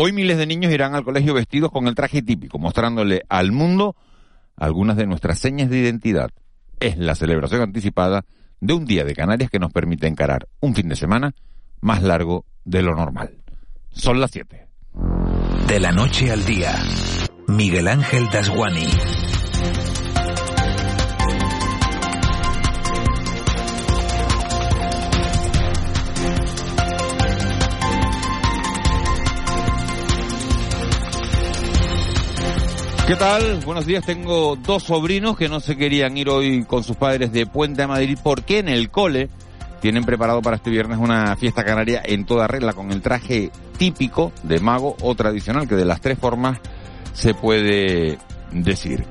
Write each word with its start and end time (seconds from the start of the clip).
Hoy 0.00 0.12
miles 0.12 0.38
de 0.38 0.46
niños 0.46 0.72
irán 0.72 0.94
al 0.94 1.02
colegio 1.02 1.34
vestidos 1.34 1.72
con 1.72 1.88
el 1.88 1.96
traje 1.96 2.22
típico, 2.22 2.60
mostrándole 2.60 3.22
al 3.28 3.50
mundo 3.50 3.96
algunas 4.54 4.96
de 4.96 5.08
nuestras 5.08 5.40
señas 5.40 5.70
de 5.70 5.78
identidad. 5.78 6.30
Es 6.78 6.96
la 6.98 7.16
celebración 7.16 7.62
anticipada 7.62 8.24
de 8.60 8.74
un 8.74 8.84
día 8.84 9.02
de 9.02 9.16
Canarias 9.16 9.50
que 9.50 9.58
nos 9.58 9.72
permite 9.72 10.06
encarar 10.06 10.46
un 10.60 10.76
fin 10.76 10.88
de 10.88 10.94
semana 10.94 11.34
más 11.80 12.04
largo 12.04 12.44
de 12.64 12.82
lo 12.82 12.94
normal. 12.94 13.38
Son 13.90 14.20
las 14.20 14.30
7. 14.30 14.68
De 15.66 15.80
la 15.80 15.90
noche 15.90 16.30
al 16.30 16.44
día, 16.44 16.80
Miguel 17.48 17.88
Ángel 17.88 18.28
Dasguani. 18.32 18.86
¿Qué 33.08 33.16
tal? 33.16 33.60
Buenos 33.64 33.86
días. 33.86 34.04
Tengo 34.04 34.54
dos 34.56 34.82
sobrinos 34.82 35.34
que 35.34 35.48
no 35.48 35.60
se 35.60 35.78
querían 35.78 36.18
ir 36.18 36.28
hoy 36.28 36.64
con 36.64 36.84
sus 36.84 36.94
padres 36.94 37.32
de 37.32 37.46
Puente 37.46 37.82
a 37.82 37.88
Madrid 37.88 38.18
porque 38.22 38.58
en 38.58 38.68
el 38.68 38.90
cole 38.90 39.30
tienen 39.80 40.04
preparado 40.04 40.42
para 40.42 40.56
este 40.56 40.68
viernes 40.68 40.98
una 40.98 41.34
fiesta 41.36 41.64
canaria 41.64 42.02
en 42.04 42.26
toda 42.26 42.46
regla 42.46 42.74
con 42.74 42.92
el 42.92 43.00
traje 43.00 43.50
típico 43.78 44.30
de 44.42 44.60
mago 44.60 44.94
o 45.00 45.14
tradicional 45.14 45.66
que 45.66 45.74
de 45.74 45.86
las 45.86 46.02
tres 46.02 46.18
formas 46.18 46.58
se 47.14 47.32
puede 47.32 48.18
decir. 48.52 49.06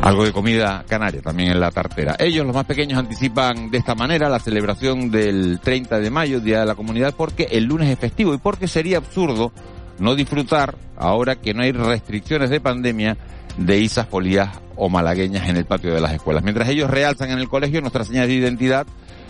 Algo 0.00 0.24
de 0.24 0.30
comida 0.30 0.84
canaria 0.86 1.20
también 1.20 1.50
en 1.50 1.58
la 1.58 1.72
tartera. 1.72 2.14
Ellos, 2.20 2.46
los 2.46 2.54
más 2.54 2.66
pequeños, 2.66 2.96
anticipan 2.96 3.72
de 3.72 3.78
esta 3.78 3.96
manera 3.96 4.28
la 4.28 4.38
celebración 4.38 5.10
del 5.10 5.58
30 5.58 5.98
de 5.98 6.10
mayo, 6.10 6.38
Día 6.38 6.60
de 6.60 6.66
la 6.66 6.76
Comunidad, 6.76 7.12
porque 7.16 7.48
el 7.50 7.64
lunes 7.64 7.88
es 7.88 7.98
festivo 7.98 8.32
y 8.34 8.38
porque 8.38 8.68
sería 8.68 8.98
absurdo 8.98 9.50
no 9.98 10.14
disfrutar, 10.14 10.76
ahora 10.96 11.36
que 11.36 11.54
no 11.54 11.62
hay 11.62 11.72
restricciones 11.72 12.50
de 12.50 12.60
pandemia, 12.60 13.16
de 13.56 13.78
isas, 13.78 14.08
folías 14.08 14.50
o 14.76 14.88
malagueñas 14.88 15.48
en 15.48 15.56
el 15.56 15.64
patio 15.64 15.94
de 15.94 16.00
las 16.00 16.12
escuelas. 16.12 16.42
Mientras 16.42 16.68
ellos 16.68 16.90
realzan 16.90 17.30
en 17.30 17.38
el 17.38 17.48
colegio 17.48 17.80
nuestras 17.80 18.08
señas 18.08 18.26
de 18.26 18.34
identidad, 18.34 18.86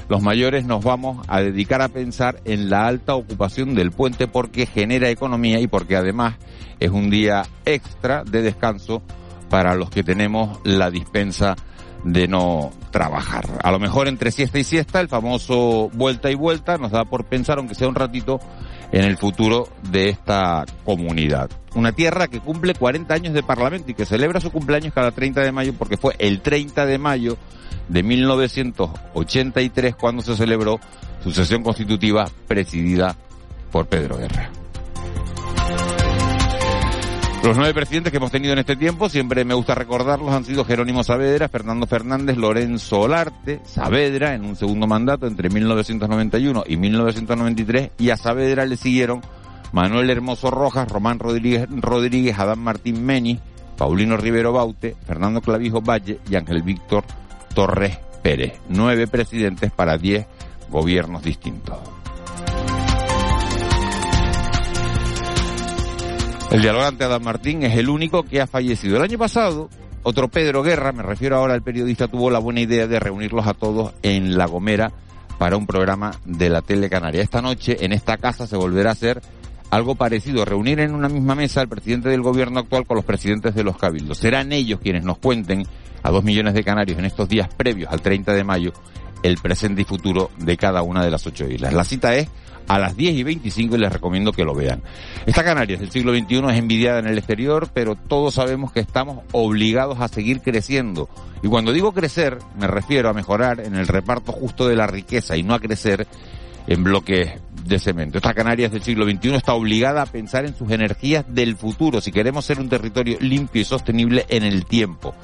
los 0.09 0.23
mayores 0.23 0.65
nos 0.65 0.85
vamos 0.85 1.25
a 1.29 1.41
dedicar 1.41 1.83
a 1.83 1.89
pensar 1.89 2.41
en 2.45 2.71
la 2.71 2.87
alta 2.87 3.15
ocupación 3.15 3.75
del 3.75 3.91
puente 3.91 4.27
porque 4.27 4.67
genera 4.67 5.09
economía 5.09 5.61
y 5.61 5.67
porque 5.67 5.97
además 5.97 6.35
es 6.81 6.91
un 6.91 7.11
día 7.11 7.45
extra 7.65 8.25
de 8.25 8.43
descanso 8.43 9.03
para 9.49 9.75
los 9.75 9.91
que 9.91 10.03
tenemos 10.03 10.59
la 10.65 10.91
dispensa 10.91 11.57
de 12.05 12.29
no 12.29 12.71
trabajar. 12.91 13.47
A 13.63 13.71
lo 13.71 13.79
mejor 13.79 14.09
entre 14.09 14.31
siesta 14.31 14.59
y 14.59 14.65
siesta, 14.65 15.01
el 15.01 15.09
famoso 15.09 15.91
vuelta 15.95 16.31
y 16.31 16.35
vuelta 16.35 16.77
nos 16.77 16.91
da 16.91 17.05
por 17.05 17.25
pensar, 17.25 17.59
aunque 17.59 17.75
sea 17.75 17.89
un 17.89 17.95
ratito, 17.95 18.41
en 18.95 19.05
el 19.05 19.17
futuro 19.17 19.69
de 19.91 20.09
esta 20.09 20.65
comunidad. 20.85 21.51
Una 21.75 21.91
tierra 21.91 22.29
que 22.29 22.39
cumple 22.39 22.75
40 22.75 23.13
años 23.13 23.35
de 23.35 23.43
parlamento 23.43 23.91
y 23.91 23.95
que 23.95 24.07
celebra 24.07 24.41
su 24.41 24.53
cumpleaños 24.53 24.95
cada 24.95 25.11
30 25.11 25.41
de 25.41 25.51
mayo 25.51 25.75
porque 25.77 25.97
fue 25.97 26.15
el 26.21 26.41
30 26.41 26.87
de 26.87 26.99
mayo 26.99 27.37
de 27.89 28.05
1983 28.05 29.97
cuando 29.97 30.23
se 30.23 30.37
celebró 30.37 30.79
su 31.25 31.33
sesión 31.33 31.65
constitutiva 31.65 32.31
presidida 32.47 33.17
por 33.73 33.87
Pedro 33.87 34.17
Guerra. 34.17 34.64
Los 37.45 37.59
nueve 37.59 37.75
presidentes 37.75 38.11
que 38.11 38.17
hemos 38.17 38.31
tenido 38.31 38.55
en 38.55 38.61
este 38.61 38.75
tiempo, 38.75 39.11
siempre 39.11 39.45
me 39.45 39.53
gusta 39.53 39.75
recordarlos, 39.75 40.33
han 40.33 40.47
sido 40.47 40.65
Jerónimo 40.65 41.05
Saavedra, 41.05 41.47
Fernando 41.51 41.87
Fernández, 41.87 42.39
Lorenzo 42.39 43.01
Olarte, 43.01 43.61
Saavedra 43.67 44.35
en 44.35 44.47
un 44.47 44.57
segundo 44.57 44.87
mandato 44.87 45.27
entre 45.27 45.51
1991 45.51 46.65
y 46.67 46.79
1993 46.79 47.91
y 47.99 48.09
a 48.09 48.17
Saavedra 48.17 48.65
le 48.65 48.79
siguieron 48.79 49.21
Manuel 49.73 50.09
Hermoso 50.09 50.51
Rojas, 50.51 50.89
Román 50.89 51.19
Rodríguez, 51.19 51.67
Rodríguez 51.69 52.39
Adán 52.39 52.61
Martín 52.61 53.05
Meni, 53.05 53.39
Paulino 53.77 54.17
Rivero 54.17 54.55
Baute, 54.55 54.97
Fernando 55.07 55.43
Clavijo 55.43 55.83
Valle 55.83 56.21
y 56.31 56.37
Ángel 56.37 56.63
Víctor 56.63 57.05
Torres 57.55 57.99
Pérez. 58.23 58.55
Nueve 58.71 59.07
presidentes 59.07 59.71
para 59.71 59.99
diez 59.99 60.27
gobiernos 60.71 61.23
distintos. 61.23 61.77
El 66.51 66.63
dialogante 66.63 67.05
Adán 67.05 67.25
Martín 67.25 67.63
es 67.65 67.77
el 67.77 67.89
único 67.89 68.23
que 68.23 68.41
ha 68.41 68.47
fallecido. 68.47 68.97
El 68.97 69.03
año 69.03 69.19
pasado, 69.19 69.69
otro 70.03 70.29
Pedro 70.29 70.63
Guerra, 70.63 70.93
me 70.93 71.03
refiero 71.03 71.37
ahora 71.37 71.55
al 71.55 71.63
periodista, 71.63 72.09
tuvo 72.09 72.31
la 72.31 72.39
buena 72.39 72.61
idea 72.61 72.87
de 72.87 73.01
reunirlos 73.01 73.47
a 73.47 73.55
todos 73.55 73.93
en 74.03 74.39
La 74.39 74.47
Gomera 74.47 74.93
para 75.39 75.57
un 75.57 75.67
programa 75.67 76.13
de 76.25 76.49
la 76.49 76.63
tele 76.63 76.89
canaria. 76.89 77.23
Esta 77.23 77.43
noche, 77.43 77.85
en 77.85 77.93
esta 77.93 78.17
casa, 78.19 78.47
se 78.47 78.57
volverá 78.57 78.91
a 78.91 78.93
hacer 78.93 79.21
algo 79.71 79.97
parecido, 79.97 80.45
reunir 80.45 80.79
en 80.79 80.95
una 80.95 81.09
misma 81.09 81.35
mesa 81.35 81.61
al 81.61 81.69
presidente 81.69 82.09
del 82.09 82.23
gobierno 82.23 82.61
actual 82.61 82.87
con 82.87 82.97
los 82.97 83.05
presidentes 83.05 83.55
de 83.57 83.65
los 83.65 83.77
cabildos. 83.77 84.19
Serán 84.19 84.53
ellos 84.53 84.79
quienes 84.81 85.05
nos 85.05 85.19
cuenten 85.19 85.67
a 86.03 86.11
dos 86.11 86.23
millones 86.23 86.55
de 86.55 86.63
canarios 86.63 86.99
en 86.99 87.07
estos 87.07 87.29
días 87.29 87.49
previos 87.53 87.91
al 87.91 88.01
30 88.01 88.33
de 88.35 88.45
mayo 88.45 88.73
el 89.25 89.39
presente 89.39 89.83
y 89.83 89.85
futuro 89.85 90.31
de 90.39 90.57
cada 90.57 90.83
una 90.83 91.03
de 91.03 91.11
las 91.11 91.27
ocho 91.27 91.49
islas. 91.49 91.73
La 91.73 91.85
cita 91.85 92.15
es 92.15 92.29
a 92.69 92.79
las 92.79 92.97
10 92.97 93.15
y 93.15 93.23
25 93.23 93.77
y 93.77 93.79
les 93.79 93.93
recomiendo 93.93 94.33
que 94.33 94.45
lo 94.45 94.55
vean. 94.55 94.83
Esta 95.27 95.45
Canarias 95.45 95.81
del 95.81 95.91
siglo 95.91 96.15
XXI 96.15 96.37
es 96.51 96.59
envidiada 96.59 96.99
en 96.99 97.07
el 97.07 97.19
exterior, 97.19 97.69
pero 97.73 97.95
todos 97.95 98.35
sabemos 98.35 98.73
que 98.73 98.81
estamos 98.81 99.21
obligados 99.33 100.01
a 100.01 100.09
seguir 100.09 100.41
creciendo. 100.41 101.09
Y 101.43 101.49
cuando 101.49 101.73
digo 101.73 101.93
crecer, 101.93 102.39
me 102.59 102.67
refiero 102.67 103.09
a 103.09 103.15
mejorar 103.15 103.61
en 103.61 103.75
el 103.75 103.87
reparto 103.87 104.33
justo 104.33 104.67
de 104.67 104.77
la 104.77 104.87
riqueza 104.87 105.37
y 105.37 105.43
no 105.43 105.55
a 105.55 105.61
crecer 105.61 106.07
en 106.67 106.83
bloques 106.83 107.33
de 107.65 107.79
cemento. 107.79 108.19
Esta 108.19 108.35
Canarias 108.35 108.73
del 108.73 108.83
siglo 108.83 109.05
XXI 109.05 109.35
está 109.35 109.53
obligada 109.53 110.03
a 110.03 110.07
pensar 110.07 110.47
en 110.47 110.57
sus 110.57 110.71
energías 110.71 111.25
del 111.29 111.57
futuro 111.57 112.01
si 112.01 112.13
queremos 112.13 112.45
ser 112.45 112.59
un 112.59 112.69
territorio 112.69 113.19
limpio 113.21 113.61
y 113.61 113.65
sostenible 113.65 114.25
en 114.29 114.45
el 114.45 114.65
tiempo. 114.65 115.15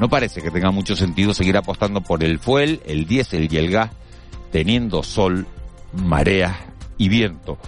No 0.00 0.08
parece 0.08 0.42
que 0.42 0.50
tenga 0.50 0.70
mucho 0.70 0.94
sentido 0.94 1.34
seguir 1.34 1.56
apostando 1.56 2.00
por 2.00 2.22
el 2.22 2.38
fuel, 2.38 2.80
el 2.86 3.06
diésel 3.06 3.52
y 3.52 3.56
el 3.56 3.70
gas, 3.70 3.90
teniendo 4.52 5.02
sol, 5.02 5.46
mareas 5.92 6.56
y 6.98 7.08
viento. 7.08 7.58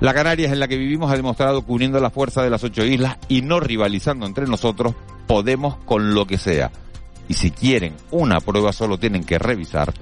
La 0.00 0.12
Canarias 0.12 0.52
en 0.52 0.60
la 0.60 0.68
que 0.68 0.76
vivimos 0.76 1.10
ha 1.10 1.16
demostrado 1.16 1.64
que 1.64 1.72
uniendo 1.72 2.00
la 2.00 2.10
fuerza 2.10 2.42
de 2.42 2.50
las 2.50 2.64
ocho 2.64 2.84
islas 2.84 3.16
y 3.28 3.42
no 3.42 3.60
rivalizando 3.60 4.26
entre 4.26 4.46
nosotros, 4.46 4.94
podemos 5.26 5.76
con 5.84 6.14
lo 6.14 6.26
que 6.26 6.38
sea. 6.38 6.70
Y 7.28 7.34
si 7.34 7.50
quieren 7.50 7.94
una 8.10 8.40
prueba 8.40 8.72
solo 8.72 8.98
tienen 8.98 9.24
que 9.24 9.38
revisar 9.38 9.92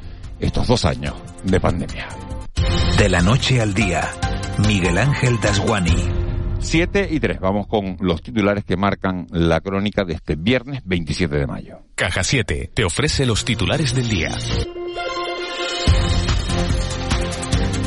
estos 0.41 0.67
dos 0.67 0.85
años 0.85 1.15
de 1.45 1.61
pandemia. 1.61 2.09
De 2.99 3.09
la 3.09 3.21
noche 3.21 3.61
al 3.61 3.75
día, 3.75 4.11
Miguel 4.67 4.99
Ángel 4.99 5.39
Dasguani. 5.41 5.95
Siete 6.59 7.09
y 7.11 7.19
tres. 7.19 7.41
Vamos 7.41 7.67
con 7.67 7.97
los 8.01 8.23
titulares 8.23 8.65
que 8.65 8.77
marcan 8.77 9.27
la 9.31 9.61
crónica 9.61 10.05
de 10.05 10.15
este 10.15 10.37
viernes 10.37 10.83
27 10.85 11.37
de 11.37 11.47
mayo. 11.47 11.79
Caja 11.95 12.23
7 12.23 12.71
te 12.73 12.85
ofrece 12.85 13.27
los 13.27 13.45
titulares 13.45 13.95
del 13.95 14.09
día. 14.09 14.31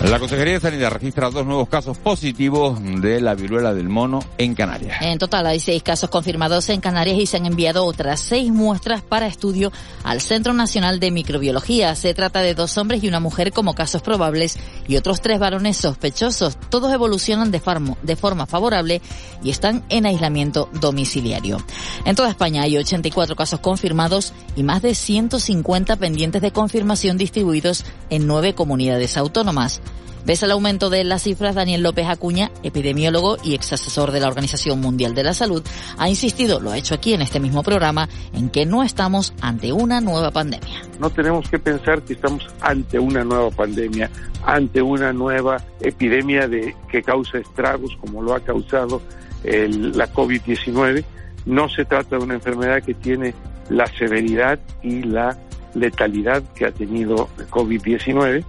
La 0.03 0.19
Consejería 0.19 0.53
de 0.53 0.59
Sanidad 0.59 0.91
registra 0.91 1.31
dos 1.31 1.45
nuevos 1.47 1.67
casos 1.67 1.97
positivos 1.97 2.80
de 3.01 3.19
la 3.19 3.33
viruela 3.33 3.74
del 3.74 3.89
mono 3.89 4.19
en 4.38 4.53
Canarias. 4.53 5.01
En 5.01 5.18
total 5.18 5.47
hay 5.47 5.59
seis 5.59 5.81
casos 5.81 6.12
confirmados 6.12 6.69
en 6.69 6.80
Canarias 6.80 7.18
y 7.18 7.25
se 7.25 7.38
han 7.38 7.47
enviado 7.47 7.83
otras 7.86 8.19
seis 8.19 8.51
muestras 8.51 9.01
para 9.01 9.25
estudio 9.25 9.71
al 10.03 10.21
Centro 10.21 10.53
Nacional 10.53 11.00
de 11.00 11.09
Microbiología. 11.09 11.95
Se 11.95 12.13
trata 12.13 12.42
de 12.42 12.53
dos 12.53 12.77
hombres 12.77 13.03
y 13.03 13.07
una 13.07 13.19
mujer 13.19 13.51
como 13.51 13.74
casos 13.74 14.03
probables 14.03 14.57
y 14.88 14.95
otros 14.95 15.21
tres 15.21 15.39
varones 15.39 15.77
sospechosos. 15.77 16.57
Todos 16.69 16.94
evolucionan 16.94 17.50
de, 17.50 17.62
de 18.03 18.15
forma 18.15 18.45
favorable 18.45 19.01
y 19.44 19.50
están 19.50 19.83
en 19.89 20.06
aislamiento 20.06 20.69
domiciliario. 20.74 21.57
En 22.06 22.15
toda 22.15 22.30
España 22.30 22.62
hay 22.62 22.77
84 22.77 23.36
casos 23.36 23.59
confirmados 23.59 24.33
y 24.56 24.62
más 24.62 24.83
de 24.83 24.94
150 24.94 25.95
pendientes 25.95 26.44
de 26.44 26.51
confirmación 26.51 27.18
distribuidos 27.18 27.86
en 28.12 28.27
nueve 28.27 28.53
comunidades 28.53 29.18
autónomas. 29.18 29.81
Pese 30.25 30.45
al 30.45 30.51
aumento 30.51 30.89
de 30.89 31.03
las 31.03 31.21
cifras, 31.21 31.53
Daniel 31.53 31.83
López 31.83 32.07
Acuña, 32.07 32.50
epidemiólogo 32.63 33.38
y 33.44 33.53
ex 33.53 33.74
asesor 33.74 34.12
de 34.12 34.19
la 34.19 34.27
Organización 34.27 34.81
Mundial 34.81 35.13
de 35.13 35.24
la 35.24 35.36
Salud, 35.36 35.63
ha 36.00 36.09
insistido, 36.09 36.59
lo 36.59 36.71
ha 36.71 36.77
hecho 36.80 36.95
aquí 36.95 37.13
en 37.13 37.21
este 37.21 37.39
mismo 37.39 37.62
programa, 37.62 38.09
en 38.33 38.50
que 38.50 38.65
no 38.65 38.81
estamos 38.81 39.36
ante 39.39 39.71
una 39.71 40.01
nueva 40.01 40.31
pandemia. 40.31 40.81
No 41.00 41.12
tenemos 41.12 41.47
que 41.47 41.59
pensar 41.59 42.01
que 42.01 42.13
estamos 42.13 42.47
ante 42.62 42.97
una 42.97 43.24
nueva 43.24 43.51
pandemia, 43.51 44.09
ante 44.44 44.81
una 44.81 45.13
nueva 45.13 45.57
epidemia 45.80 46.48
de, 46.48 46.75
que 46.89 47.03
causa 47.03 47.38
estragos 47.38 47.95
como 48.01 48.24
lo 48.24 48.33
ha 48.33 48.39
causado 48.39 49.03
la 49.44 50.12
COVID-19. 50.12 51.03
No 51.45 51.69
se 51.69 51.86
trata 51.86 52.18
de 52.18 52.24
una 52.24 52.33
enfermedad 52.33 52.81
que 52.81 52.95
tiene 52.95 53.36
la 53.69 53.86
severidad 53.86 54.59
y 54.81 55.03
la 55.03 55.38
letalidad 55.75 56.41
que 56.56 56.65
ha 56.65 56.71
tenido 56.71 57.30
COVID-19 57.51 58.44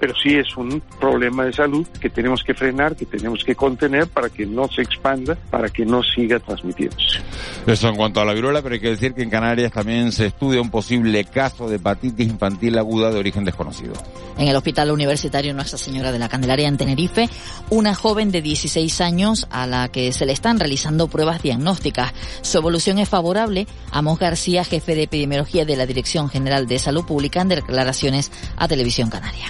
pero 0.00 0.14
sí 0.20 0.34
es 0.34 0.56
un 0.56 0.82
problema 0.98 1.44
de 1.44 1.52
salud 1.52 1.86
que 2.00 2.08
tenemos 2.08 2.42
que 2.42 2.54
frenar, 2.54 2.96
que 2.96 3.04
tenemos 3.04 3.44
que 3.44 3.54
contener 3.54 4.08
para 4.08 4.30
que 4.30 4.46
no 4.46 4.66
se 4.68 4.80
expanda, 4.80 5.36
para 5.50 5.68
que 5.68 5.84
no 5.84 6.02
siga 6.02 6.40
transmitiéndose. 6.40 7.20
Eso 7.66 7.88
en 7.88 7.96
cuanto 7.96 8.20
a 8.20 8.24
la 8.24 8.32
viruela, 8.32 8.62
pero 8.62 8.74
hay 8.74 8.80
que 8.80 8.88
decir 8.88 9.12
que 9.12 9.22
en 9.22 9.30
Canarias 9.30 9.70
también 9.70 10.10
se 10.10 10.26
estudia 10.26 10.60
un 10.62 10.70
posible 10.70 11.24
caso 11.24 11.68
de 11.68 11.76
hepatitis 11.76 12.26
infantil 12.26 12.78
aguda 12.78 13.10
de 13.10 13.18
origen 13.18 13.44
desconocido. 13.44 13.92
En 14.38 14.48
el 14.48 14.56
Hospital 14.56 14.90
Universitario 14.90 15.52
Nuestra 15.52 15.76
Señora 15.76 16.12
de 16.12 16.18
la 16.18 16.30
Candelaria 16.30 16.66
en 16.66 16.78
Tenerife, 16.78 17.28
una 17.68 17.94
joven 17.94 18.30
de 18.30 18.40
16 18.40 19.00
años 19.02 19.46
a 19.50 19.66
la 19.66 19.88
que 19.88 20.12
se 20.12 20.24
le 20.24 20.32
están 20.32 20.58
realizando 20.58 21.08
pruebas 21.08 21.42
diagnósticas. 21.42 22.14
Su 22.40 22.56
evolución 22.56 22.98
es 22.98 23.08
favorable. 23.08 23.66
Amos 23.90 24.18
García, 24.18 24.64
jefe 24.64 24.94
de 24.94 25.02
epidemiología 25.02 25.66
de 25.66 25.76
la 25.76 25.84
Dirección 25.84 26.30
General 26.30 26.66
de 26.66 26.78
Salud 26.78 27.04
Pública, 27.04 27.42
en 27.42 27.48
declaraciones 27.48 28.32
a 28.56 28.66
Televisión 28.66 29.10
Canaria. 29.10 29.48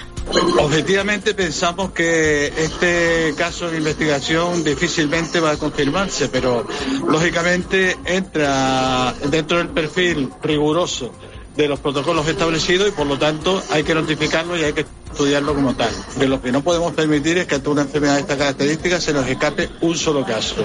Objetivamente 0.58 1.34
pensamos 1.34 1.90
que 1.92 2.46
este 2.46 3.34
caso 3.36 3.70
de 3.70 3.78
investigación 3.78 4.62
difícilmente 4.62 5.40
va 5.40 5.52
a 5.52 5.56
confirmarse, 5.56 6.28
pero 6.28 6.66
lógicamente 7.08 7.96
entra 8.04 9.12
dentro 9.30 9.58
del 9.58 9.68
perfil 9.70 10.30
riguroso 10.42 11.12
de 11.56 11.68
los 11.68 11.80
protocolos 11.80 12.28
establecidos 12.28 12.88
y 12.88 12.90
por 12.92 13.06
lo 13.06 13.18
tanto 13.18 13.60
hay 13.70 13.82
que 13.82 13.94
notificarlo 13.94 14.56
y 14.56 14.62
hay 14.62 14.72
que 14.72 14.86
estudiarlo 15.12 15.54
como 15.54 15.74
tal. 15.74 15.90
De 16.18 16.28
lo 16.28 16.40
que 16.40 16.52
no 16.52 16.62
podemos 16.62 16.92
permitir 16.92 17.38
es 17.38 17.46
que 17.46 17.56
ante 17.56 17.68
una 17.68 17.82
enfermedad 17.82 18.14
de 18.14 18.20
esta 18.20 18.36
característica 18.36 19.00
se 19.00 19.12
nos 19.12 19.26
escape 19.26 19.68
un 19.80 19.96
solo 19.96 20.24
caso. 20.24 20.56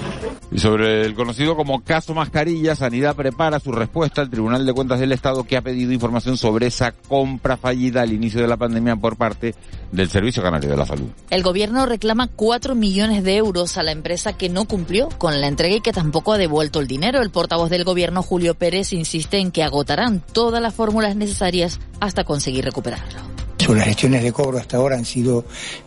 Y 0.51 0.59
sobre 0.59 1.05
el 1.05 1.15
conocido 1.15 1.55
como 1.55 1.83
caso 1.83 2.13
mascarilla, 2.13 2.75
Sanidad 2.75 3.15
prepara 3.15 3.59
su 3.59 3.71
respuesta 3.71 4.21
al 4.21 4.29
Tribunal 4.29 4.65
de 4.65 4.73
Cuentas 4.73 4.99
del 4.99 5.11
Estado 5.11 5.43
que 5.43 5.57
ha 5.57 5.61
pedido 5.61 5.91
información 5.91 6.37
sobre 6.37 6.67
esa 6.67 6.91
compra 6.91 7.57
fallida 7.57 8.01
al 8.01 8.13
inicio 8.13 8.41
de 8.41 8.47
la 8.47 8.57
pandemia 8.57 8.95
por 8.95 9.17
parte 9.17 9.55
del 9.91 10.09
Servicio 10.09 10.43
Canario 10.43 10.69
de 10.69 10.77
la 10.77 10.85
Salud. 10.85 11.07
El 11.29 11.43
gobierno 11.43 11.85
reclama 11.85 12.27
4 12.27 12.75
millones 12.75 13.23
de 13.23 13.37
euros 13.37 13.77
a 13.77 13.83
la 13.83 13.91
empresa 13.91 14.33
que 14.33 14.49
no 14.49 14.65
cumplió 14.65 15.09
con 15.17 15.41
la 15.41 15.47
entrega 15.47 15.75
y 15.75 15.81
que 15.81 15.93
tampoco 15.93 16.33
ha 16.33 16.37
devuelto 16.37 16.79
el 16.79 16.87
dinero. 16.87 17.21
El 17.21 17.31
portavoz 17.31 17.69
del 17.69 17.83
gobierno, 17.83 18.21
Julio 18.21 18.55
Pérez, 18.55 18.93
insiste 18.93 19.37
en 19.37 19.51
que 19.51 19.63
agotarán 19.63 20.21
todas 20.33 20.61
las 20.61 20.73
fórmulas 20.73 21.15
necesarias 21.15 21.79
hasta 21.99 22.23
conseguir 22.23 22.65
recuperarlo. 22.65 23.34
Las 23.67 23.85
gestiones 23.85 24.23
de 24.23 24.31
cobro 24.31 24.59
hasta 24.59 24.77
ahora 24.77 24.95
han 24.95 25.05
sido 25.05 25.45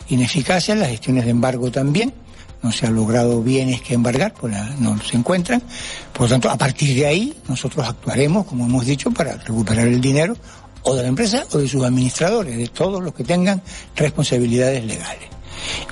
ineficaces, 0.09 0.77
las 0.77 0.89
gestiones 0.89 1.25
de 1.25 1.31
embargo 1.31 1.71
también. 1.71 2.13
No 2.61 2.73
se 2.73 2.85
ha 2.85 2.89
logrado 2.89 3.41
bienes 3.41 3.81
que 3.81 3.93
embargar, 3.93 4.33
pues 4.33 4.53
no 4.79 5.01
se 5.01 5.15
encuentran. 5.15 5.63
Por 6.11 6.23
lo 6.23 6.27
tanto, 6.27 6.49
a 6.49 6.57
partir 6.57 6.93
de 6.93 7.05
ahí, 7.05 7.33
nosotros 7.47 7.87
actuaremos, 7.87 8.45
como 8.45 8.65
hemos 8.65 8.85
dicho, 8.85 9.11
para 9.11 9.37
recuperar 9.37 9.87
el 9.87 10.01
dinero 10.01 10.35
o 10.83 10.93
de 10.93 11.03
la 11.03 11.07
empresa 11.07 11.45
o 11.51 11.57
de 11.57 11.69
sus 11.69 11.83
administradores, 11.83 12.57
de 12.57 12.67
todos 12.67 13.01
los 13.01 13.13
que 13.13 13.23
tengan 13.23 13.61
responsabilidades 13.95 14.83
legales. 14.83 15.29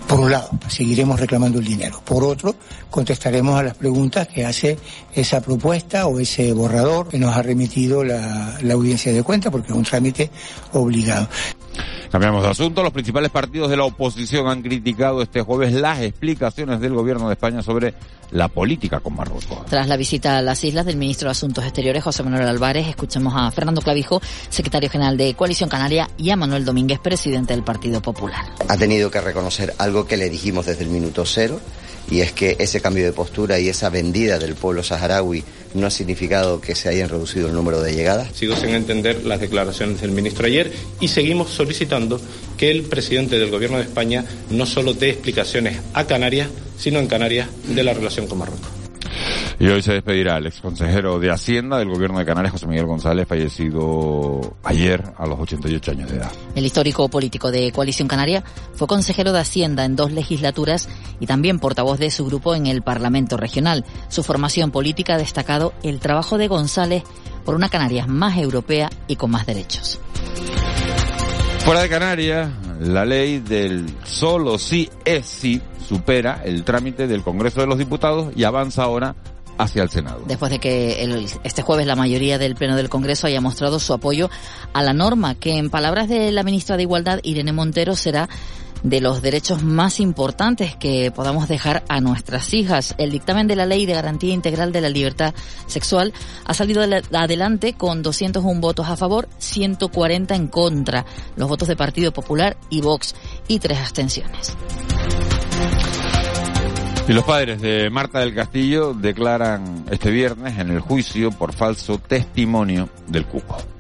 Por 0.07 0.19
un 0.21 0.31
lado, 0.31 0.49
seguiremos 0.67 1.19
reclamando 1.19 1.59
el 1.59 1.65
dinero. 1.65 2.01
Por 2.03 2.23
otro, 2.23 2.55
contestaremos 2.89 3.59
a 3.59 3.63
las 3.63 3.75
preguntas 3.75 4.27
que 4.27 4.45
hace 4.45 4.77
esa 5.13 5.41
propuesta 5.41 6.07
o 6.07 6.19
ese 6.19 6.53
borrador 6.53 7.09
que 7.09 7.19
nos 7.19 7.35
ha 7.35 7.41
remitido 7.41 8.03
la, 8.03 8.57
la 8.61 8.73
audiencia 8.73 9.11
de 9.11 9.23
cuenta, 9.23 9.51
porque 9.51 9.71
es 9.71 9.77
un 9.77 9.83
trámite 9.83 10.31
obligado. 10.73 11.27
Cambiamos 12.11 12.43
de 12.43 12.49
asunto. 12.49 12.83
Los 12.83 12.93
principales 12.93 13.31
partidos 13.31 13.69
de 13.69 13.77
la 13.77 13.83
oposición 13.83 14.47
han 14.47 14.61
criticado 14.61 15.21
este 15.21 15.41
jueves 15.41 15.73
las 15.73 16.01
explicaciones 16.01 16.79
del 16.79 16.93
gobierno 16.93 17.27
de 17.27 17.33
España 17.33 17.61
sobre 17.61 17.93
la 18.31 18.47
política 18.47 18.99
con 18.99 19.15
Marruecos. 19.15 19.65
Tras 19.69 19.87
la 19.87 19.97
visita 19.97 20.37
a 20.37 20.41
las 20.41 20.63
islas 20.63 20.85
del 20.85 20.97
ministro 20.97 21.27
de 21.27 21.31
Asuntos 21.31 21.63
Exteriores, 21.63 22.03
José 22.03 22.23
Manuel 22.23 22.47
Álvarez, 22.47 22.87
escuchamos 22.87 23.33
a 23.35 23.49
Fernando 23.51 23.81
Clavijo, 23.81 24.21
secretario 24.49 24.89
general 24.89 25.17
de 25.17 25.33
Coalición 25.33 25.69
Canaria, 25.69 26.09
y 26.17 26.29
a 26.29 26.35
Manuel 26.35 26.65
Domínguez, 26.65 26.99
presidente 26.99 27.53
del 27.53 27.63
Partido 27.63 28.01
Popular. 28.01 28.45
Ha 28.67 28.77
tenido 28.77 29.09
que 29.11 29.21
reconocer 29.21 29.73
algo 29.77 30.05
que 30.05 30.17
le 30.17 30.29
dijimos 30.29 30.65
desde 30.65 30.83
el 30.83 30.89
minuto 30.89 31.25
cero, 31.25 31.59
y 32.09 32.21
es 32.21 32.31
que 32.31 32.55
ese 32.59 32.81
cambio 32.81 33.05
de 33.05 33.13
postura 33.13 33.59
y 33.59 33.69
esa 33.69 33.89
vendida 33.89 34.39
del 34.39 34.55
pueblo 34.55 34.83
saharaui 34.83 35.43
no 35.73 35.87
ha 35.87 35.89
significado 35.91 36.61
que 36.61 36.75
se 36.75 36.89
hayan 36.89 37.09
reducido 37.09 37.47
el 37.47 37.53
número 37.53 37.81
de 37.81 37.93
llegadas. 37.93 38.29
Sigo 38.35 38.55
sin 38.55 38.69
entender 38.69 39.25
las 39.25 39.39
declaraciones 39.39 40.01
del 40.01 40.11
ministro 40.11 40.47
ayer 40.47 40.71
y 40.99 41.07
seguimos 41.07 41.49
solicitando 41.49 42.19
que 42.57 42.71
el 42.71 42.83
presidente 42.83 43.39
del 43.39 43.51
Gobierno 43.51 43.77
de 43.77 43.83
España 43.83 44.25
no 44.49 44.65
solo 44.65 44.93
dé 44.93 45.09
explicaciones 45.09 45.79
a 45.93 46.05
Canarias, 46.05 46.49
sino 46.77 46.99
en 46.99 47.07
Canarias 47.07 47.49
de 47.67 47.83
la 47.83 47.93
relación 47.93 48.27
con 48.27 48.39
Marruecos. 48.39 48.76
Y 49.59 49.67
hoy 49.67 49.81
se 49.81 49.93
despedirá 49.93 50.37
el 50.37 50.45
exconsejero 50.45 51.19
de 51.19 51.31
Hacienda 51.31 51.77
del 51.77 51.89
gobierno 51.89 52.19
de 52.19 52.25
Canarias, 52.25 52.51
José 52.51 52.67
Miguel 52.67 52.85
González, 52.85 53.27
fallecido 53.27 54.55
ayer 54.63 55.03
a 55.17 55.25
los 55.25 55.39
88 55.39 55.91
años 55.91 56.11
de 56.11 56.17
edad. 56.17 56.31
El 56.55 56.65
histórico 56.65 57.09
político 57.09 57.51
de 57.51 57.71
Coalición 57.71 58.07
Canaria 58.07 58.43
fue 58.75 58.87
consejero 58.87 59.31
de 59.31 59.39
Hacienda 59.39 59.85
en 59.85 59.95
dos 59.95 60.11
legislaturas 60.11 60.87
y 61.19 61.25
también 61.25 61.59
portavoz 61.59 61.97
de 61.97 62.11
su 62.11 62.25
grupo 62.25 62.53
en 62.53 62.67
el 62.67 62.83
Parlamento 62.83 63.37
Regional. 63.37 63.85
Su 64.09 64.23
formación 64.23 64.71
política 64.71 65.15
ha 65.15 65.17
destacado 65.17 65.73
el 65.81 65.99
trabajo 65.99 66.37
de 66.37 66.47
González 66.47 67.03
por 67.43 67.55
una 67.55 67.69
Canarias 67.69 68.07
más 68.07 68.37
europea 68.37 68.89
y 69.07 69.15
con 69.15 69.31
más 69.31 69.45
derechos. 69.45 69.99
Fuera 71.67 71.81
de 71.81 71.89
Canarias, 71.89 72.49
la 72.79 73.03
ley 73.03 73.39
del 73.39 73.93
solo 74.05 74.57
sí 74.57 74.89
es 75.03 75.25
sí 75.25 75.61
supera 75.85 76.41
el 76.45 76.63
trámite 76.63 77.07
del 77.07 77.23
Congreso 77.23 77.59
de 77.59 77.67
los 77.67 77.77
Diputados 77.77 78.31
y 78.37 78.45
avanza 78.45 78.83
ahora 78.83 79.17
hacia 79.57 79.83
el 79.83 79.89
Senado. 79.89 80.21
Después 80.27 80.49
de 80.49 80.59
que 80.59 81.03
el, 81.03 81.27
este 81.43 81.63
jueves 81.63 81.85
la 81.85 81.97
mayoría 81.97 82.37
del 82.37 82.55
Pleno 82.55 82.77
del 82.77 82.87
Congreso 82.87 83.27
haya 83.27 83.41
mostrado 83.41 83.79
su 83.79 83.91
apoyo 83.91 84.29
a 84.71 84.81
la 84.81 84.93
norma, 84.93 85.35
que 85.35 85.57
en 85.57 85.69
palabras 85.69 86.07
de 86.07 86.31
la 86.31 86.43
ministra 86.43 86.77
de 86.77 86.83
Igualdad, 86.83 87.19
Irene 87.23 87.51
Montero, 87.51 87.97
será 87.97 88.29
de 88.83 89.01
los 89.01 89.21
derechos 89.21 89.63
más 89.63 89.99
importantes 89.99 90.75
que 90.75 91.11
podamos 91.11 91.47
dejar 91.47 91.83
a 91.89 92.01
nuestras 92.01 92.53
hijas. 92.53 92.95
El 92.97 93.11
dictamen 93.11 93.47
de 93.47 93.55
la 93.55 93.65
Ley 93.65 93.85
de 93.85 93.93
Garantía 93.93 94.33
Integral 94.33 94.71
de 94.71 94.81
la 94.81 94.89
Libertad 94.89 95.33
Sexual 95.67 96.13
ha 96.45 96.53
salido 96.53 96.83
adelante 96.83 97.73
con 97.73 98.03
201 98.03 98.59
votos 98.61 98.87
a 98.87 98.97
favor, 98.97 99.27
140 99.39 100.35
en 100.35 100.47
contra, 100.47 101.05
los 101.35 101.49
votos 101.49 101.67
de 101.67 101.75
Partido 101.75 102.11
Popular 102.11 102.57
y 102.69 102.81
Vox 102.81 103.15
y 103.47 103.59
tres 103.59 103.79
abstenciones. 103.79 104.55
Y 107.07 107.13
los 107.13 107.23
padres 107.23 107.61
de 107.61 107.89
Marta 107.89 108.19
del 108.19 108.35
Castillo 108.35 108.93
declaran 108.93 109.85
este 109.89 110.11
viernes 110.11 110.59
en 110.59 110.71
el 110.71 110.81
juicio 110.81 111.31
por 111.31 111.53
falso 111.53 111.99
testimonio 111.99 112.89
del 113.07 113.25
Cuco. 113.25 113.76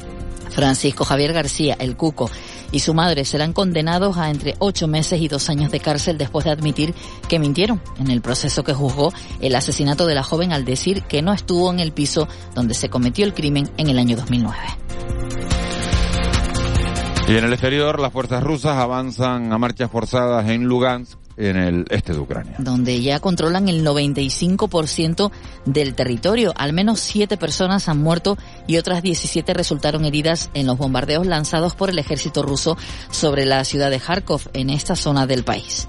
Francisco 0.57 1.05
Javier 1.05 1.33
García, 1.33 1.75
el 1.77 1.95
Cuco, 1.95 2.31
y 2.71 2.79
su 2.79 2.95
madre 2.95 3.25
serán 3.25 3.53
condenados 3.53 4.17
a 4.17 4.31
entre 4.31 4.55
ocho 4.57 4.87
meses 4.87 5.21
y 5.21 5.27
dos 5.27 5.51
años 5.51 5.69
de 5.69 5.79
cárcel 5.79 6.17
después 6.17 6.45
de 6.45 6.51
admitir 6.51 6.95
que 7.29 7.37
mintieron 7.37 7.79
en 7.99 8.09
el 8.09 8.21
proceso 8.21 8.63
que 8.63 8.73
juzgó 8.73 9.13
el 9.39 9.53
asesinato 9.53 10.07
de 10.07 10.15
la 10.15 10.23
joven 10.23 10.53
al 10.53 10.65
decir 10.65 11.03
que 11.03 11.21
no 11.21 11.31
estuvo 11.31 11.71
en 11.71 11.79
el 11.79 11.91
piso 11.91 12.27
donde 12.55 12.73
se 12.73 12.89
cometió 12.89 13.23
el 13.23 13.35
crimen 13.35 13.69
en 13.77 13.89
el 13.89 13.99
año 13.99 14.17
2009. 14.17 14.57
Y 17.27 17.35
en 17.35 17.45
el 17.45 17.53
exterior, 17.53 17.99
las 17.99 18.11
fuerzas 18.11 18.41
rusas 18.41 18.77
avanzan 18.77 19.53
a 19.53 19.59
marchas 19.59 19.91
forzadas 19.91 20.49
en 20.49 20.63
Lugansk, 20.63 21.19
en 21.37 21.55
el 21.55 21.85
este 21.89 22.13
de 22.13 22.19
Ucrania. 22.19 22.55
Donde 22.57 23.01
ya 23.01 23.19
controlan 23.19 23.69
el 23.69 23.85
95% 23.85 25.31
del 25.65 25.93
territorio. 25.93 26.53
Al 26.57 26.73
menos 26.73 26.99
siete 26.99 27.37
personas 27.37 27.87
han 27.87 27.99
muerto 27.99 28.37
y 28.65 28.77
otras 28.77 29.01
17 29.03 29.53
resultaron 29.53 30.05
heridas 30.05 30.49
en 30.53 30.67
los 30.67 30.77
bombardeos 30.77 31.25
lanzados 31.25 31.75
por 31.75 31.89
el 31.89 31.99
ejército 31.99 32.43
ruso 32.43 32.77
sobre 33.11 33.45
la 33.45 33.63
ciudad 33.63 33.91
de 33.91 33.99
Kharkov 33.99 34.41
en 34.53 34.69
esta 34.69 34.95
zona 34.95 35.27
del 35.27 35.43
país. 35.43 35.87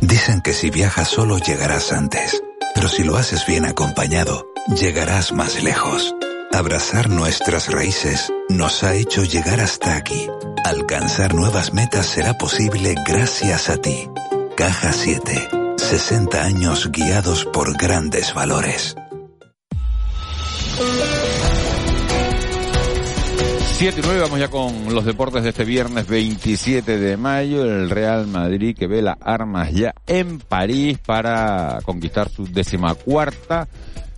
Dicen 0.00 0.40
que 0.40 0.54
si 0.54 0.70
viajas 0.70 1.08
solo 1.08 1.38
llegarás 1.38 1.92
antes, 1.92 2.42
pero 2.74 2.88
si 2.88 3.04
lo 3.04 3.16
haces 3.16 3.44
bien 3.46 3.66
acompañado, 3.66 4.46
llegarás 4.80 5.32
más 5.32 5.62
lejos. 5.62 6.14
Abrazar 6.52 7.10
nuestras 7.10 7.70
raíces 7.70 8.32
nos 8.48 8.82
ha 8.82 8.94
hecho 8.94 9.22
llegar 9.24 9.60
hasta 9.60 9.96
aquí. 9.96 10.26
Alcanzar 10.64 11.34
nuevas 11.34 11.72
metas 11.72 12.06
será 12.06 12.38
posible 12.38 12.94
gracias 13.06 13.68
a 13.68 13.76
ti. 13.76 14.08
Caja 14.60 14.92
7. 14.92 15.48
60 15.78 16.44
años 16.44 16.90
guiados 16.92 17.46
por 17.46 17.78
grandes 17.78 18.34
valores. 18.34 18.94
7 23.78 23.98
y 23.98 24.02
9, 24.04 24.20
vamos 24.20 24.38
ya 24.38 24.48
con 24.48 24.94
los 24.94 25.06
deportes 25.06 25.44
de 25.44 25.48
este 25.48 25.64
viernes 25.64 26.06
27 26.06 26.98
de 26.98 27.16
mayo. 27.16 27.64
El 27.64 27.88
Real 27.88 28.26
Madrid 28.26 28.76
que 28.78 28.86
ve 28.86 29.00
las 29.00 29.16
armas 29.22 29.72
ya 29.72 29.94
en 30.06 30.38
París 30.38 30.98
para 30.98 31.78
conquistar 31.86 32.28
su 32.28 32.44
decimacuarta 32.44 33.66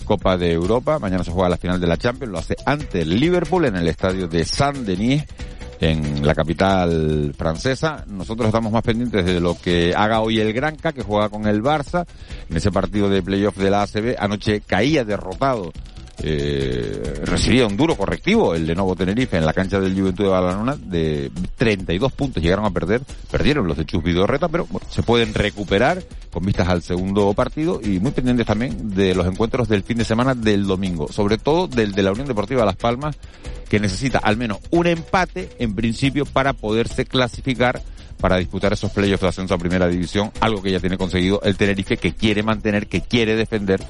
Copa 0.05 0.37
de 0.37 0.51
Europa. 0.51 0.99
Mañana 0.99 1.23
se 1.23 1.31
juega 1.31 1.51
la 1.51 1.57
final 1.57 1.81
de 1.81 1.87
la 1.87 1.97
Champions, 1.97 2.33
lo 2.33 2.41
hace 2.41 2.57
ante 2.67 3.03
el 3.03 3.21
Liverpool 3.21 3.67
en 3.67 3.77
el 3.77 3.87
estadio 3.87 4.27
de 4.27 4.45
Saint-Denis 4.45 5.23
en 5.83 6.25
la 6.25 6.35
capital 6.35 7.35
francesa. 7.37 8.05
Nosotros 8.07 8.47
estamos 8.47 8.73
más 8.73 8.83
pendientes 8.83 9.27
de 9.27 9.41
lo 9.41 9.59
que 9.59 9.93
haga 9.97 10.21
hoy 10.21 10.39
el 10.39 10.53
Granca, 10.53 10.93
que 10.93 11.03
juega 11.03 11.29
con 11.29 11.47
el 11.47 11.61
Barça 11.61 12.07
en 12.49 12.57
ese 12.57 12.71
partido 12.71 13.11
de 13.11 13.21
playoff 13.21 13.57
de 13.57 13.71
la 13.71 13.83
ACB. 13.83 14.15
Anoche 14.17 14.61
caía 14.61 15.05
derrotado 15.05 15.73
eh, 16.19 17.23
recibía 17.25 17.66
un 17.66 17.76
duro 17.76 17.97
correctivo 17.97 18.54
el 18.54 18.66
de 18.66 18.75
Nuevo 18.75 18.95
Tenerife 18.95 19.37
en 19.37 19.47
la 19.47 19.52
cancha 19.52 19.81
del 19.81 19.99
Juventud 19.99 20.25
de 20.25 20.31
Badalona 20.31 20.76
de 20.76 21.31
32 21.57 22.12
puntos 22.12 22.42
llegaron 22.42 22.64
a 22.64 22.71
perder 22.71 23.00
perdieron 23.31 23.66
los 23.66 23.76
de 23.76 23.87
Chus 23.87 24.02
Vidorreta 24.02 24.49
pero 24.49 24.66
se 24.90 25.02
pueden 25.02 25.35
recuperar 25.35 26.02
con 26.31 26.45
vistas 26.45 26.69
al 26.69 26.83
segundo 26.83 27.33
partido 27.35 27.81
y 27.83 27.99
muy 27.99 28.12
pendientes 28.12 28.47
también 28.47 28.95
de 28.95 29.14
los 29.14 29.26
encuentros 29.26 29.69
del 29.69 29.83
fin 29.83 29.99
de 29.99 30.04
semana 30.04 30.35
del 30.35 30.66
domingo 30.66 31.11
sobre 31.11 31.38
todo 31.38 31.66
del 31.66 31.92
de 31.92 32.02
la 32.02 32.12
Unión 32.12 32.28
Deportiva 32.28 32.64
Las 32.64 32.76
Palmas 32.76 33.16
que 33.69 33.81
necesita 33.81 34.19
al 34.19 34.37
menos 34.37 34.59
un 34.71 34.87
empate 34.87 35.49
en 35.59 35.75
principio 35.75 36.26
para 36.26 36.52
poderse 36.52 37.07
clasificar 37.07 37.81
para 38.23 38.37
disputar 38.37 38.73
esos 38.73 38.92
playoffs 38.92 39.23
de 39.23 39.28
ascenso 39.28 39.52
a 39.54 39.59
primera 39.59 39.88
división, 39.88 40.31
algo 40.38 40.62
que 40.62 40.71
ya 40.71 40.78
tiene 40.78 40.97
conseguido 40.97 41.40
el 41.42 41.57
Tenerife 41.57 41.97
que 41.97 42.14
quiere 42.14 42.45
mantener, 42.45 42.87
que 42.87 43.00
quiere 43.00 43.35
defender 43.35 43.81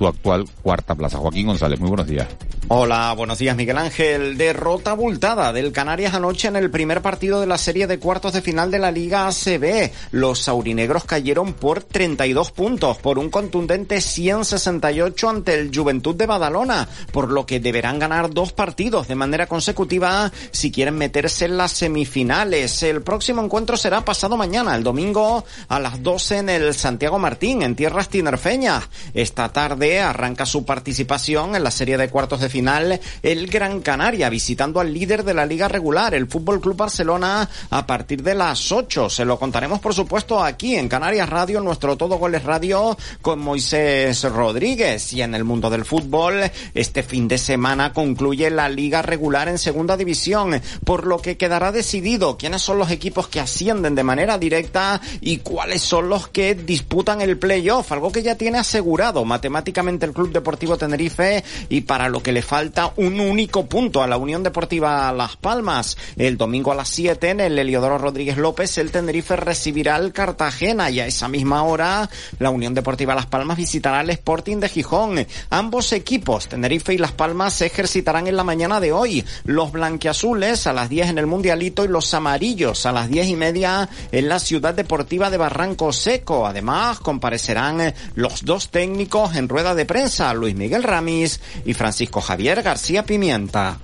su 0.00 0.06
actual 0.06 0.46
cuarta 0.62 0.94
plaza. 0.94 1.18
Joaquín 1.18 1.46
González, 1.46 1.78
muy 1.78 1.90
buenos 1.90 2.06
días. 2.06 2.26
Hola, 2.68 3.12
buenos 3.14 3.38
días 3.38 3.54
Miguel 3.54 3.76
Ángel. 3.76 4.38
Derrota 4.38 4.92
abultada 4.92 5.52
del 5.52 5.72
Canarias 5.72 6.14
anoche 6.14 6.48
en 6.48 6.56
el 6.56 6.70
primer 6.70 7.02
partido 7.02 7.40
de 7.40 7.46
la 7.46 7.58
serie 7.58 7.86
de 7.86 7.98
cuartos 7.98 8.32
de 8.32 8.40
final 8.40 8.70
de 8.70 8.78
la 8.78 8.92
Liga 8.92 9.26
ACB. 9.26 9.90
Los 10.12 10.44
saurinegros 10.44 11.04
cayeron 11.04 11.52
por 11.52 11.82
32 11.82 12.52
puntos, 12.52 12.96
por 12.98 13.18
un 13.18 13.28
contundente 13.28 14.00
168 14.00 15.28
ante 15.28 15.54
el 15.54 15.70
Juventud 15.74 16.14
de 16.14 16.26
Badalona, 16.26 16.88
por 17.12 17.30
lo 17.30 17.44
que 17.44 17.60
deberán 17.60 17.98
ganar 17.98 18.30
dos 18.30 18.52
partidos 18.52 19.08
de 19.08 19.16
manera 19.16 19.48
consecutiva 19.48 20.30
si 20.52 20.70
quieren 20.70 20.96
meterse 20.96 21.46
en 21.46 21.58
las 21.58 21.72
semifinales. 21.72 22.84
El 22.84 23.02
próximo 23.02 23.42
encuentro 23.42 23.76
será 23.76 24.02
pasado 24.02 24.36
mañana, 24.38 24.76
el 24.76 24.84
domingo 24.84 25.44
a 25.68 25.80
las 25.80 26.02
12 26.02 26.38
en 26.38 26.48
el 26.48 26.72
Santiago 26.72 27.18
Martín, 27.18 27.62
en 27.62 27.74
tierras 27.74 28.08
tinerfeñas. 28.08 28.88
Esta 29.12 29.52
tarde 29.52 29.89
arranca 29.98 30.46
su 30.46 30.64
participación 30.64 31.56
en 31.56 31.64
la 31.64 31.70
serie 31.70 31.96
de 31.96 32.08
cuartos 32.08 32.40
de 32.40 32.48
final 32.48 33.00
el 33.22 33.46
Gran 33.48 33.80
Canaria, 33.80 34.28
visitando 34.28 34.78
al 34.78 34.92
líder 34.92 35.24
de 35.24 35.34
la 35.34 35.46
liga 35.46 35.66
regular, 35.66 36.14
el 36.14 36.28
Fútbol 36.28 36.60
Club 36.60 36.76
Barcelona, 36.76 37.48
a 37.70 37.86
partir 37.86 38.22
de 38.22 38.34
las 38.34 38.70
8. 38.70 39.10
Se 39.10 39.24
lo 39.24 39.38
contaremos, 39.38 39.80
por 39.80 39.94
supuesto, 39.94 40.42
aquí 40.44 40.76
en 40.76 40.88
Canarias 40.88 41.28
Radio, 41.28 41.60
nuestro 41.60 41.96
Todo 41.96 42.18
Goles 42.18 42.44
Radio, 42.44 42.96
con 43.22 43.40
Moisés 43.40 44.22
Rodríguez. 44.24 45.12
Y 45.12 45.22
en 45.22 45.34
el 45.34 45.44
mundo 45.44 45.70
del 45.70 45.84
fútbol, 45.84 46.42
este 46.74 47.02
fin 47.02 47.26
de 47.26 47.38
semana 47.38 47.92
concluye 47.92 48.50
la 48.50 48.68
liga 48.68 49.02
regular 49.02 49.48
en 49.48 49.58
segunda 49.58 49.96
división, 49.96 50.60
por 50.84 51.06
lo 51.06 51.18
que 51.18 51.36
quedará 51.36 51.72
decidido 51.72 52.36
quiénes 52.36 52.62
son 52.62 52.78
los 52.78 52.90
equipos 52.90 53.28
que 53.28 53.40
ascienden 53.40 53.94
de 53.94 54.04
manera 54.04 54.38
directa 54.38 55.00
y 55.20 55.38
cuáles 55.38 55.82
son 55.82 56.08
los 56.08 56.28
que 56.28 56.54
disputan 56.54 57.20
el 57.20 57.38
playoff, 57.38 57.92
algo 57.92 58.12
que 58.12 58.22
ya 58.22 58.36
tiene 58.36 58.58
asegurado 58.58 59.24
matemáticamente 59.24 59.79
el 59.80 60.12
Club 60.12 60.30
Deportivo 60.30 60.76
Tenerife 60.76 61.42
y 61.70 61.80
para 61.80 62.10
lo 62.10 62.22
que 62.22 62.32
le 62.32 62.42
falta 62.42 62.92
un 62.96 63.18
único 63.18 63.66
punto 63.66 64.02
a 64.02 64.06
la 64.06 64.18
Unión 64.18 64.42
Deportiva 64.42 65.10
Las 65.12 65.36
Palmas. 65.36 65.96
El 66.16 66.36
domingo 66.36 66.70
a 66.70 66.74
las 66.74 66.90
7 66.90 67.30
en 67.30 67.40
el 67.40 67.58
Heliodoro 67.58 67.96
Rodríguez 67.96 68.36
López 68.36 68.76
el 68.76 68.90
Tenerife 68.90 69.36
recibirá 69.36 69.96
al 69.96 70.12
Cartagena 70.12 70.90
y 70.90 71.00
a 71.00 71.06
esa 71.06 71.28
misma 71.28 71.62
hora 71.62 72.10
la 72.38 72.50
Unión 72.50 72.74
Deportiva 72.74 73.14
Las 73.14 73.26
Palmas 73.26 73.56
visitará 73.56 74.00
al 74.00 74.10
Sporting 74.10 74.58
de 74.58 74.68
Gijón. 74.68 75.26
Ambos 75.48 75.92
equipos, 75.94 76.46
Tenerife 76.46 76.92
y 76.92 76.98
Las 76.98 77.12
Palmas, 77.12 77.54
se 77.54 77.66
ejercitarán 77.66 78.26
en 78.26 78.36
la 78.36 78.44
mañana 78.44 78.80
de 78.80 78.92
hoy. 78.92 79.24
Los 79.44 79.72
blanquiazules 79.72 80.66
a 80.66 80.74
las 80.74 80.90
10 80.90 81.10
en 81.10 81.18
el 81.18 81.26
Mundialito 81.26 81.84
y 81.84 81.88
los 81.88 82.12
amarillos 82.12 82.84
a 82.84 82.92
las 82.92 83.08
10 83.08 83.28
y 83.28 83.36
media 83.36 83.88
en 84.12 84.28
la 84.28 84.38
Ciudad 84.38 84.74
Deportiva 84.74 85.30
de 85.30 85.38
Barranco 85.38 85.92
Seco. 85.92 86.46
Además, 86.46 87.00
comparecerán 87.00 87.94
los 88.14 88.44
dos 88.44 88.70
técnicos 88.70 89.36
en 89.36 89.48
rueda 89.48 89.69
de 89.74 89.84
prensa 89.86 90.32
Luis 90.34 90.54
Miguel 90.54 90.82
Ramis 90.82 91.40
y 91.64 91.74
Francisco 91.74 92.20
Javier 92.20 92.62
García 92.62 93.04
Pimienta. 93.04 93.78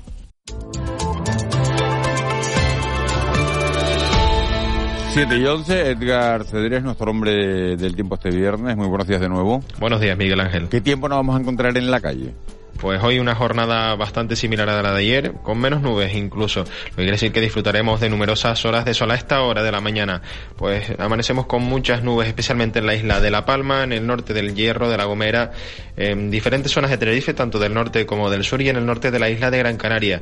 Siete 5.12 5.38
y 5.38 5.46
once, 5.46 5.90
Edgar 5.92 6.44
Cedrés, 6.44 6.82
nuestro 6.82 7.10
hombre 7.10 7.76
del 7.76 7.94
tiempo 7.94 8.16
este 8.16 8.28
viernes. 8.30 8.76
Muy 8.76 8.86
buenos 8.86 9.06
días 9.06 9.20
de 9.20 9.30
nuevo. 9.30 9.62
Buenos 9.78 9.98
días, 9.98 10.18
Miguel 10.18 10.40
Ángel. 10.40 10.68
¿Qué 10.68 10.82
tiempo 10.82 11.08
nos 11.08 11.16
vamos 11.16 11.36
a 11.36 11.40
encontrar 11.40 11.74
en 11.78 11.90
la 11.90 12.00
calle? 12.00 12.34
Pues 12.80 13.02
hoy 13.02 13.18
una 13.18 13.34
jornada 13.34 13.94
bastante 13.96 14.36
similar 14.36 14.68
a 14.68 14.82
la 14.82 14.92
de 14.92 15.00
ayer, 15.00 15.32
con 15.42 15.58
menos 15.58 15.80
nubes 15.80 16.14
incluso. 16.14 16.60
Lo 16.60 16.66
que 16.66 16.94
quiere 16.96 17.12
decir 17.12 17.32
que 17.32 17.40
disfrutaremos 17.40 18.00
de 18.00 18.10
numerosas 18.10 18.64
horas 18.66 18.84
de 18.84 18.92
sol 18.92 19.10
a 19.10 19.14
esta 19.14 19.40
hora 19.42 19.62
de 19.62 19.72
la 19.72 19.80
mañana. 19.80 20.20
Pues 20.56 20.92
amanecemos 20.98 21.46
con 21.46 21.62
muchas 21.62 22.02
nubes, 22.02 22.28
especialmente 22.28 22.80
en 22.80 22.86
la 22.86 22.94
isla 22.94 23.20
de 23.20 23.30
La 23.30 23.46
Palma, 23.46 23.82
en 23.84 23.92
el 23.92 24.06
norte 24.06 24.34
del 24.34 24.54
Hierro, 24.54 24.90
de 24.90 24.96
La 24.98 25.04
Gomera, 25.04 25.52
en 25.96 26.30
diferentes 26.30 26.70
zonas 26.70 26.90
de 26.90 26.98
Tenerife, 26.98 27.32
tanto 27.32 27.58
del 27.58 27.72
norte 27.72 28.04
como 28.04 28.28
del 28.28 28.44
sur 28.44 28.60
y 28.60 28.68
en 28.68 28.76
el 28.76 28.84
norte 28.84 29.10
de 29.10 29.18
la 29.18 29.30
isla 29.30 29.50
de 29.50 29.58
Gran 29.58 29.78
Canaria. 29.78 30.20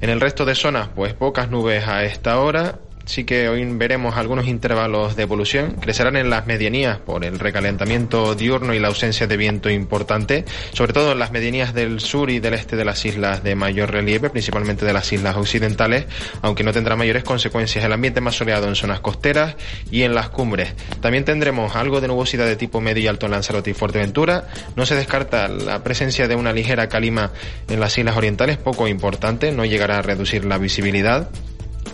En 0.00 0.10
el 0.10 0.20
resto 0.20 0.44
de 0.44 0.54
zonas, 0.54 0.88
pues 0.94 1.14
pocas 1.14 1.50
nubes 1.50 1.88
a 1.88 2.04
esta 2.04 2.38
hora, 2.38 2.78
sí 3.06 3.24
que 3.24 3.48
hoy 3.48 3.64
veremos 3.64 4.16
algunos 4.16 4.46
intervalos 4.46 5.16
de 5.16 5.22
evolución. 5.22 5.76
Crecerán 5.80 6.16
en 6.16 6.28
las 6.28 6.46
medianías 6.46 6.98
por 6.98 7.24
el 7.24 7.38
recalentamiento 7.38 8.34
diurno 8.34 8.74
y 8.74 8.78
la 8.78 8.88
ausencia 8.88 9.26
de 9.26 9.36
viento 9.36 9.70
importante, 9.70 10.44
sobre 10.72 10.92
todo 10.92 11.12
en 11.12 11.18
las 11.18 11.30
medianías 11.30 11.72
del 11.72 12.00
sur 12.00 12.30
y 12.30 12.40
del 12.40 12.54
este 12.54 12.76
de 12.76 12.84
las 12.84 13.04
islas 13.06 13.42
de 13.42 13.54
mayor 13.54 13.92
relieve, 13.92 14.28
principalmente 14.28 14.84
de 14.84 14.92
las 14.92 15.12
islas 15.12 15.36
occidentales, 15.36 16.06
aunque 16.42 16.64
no 16.64 16.72
tendrá 16.72 16.96
mayores 16.96 17.24
consecuencias. 17.24 17.84
El 17.84 17.92
ambiente 17.92 18.20
más 18.20 18.34
soleado 18.34 18.68
en 18.68 18.74
zonas 18.74 19.00
costeras 19.00 19.54
y 19.90 20.02
en 20.02 20.14
las 20.14 20.28
cumbres. 20.28 20.74
También 21.00 21.24
tendremos 21.24 21.76
algo 21.76 22.00
de 22.00 22.08
nubosidad 22.08 22.46
de 22.46 22.56
tipo 22.56 22.80
medio 22.80 23.04
y 23.04 23.06
alto 23.06 23.26
en 23.26 23.32
Lanzarote 23.32 23.70
y 23.70 23.74
Fuerteventura. 23.74 24.48
No 24.74 24.84
se 24.84 24.96
descarta 24.96 25.48
la 25.48 25.82
presencia 25.84 26.26
de 26.28 26.34
una 26.34 26.52
ligera 26.52 26.88
calima 26.88 27.30
en 27.68 27.78
las 27.80 27.96
islas 27.96 28.16
orientales, 28.16 28.56
poco 28.56 28.88
importante, 28.88 29.52
no 29.52 29.64
llegará 29.64 29.98
a 29.98 30.02
reducir 30.02 30.44
la 30.44 30.58
visibilidad 30.58 31.30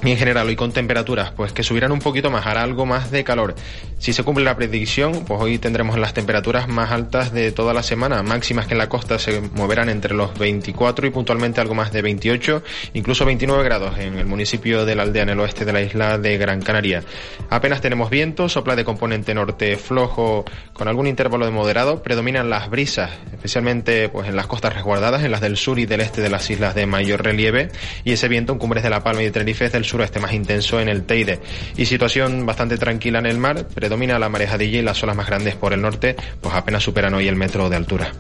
y 0.03 0.11
en 0.11 0.17
general 0.17 0.49
hoy 0.49 0.57
con 0.57 0.73
temperaturas 0.73 1.31
pues 1.33 1.53
que 1.53 1.63
subirán 1.63 1.93
un 1.93 2.01
poquito 2.01 2.31
más, 2.31 2.47
hará 2.47 2.63
algo 2.63 2.87
más 2.87 3.11
de 3.11 3.25
calor. 3.25 3.55
Si 4.03 4.13
se 4.13 4.25
cumple 4.25 4.43
la 4.43 4.57
predicción, 4.57 5.25
pues 5.25 5.41
hoy 5.41 5.59
tendremos 5.59 5.97
las 5.97 6.13
temperaturas 6.13 6.67
más 6.67 6.91
altas 6.91 7.33
de 7.33 7.53
toda 7.53 7.73
la 7.73 7.85
semana, 7.85 8.21
máximas 8.25 8.67
que 8.67 8.75
en 8.75 8.79
la 8.79 8.89
costa 8.89 9.17
se 9.21 9.41
moverán 9.55 9.89
entre 9.89 10.13
los 10.13 10.37
24 10.37 11.07
y 11.07 11.11
puntualmente 11.11 11.61
algo 11.61 11.77
más 11.77 11.93
de 11.93 12.03
28, 12.03 12.65
incluso 12.95 13.25
29 13.25 13.63
grados 13.63 13.97
en 14.01 14.19
el 14.19 14.27
municipio 14.27 14.85
de 14.85 14.97
la 14.97 15.05
aldea 15.05 15.23
en 15.23 15.29
el 15.29 15.39
oeste 15.39 15.65
de 15.65 15.73
la 15.73 15.83
isla 15.83 16.19
de 16.19 16.37
Gran 16.37 16.63
Canaria. 16.63 17.05
Apenas 17.49 17.81
tenemos 17.81 18.11
viento, 18.11 18.49
sopla 18.49 18.75
de 18.75 18.85
componente 18.85 19.35
norte 19.35 19.77
flojo 19.77 20.45
con 20.73 20.89
algún 20.89 21.07
intervalo 21.07 21.45
de 21.45 21.53
moderado, 21.53 22.03
predominan 22.03 22.51
las 22.51 22.71
brisas, 22.71 23.13
especialmente 23.33 24.09
pues 24.09 24.29
en 24.29 24.35
las 24.35 24.49
costas 24.49 24.75
resguardadas, 24.75 25.23
en 25.23 25.31
las 25.31 25.41
del 25.41 25.57
sur 25.57 25.79
y 25.79 25.87
del 25.87 26.01
este 26.01 26.23
de 26.23 26.29
las 26.29 26.51
islas 26.51 26.75
de 26.75 26.87
mayor 26.87 27.23
relieve, 27.23 27.69
y 28.03 28.11
ese 28.11 28.27
viento 28.27 28.53
en 28.53 28.59
cumbres 28.59 28.83
de 28.83 28.91
La 28.91 29.05
Palma 29.05 29.23
y 29.23 29.27
de 29.27 29.31
Tenerife 29.31 29.67
es 29.67 29.73
del 29.73 29.85
sureste 29.85 30.19
más 30.19 30.33
intenso 30.33 30.81
en 30.81 30.89
el 30.89 31.05
Teide. 31.05 31.39
Y 31.77 31.87
situación 31.87 32.45
bastante 32.47 32.79
tranquila 32.79 33.21
en 33.21 33.27
el 33.27 33.39
mar, 33.39 33.69
predomina 33.93 34.19
la 34.19 34.31
marejadilla 34.31 34.79
y 34.79 34.83
las 34.83 35.03
olas 35.03 35.15
más 35.15 35.27
grandes 35.27 35.55
por 35.55 35.75
el 35.75 35.83
norte, 35.83 36.17
pues 36.41 36.55
apenas 36.55 36.83
superan 36.83 37.13
hoy 37.13 37.29
el 37.29 37.37
metro 37.37 37.69
de 37.69 37.77
altura. 37.77 38.11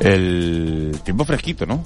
El 0.00 0.98
tiempo 1.04 1.26
fresquito, 1.26 1.66
¿no? 1.66 1.84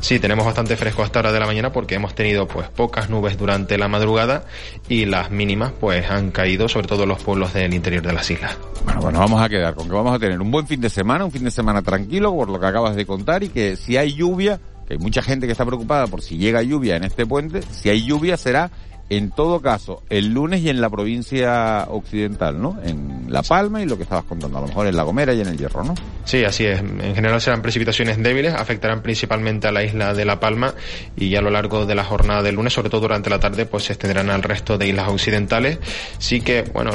Sí, 0.00 0.18
tenemos 0.18 0.44
bastante 0.44 0.76
fresco 0.76 1.04
hasta 1.04 1.20
hora 1.20 1.30
de 1.30 1.38
la 1.38 1.46
mañana 1.46 1.72
porque 1.72 1.94
hemos 1.94 2.16
tenido 2.16 2.48
pues 2.48 2.68
pocas 2.68 3.10
nubes 3.10 3.38
durante 3.38 3.78
la 3.78 3.86
madrugada 3.86 4.44
y 4.88 5.04
las 5.04 5.30
mínimas 5.30 5.70
pues 5.78 6.10
han 6.10 6.32
caído 6.32 6.68
sobre 6.68 6.88
todo 6.88 7.04
en 7.04 7.10
los 7.10 7.22
pueblos 7.22 7.54
del 7.54 7.72
interior 7.74 8.02
de 8.04 8.12
las 8.12 8.28
islas. 8.28 8.58
Bueno, 8.84 9.00
bueno, 9.00 9.20
vamos 9.20 9.40
a 9.40 9.48
quedar 9.48 9.76
con 9.76 9.86
que 9.86 9.94
vamos 9.94 10.16
a 10.16 10.18
tener 10.18 10.40
un 10.40 10.50
buen 10.50 10.66
fin 10.66 10.80
de 10.80 10.90
semana, 10.90 11.24
un 11.24 11.30
fin 11.30 11.44
de 11.44 11.52
semana 11.52 11.80
tranquilo 11.82 12.34
por 12.34 12.48
lo 12.48 12.58
que 12.58 12.66
acabas 12.66 12.96
de 12.96 13.06
contar 13.06 13.44
y 13.44 13.50
que 13.50 13.76
si 13.76 13.96
hay 13.96 14.14
lluvia 14.14 14.58
hay 14.90 14.98
mucha 14.98 15.22
gente 15.22 15.46
que 15.46 15.52
está 15.52 15.64
preocupada 15.64 16.08
por 16.08 16.22
si 16.22 16.36
llega 16.36 16.60
lluvia 16.60 16.96
en 16.96 17.04
este 17.04 17.24
puente. 17.24 17.62
Si 17.70 17.88
hay 17.88 18.04
lluvia 18.04 18.36
será 18.36 18.72
en 19.10 19.30
todo 19.30 19.60
caso 19.60 20.02
el 20.08 20.32
lunes 20.32 20.62
y 20.62 20.70
en 20.70 20.80
la 20.80 20.88
provincia 20.88 21.86
occidental, 21.90 22.60
¿no? 22.60 22.78
En 22.82 23.26
La 23.28 23.42
Palma 23.42 23.82
y 23.82 23.86
lo 23.86 23.96
que 23.96 24.04
estabas 24.04 24.24
contando, 24.24 24.58
a 24.58 24.60
lo 24.60 24.68
mejor 24.68 24.86
en 24.86 24.96
La 24.96 25.02
Gomera 25.02 25.34
y 25.34 25.40
en 25.40 25.48
el 25.48 25.58
Hierro, 25.58 25.84
¿no? 25.84 25.94
Sí, 26.24 26.44
así 26.44 26.64
es. 26.64 26.80
En 26.80 27.14
general 27.14 27.40
serán 27.40 27.62
precipitaciones 27.62 28.22
débiles, 28.22 28.54
afectarán 28.54 29.02
principalmente 29.02 29.66
a 29.66 29.72
la 29.72 29.82
isla 29.84 30.14
de 30.14 30.24
La 30.24 30.40
Palma 30.40 30.74
y 31.16 31.34
a 31.36 31.40
lo 31.40 31.50
largo 31.50 31.84
de 31.84 31.94
la 31.94 32.04
jornada 32.04 32.42
del 32.42 32.54
lunes, 32.54 32.72
sobre 32.72 32.90
todo 32.90 33.02
durante 33.02 33.28
la 33.28 33.40
tarde, 33.40 33.66
pues 33.66 33.84
se 33.84 33.92
extenderán 33.92 34.30
al 34.30 34.42
resto 34.42 34.78
de 34.78 34.88
islas 34.88 35.08
occidentales. 35.08 35.78
Sí 36.18 36.40
que, 36.40 36.62
bueno, 36.62 36.92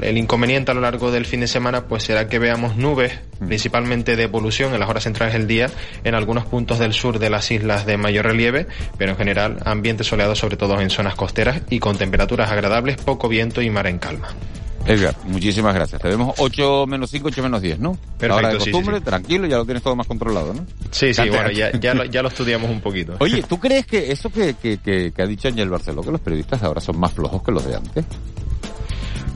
el 0.00 0.18
inconveniente 0.18 0.70
a 0.70 0.74
lo 0.74 0.80
largo 0.80 1.10
del 1.10 1.26
fin 1.26 1.40
de 1.40 1.46
semana 1.46 1.86
pues 1.86 2.02
será 2.04 2.28
que 2.28 2.38
veamos 2.38 2.76
nubes, 2.76 3.20
mm. 3.40 3.46
principalmente 3.46 4.16
de 4.16 4.22
evolución 4.24 4.74
en 4.74 4.80
las 4.80 4.88
horas 4.88 5.04
centrales 5.04 5.34
del 5.34 5.46
día, 5.46 5.70
en 6.04 6.14
algunos 6.14 6.46
puntos 6.46 6.78
del 6.78 6.92
sur 6.92 7.18
de 7.18 7.30
las 7.30 7.50
islas 7.50 7.86
de 7.86 7.96
mayor 7.96 8.26
relieve, 8.26 8.66
pero 8.98 9.12
en 9.12 9.18
general 9.18 9.58
ambiente 9.64 10.04
soleado 10.04 10.34
sobre 10.34 10.56
todo 10.56 10.80
en 10.80 10.90
zonas 10.90 11.14
costeras 11.14 11.41
y 11.70 11.78
con 11.78 11.96
temperaturas 11.96 12.50
agradables, 12.50 12.96
poco 12.96 13.28
viento 13.28 13.62
y 13.62 13.70
mar 13.70 13.86
en 13.86 13.98
calma. 13.98 14.28
Edgar, 14.84 15.14
muchísimas 15.24 15.74
gracias. 15.74 16.02
Te 16.02 16.08
vemos 16.08 16.34
8 16.38 16.86
menos 16.86 17.10
5, 17.10 17.28
8 17.28 17.42
menos 17.42 17.62
10, 17.62 17.78
¿no? 17.78 17.92
Perfecto, 17.92 18.34
Ahora 18.34 18.48
de 18.48 18.58
costumbre, 18.58 19.00
tranquilo, 19.00 19.46
ya 19.46 19.56
lo 19.56 19.64
tienes 19.64 19.82
todo 19.82 19.94
más 19.94 20.06
controlado, 20.06 20.52
¿no? 20.54 20.66
Sí, 20.90 21.14
sí, 21.14 21.28
bueno, 21.28 21.50
ya, 21.50 21.70
ya, 21.78 21.94
lo, 21.94 22.04
ya 22.04 22.22
lo 22.22 22.28
estudiamos 22.28 22.68
un 22.70 22.80
poquito. 22.80 23.16
Oye, 23.20 23.42
¿tú 23.42 23.60
crees 23.60 23.86
que 23.86 24.10
eso 24.10 24.30
que, 24.30 24.54
que, 24.54 24.78
que, 24.78 25.12
que 25.12 25.22
ha 25.22 25.26
dicho 25.26 25.48
Ángel 25.48 25.68
Barceló, 25.68 26.02
que 26.02 26.10
los 26.10 26.20
periodistas 26.20 26.62
ahora 26.62 26.80
son 26.80 26.98
más 26.98 27.12
flojos 27.12 27.42
que 27.42 27.52
los 27.52 27.64
de 27.64 27.76
antes? 27.76 28.04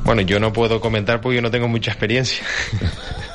Bueno, 0.05 0.23
yo 0.23 0.41
no 0.41 0.53
puedo 0.53 0.81
comentar 0.81 1.21
porque 1.21 1.37
yo 1.37 1.43
no 1.43 1.51
tengo 1.51 1.69
mucha 1.69 1.93
experiencia. 1.93 2.45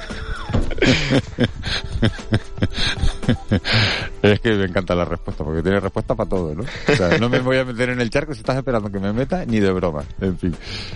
es 4.22 4.40
que 4.40 4.52
me 4.54 4.66
encanta 4.66 4.96
la 4.96 5.06
respuesta, 5.06 5.44
porque 5.44 5.62
tiene 5.62 5.80
respuesta 5.80 6.16
para 6.16 6.30
todo, 6.30 6.56
¿no? 6.56 6.64
O 6.64 6.96
sea, 6.96 7.18
no 7.20 7.30
me 7.30 7.40
voy 7.40 7.58
a 7.58 7.66
meter 7.66 7.90
en 7.90 8.02
el 8.02 8.10
charco 8.10 8.34
si 8.34 8.40
estás 8.40 8.58
esperando 8.58 8.92
que 8.92 9.00
me 9.00 9.14
meta, 9.14 9.46
ni 9.46 9.60
de 9.60 9.72
broma. 9.72 10.04
En 10.20 10.38
fin. 10.38 10.56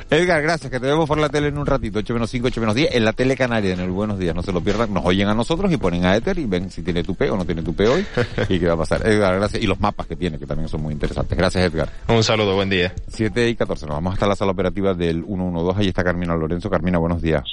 Edgar, 0.10 0.42
gracias, 0.42 0.72
que 0.72 0.80
te 0.80 0.88
vemos 0.88 1.08
por 1.08 1.20
la 1.20 1.30
tele 1.30 1.50
en 1.50 1.58
un 1.58 1.65
ratito, 1.65 2.00
8 2.00 2.13
menos 2.13 2.30
5, 2.30 2.48
8 2.48 2.62
menos 2.62 2.75
10, 2.75 2.96
en 2.96 3.06
la 3.06 3.13
tele 3.13 3.36
canaria, 3.36 3.74
en 3.74 3.80
el 3.80 3.92
Buenos 3.92 4.18
Días, 4.18 4.36
no 4.36 4.42
se 4.42 4.51
lo 4.51 4.62
pierdan, 4.62 4.94
nos 4.94 5.06
oyen 5.06 5.27
a 5.27 5.34
nosotros 5.34 5.72
y 5.72 5.77
ponen 5.77 6.06
a 6.06 6.15
Ether 6.15 6.38
y 6.39 6.46
ven 6.46 6.72
si 6.72 6.82
tiene 6.82 7.04
tupe 7.04 7.30
o 7.30 7.38
no 7.38 7.46
tiene 7.46 7.62
tupe 7.62 7.88
hoy 7.88 8.06
y 8.50 8.60
qué 8.60 8.68
va 8.68 8.74
a 8.74 8.77
pasar. 8.77 9.06
Edgar, 9.06 9.36
gracias. 9.36 9.62
Y 9.62 9.68
los 9.68 9.80
mapas 9.80 10.08
que 10.08 10.15
tiene, 10.15 10.39
que 10.39 10.46
también 10.46 10.68
son 10.68 10.82
muy 10.82 10.94
interesantes. 10.94 11.38
Gracias, 11.38 11.63
Edgar. 11.63 11.89
Un 12.08 12.24
saludo, 12.24 12.56
buen 12.56 12.70
día. 12.70 12.94
7 13.08 13.50
y 13.50 13.56
14, 13.56 13.86
nos 13.86 13.98
vamos 13.98 14.13
hasta 14.13 14.27
la 14.27 14.36
sala 14.36 14.51
operativa 14.51 14.94
del 14.94 15.24
112, 15.24 15.80
ahí 15.80 15.88
está 15.88 16.04
Carmina 16.04 16.36
Lorenzo. 16.36 16.70
Carmina, 16.70 16.98
buenos 16.98 17.22
días. 17.22 17.44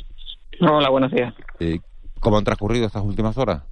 Hola, 0.61 0.91
buenos 0.91 1.11
días. 1.11 1.35
Eh, 1.61 1.81
¿Cómo 2.23 2.38
han 2.38 2.45
transcurrido 2.45 2.87
estas 2.87 3.02
últimas 3.02 3.37
horas? 3.37 3.64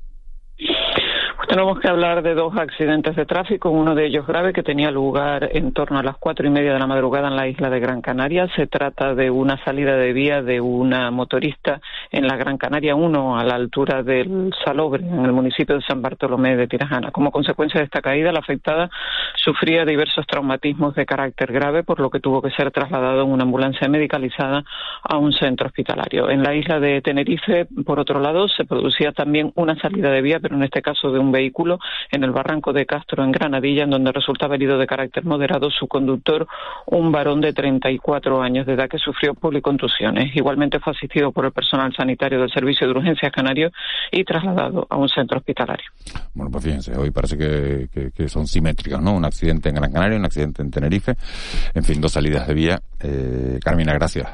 Tenemos 1.50 1.80
que 1.80 1.88
hablar 1.88 2.22
de 2.22 2.34
dos 2.34 2.56
accidentes 2.56 3.16
de 3.16 3.26
tráfico, 3.26 3.70
uno 3.70 3.96
de 3.96 4.06
ellos 4.06 4.24
grave 4.24 4.52
que 4.52 4.62
tenía 4.62 4.92
lugar 4.92 5.48
en 5.52 5.72
torno 5.72 5.98
a 5.98 6.02
las 6.04 6.16
cuatro 6.16 6.46
y 6.46 6.50
media 6.50 6.72
de 6.72 6.78
la 6.78 6.86
madrugada 6.86 7.26
en 7.26 7.34
la 7.34 7.48
isla 7.48 7.68
de 7.68 7.80
Gran 7.80 8.02
Canaria. 8.02 8.46
Se 8.54 8.68
trata 8.68 9.16
de 9.16 9.32
una 9.32 9.58
salida 9.64 9.96
de 9.96 10.12
vía 10.12 10.42
de 10.42 10.60
una 10.60 11.10
motorista 11.10 11.80
en 12.12 12.28
la 12.28 12.36
Gran 12.36 12.56
Canaria 12.56 12.94
1 12.94 13.36
a 13.36 13.42
la 13.42 13.56
altura 13.56 14.04
del 14.04 14.54
Salobre, 14.64 15.04
en 15.04 15.24
el 15.24 15.32
municipio 15.32 15.74
de 15.74 15.82
San 15.82 16.00
Bartolomé 16.00 16.54
de 16.56 16.68
Tirajana. 16.68 17.10
Como 17.10 17.32
consecuencia 17.32 17.80
de 17.80 17.86
esta 17.86 18.00
caída, 18.00 18.30
la 18.30 18.38
afectada 18.38 18.88
sufría 19.34 19.84
diversos 19.84 20.28
traumatismos 20.28 20.94
de 20.94 21.04
carácter 21.04 21.50
grave, 21.50 21.82
por 21.82 21.98
lo 21.98 22.10
que 22.10 22.20
tuvo 22.20 22.42
que 22.42 22.52
ser 22.52 22.70
trasladado 22.70 23.24
en 23.24 23.32
una 23.32 23.42
ambulancia 23.42 23.88
medicalizada 23.88 24.62
a 25.02 25.16
un 25.16 25.32
centro 25.32 25.66
hospitalario. 25.66 26.30
En 26.30 26.44
la 26.44 26.54
isla 26.54 26.78
de 26.78 27.02
Tenerife, 27.02 27.66
por 27.84 27.98
otro 27.98 28.20
lado, 28.20 28.46
se 28.46 28.64
producía 28.64 29.10
también 29.10 29.50
una 29.56 29.74
salida 29.80 30.12
de 30.12 30.22
vía, 30.22 30.38
pero 30.38 30.54
en 30.54 30.62
este 30.62 30.80
caso 30.80 31.10
de 31.10 31.18
un 31.18 31.32
vehículo 31.32 31.39
en 32.10 32.24
el 32.24 32.30
barranco 32.30 32.72
de 32.72 32.86
Castro, 32.86 33.24
en 33.24 33.32
Granadilla, 33.32 33.84
en 33.84 33.90
donde 33.90 34.12
resultaba 34.12 34.54
herido 34.54 34.78
de 34.78 34.86
carácter 34.86 35.24
moderado 35.24 35.70
su 35.70 35.86
conductor, 35.86 36.46
un 36.86 37.10
varón 37.12 37.40
de 37.40 37.52
34 37.52 38.42
años 38.42 38.66
de 38.66 38.74
edad 38.74 38.88
que 38.88 38.98
sufrió 38.98 39.34
policontusiones. 39.34 40.34
Igualmente 40.36 40.78
fue 40.80 40.92
asistido 40.92 41.32
por 41.32 41.46
el 41.46 41.52
personal 41.52 41.94
sanitario 41.94 42.40
del 42.40 42.50
Servicio 42.50 42.86
de 42.86 42.92
Urgencias 42.92 43.32
Canario 43.32 43.70
y 44.10 44.24
trasladado 44.24 44.86
a 44.88 44.96
un 44.96 45.08
centro 45.08 45.38
hospitalario. 45.38 45.86
Bueno, 46.34 46.50
pues 46.50 46.64
fíjense, 46.64 46.96
hoy 46.96 47.10
parece 47.10 47.36
que, 47.38 48.28
son 48.28 48.46
simétricas, 48.46 49.02
¿no? 49.02 49.14
Un 49.14 49.24
accidente 49.24 49.68
en 49.68 49.74
Gran 49.74 49.92
Canaria, 49.92 50.18
un 50.18 50.24
accidente 50.24 50.62
en 50.62 50.70
Tenerife, 50.70 51.14
en 51.74 51.82
fin, 51.82 52.00
dos 52.00 52.12
salidas 52.12 52.46
de 52.46 52.54
vía. 52.54 52.80
Eh, 53.00 53.58
Carmina, 53.62 53.92
gracias. 53.94 54.28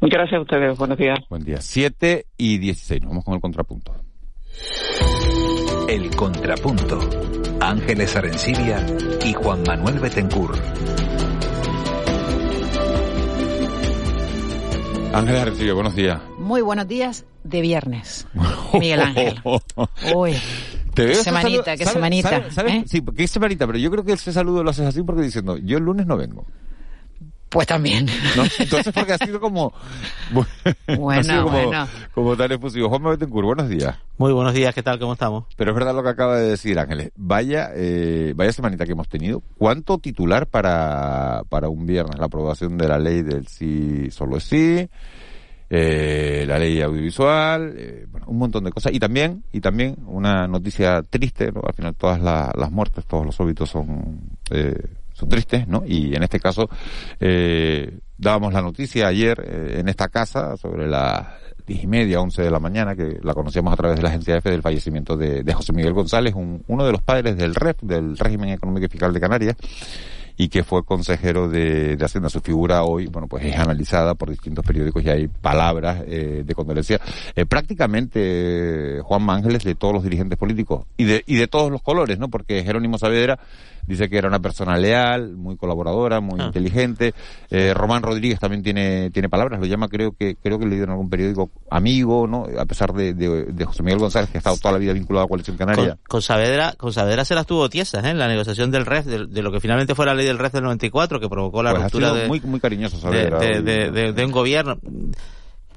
Gracias 0.00 0.38
a 0.38 0.42
ustedes, 0.42 0.78
buenos 0.78 0.96
días. 0.96 1.18
Buen 1.28 1.42
día. 1.42 1.60
7 1.60 2.26
y 2.36 2.58
16, 2.58 3.02
nos 3.02 3.10
vamos 3.10 3.24
con 3.24 3.34
el 3.34 3.40
contrapunto. 3.40 3.92
El 5.88 6.14
Contrapunto. 6.14 7.00
Ángeles 7.60 8.14
Arencibia 8.14 8.84
y 9.24 9.32
Juan 9.32 9.62
Manuel 9.66 9.98
Betencur. 9.98 10.54
Ángeles 15.14 15.40
Arencibia, 15.40 15.72
buenos 15.72 15.96
días. 15.96 16.20
Muy 16.38 16.60
buenos 16.60 16.86
días 16.86 17.24
de 17.42 17.62
viernes. 17.62 18.26
Miguel 18.74 19.00
Ángel. 19.00 19.40
Uy. 20.14 20.36
¿Te 20.92 21.06
veo 21.06 21.24
semanita, 21.24 21.74
qué 21.74 21.86
semanita. 21.86 22.50
¿sabes? 22.50 22.74
¿eh? 22.74 22.84
Sí, 22.86 23.02
qué 23.16 23.26
semanita, 23.26 23.66
pero 23.66 23.78
yo 23.78 23.90
creo 23.90 24.04
que 24.04 24.12
ese 24.12 24.30
saludo 24.30 24.62
lo 24.62 24.68
haces 24.68 24.84
así 24.84 25.02
porque 25.02 25.22
diciendo, 25.22 25.56
yo 25.56 25.78
el 25.78 25.84
lunes 25.84 26.06
no 26.06 26.18
vengo. 26.18 26.44
Pues 27.48 27.66
también. 27.66 28.06
Entonces, 28.58 28.92
porque 28.92 29.12
ha 29.12 29.18
sido 29.18 29.40
como. 29.40 29.72
Bueno, 30.98 31.44
como, 31.44 31.50
bueno. 31.50 31.88
Como 32.14 32.36
tan 32.36 32.52
efusivo. 32.52 32.88
Juan 32.90 33.02
Betancourt, 33.02 33.46
buenos 33.46 33.68
días. 33.68 33.96
Muy 34.18 34.32
buenos 34.32 34.52
días, 34.52 34.74
¿qué 34.74 34.82
tal? 34.82 34.98
¿Cómo 34.98 35.14
estamos? 35.14 35.44
Pero 35.56 35.70
es 35.70 35.74
verdad 35.74 35.94
lo 35.94 36.02
que 36.02 36.10
acaba 36.10 36.36
de 36.36 36.50
decir 36.50 36.78
Ángeles. 36.78 37.12
Vaya, 37.16 37.70
eh, 37.74 38.34
vaya 38.36 38.52
semanita 38.52 38.84
que 38.84 38.92
hemos 38.92 39.08
tenido. 39.08 39.42
¿Cuánto 39.56 39.98
titular 39.98 40.46
para, 40.46 41.42
para 41.48 41.70
un 41.70 41.86
viernes? 41.86 42.18
La 42.18 42.26
aprobación 42.26 42.76
de 42.76 42.88
la 42.88 42.98
ley 42.98 43.22
del 43.22 43.46
sí, 43.46 44.10
solo 44.10 44.36
es 44.36 44.44
sí. 44.44 44.88
Eh, 45.70 46.44
la 46.48 46.58
ley 46.58 46.80
audiovisual, 46.80 47.74
eh, 47.76 48.06
bueno, 48.10 48.26
un 48.28 48.38
montón 48.38 48.64
de 48.64 48.72
cosas. 48.72 48.92
Y 48.92 48.98
también, 48.98 49.44
y 49.52 49.60
también 49.60 49.96
una 50.06 50.46
noticia 50.46 51.02
triste, 51.02 51.52
¿no? 51.52 51.60
al 51.66 51.74
final 51.74 51.94
todas 51.94 52.20
las 52.20 52.70
muertes, 52.70 53.04
todos 53.04 53.26
los 53.26 53.38
óbitos 53.40 53.68
son 53.68 54.20
eh, 54.50 54.82
son 55.18 55.28
tristes, 55.28 55.66
¿no? 55.66 55.82
Y 55.84 56.14
en 56.14 56.22
este 56.22 56.38
caso, 56.38 56.68
eh, 57.18 57.98
dábamos 58.16 58.52
la 58.52 58.62
noticia 58.62 59.08
ayer 59.08 59.42
eh, 59.44 59.80
en 59.80 59.88
esta 59.88 60.08
casa 60.08 60.56
sobre 60.56 60.86
las 60.86 61.26
diez 61.66 61.82
y 61.82 61.86
media, 61.86 62.20
once 62.20 62.42
de 62.42 62.50
la 62.50 62.60
mañana, 62.60 62.94
que 62.94 63.18
la 63.22 63.34
conocíamos 63.34 63.72
a 63.72 63.76
través 63.76 63.96
de 63.96 64.02
la 64.02 64.08
agencia 64.08 64.36
EFE 64.36 64.50
del 64.50 64.62
fallecimiento 64.62 65.16
de, 65.16 65.52
José 65.52 65.72
Miguel 65.72 65.92
González, 65.92 66.34
uno 66.34 66.86
de 66.86 66.92
los 66.92 67.02
padres 67.02 67.36
del 67.36 67.54
REF, 67.54 67.82
del 67.82 68.16
Régimen 68.16 68.50
Económico 68.50 68.86
y 68.86 68.88
Fiscal 68.88 69.12
de 69.12 69.20
Canarias, 69.20 69.56
y 70.38 70.48
que 70.48 70.62
fue 70.62 70.84
consejero 70.84 71.48
de, 71.48 71.96
de, 71.96 72.04
Hacienda. 72.04 72.30
Su 72.30 72.40
figura 72.40 72.84
hoy, 72.84 73.06
bueno, 73.06 73.26
pues 73.26 73.44
es 73.44 73.56
analizada 73.56 74.14
por 74.14 74.30
distintos 74.30 74.64
periódicos 74.64 75.04
y 75.04 75.10
hay 75.10 75.26
palabras 75.26 76.04
eh, 76.06 76.44
de 76.46 76.54
condolencia. 76.54 77.00
Eh, 77.34 77.44
prácticamente 77.44 79.00
Juan 79.02 79.28
Ángeles 79.28 79.64
de 79.64 79.74
todos 79.74 79.92
los 79.92 80.04
dirigentes 80.04 80.38
políticos 80.38 80.86
y 80.96 81.04
de, 81.04 81.24
y 81.26 81.36
de 81.36 81.48
todos 81.48 81.72
los 81.72 81.82
colores, 81.82 82.18
¿no? 82.18 82.28
Porque 82.28 82.62
Jerónimo 82.62 82.98
Saavedra 82.98 83.38
dice 83.88 84.08
que 84.08 84.18
era 84.18 84.28
una 84.28 84.38
persona 84.38 84.76
leal, 84.76 85.34
muy 85.34 85.56
colaboradora, 85.56 86.20
muy 86.20 86.38
ah. 86.40 86.46
inteligente. 86.46 87.14
Eh, 87.50 87.72
Román 87.72 88.02
Rodríguez 88.02 88.38
también 88.38 88.62
tiene, 88.62 89.10
tiene 89.10 89.28
palabras, 89.28 89.58
lo 89.58 89.66
llama 89.66 89.88
creo 89.88 90.12
que, 90.12 90.36
creo 90.36 90.58
que 90.58 90.66
leído 90.66 90.84
en 90.84 90.90
algún 90.90 91.08
periódico 91.08 91.50
amigo, 91.70 92.26
¿no? 92.26 92.46
A 92.58 92.66
pesar 92.66 92.92
de, 92.92 93.14
de, 93.14 93.64
José 93.64 93.82
Miguel 93.82 93.98
González, 93.98 94.30
que 94.30 94.38
ha 94.38 94.40
estado 94.40 94.56
toda 94.58 94.72
la 94.72 94.78
vida 94.78 94.92
vinculado 94.92 95.24
a 95.24 95.28
Coalición 95.28 95.56
Canaria. 95.56 95.98
Con, 96.06 96.20
Saavedra, 96.20 96.74
con 96.76 96.92
Saavedra 96.92 97.24
se 97.24 97.34
las 97.34 97.46
tuvo 97.46 97.68
tiesas, 97.70 98.04
¿eh? 98.04 98.10
En 98.10 98.18
la 98.18 98.28
negociación 98.28 98.70
del 98.70 98.84
REF, 98.84 99.06
de, 99.06 99.42
lo 99.42 99.50
que 99.50 99.60
finalmente 99.60 99.94
fue 99.94 100.04
la 100.04 100.14
ley 100.14 100.26
del 100.26 100.38
REF 100.38 100.52
del 100.52 100.64
94, 100.64 101.18
que 101.18 101.28
provocó 101.28 101.62
la 101.62 101.70
pues 101.70 101.84
ruptura 101.84 102.12
de, 102.12 102.28
muy, 102.28 102.40
muy 102.40 102.60
cariñoso 102.60 102.98
Saavedra, 102.98 103.38
de, 103.38 104.24
un 104.24 104.32
gobierno. 104.32 104.78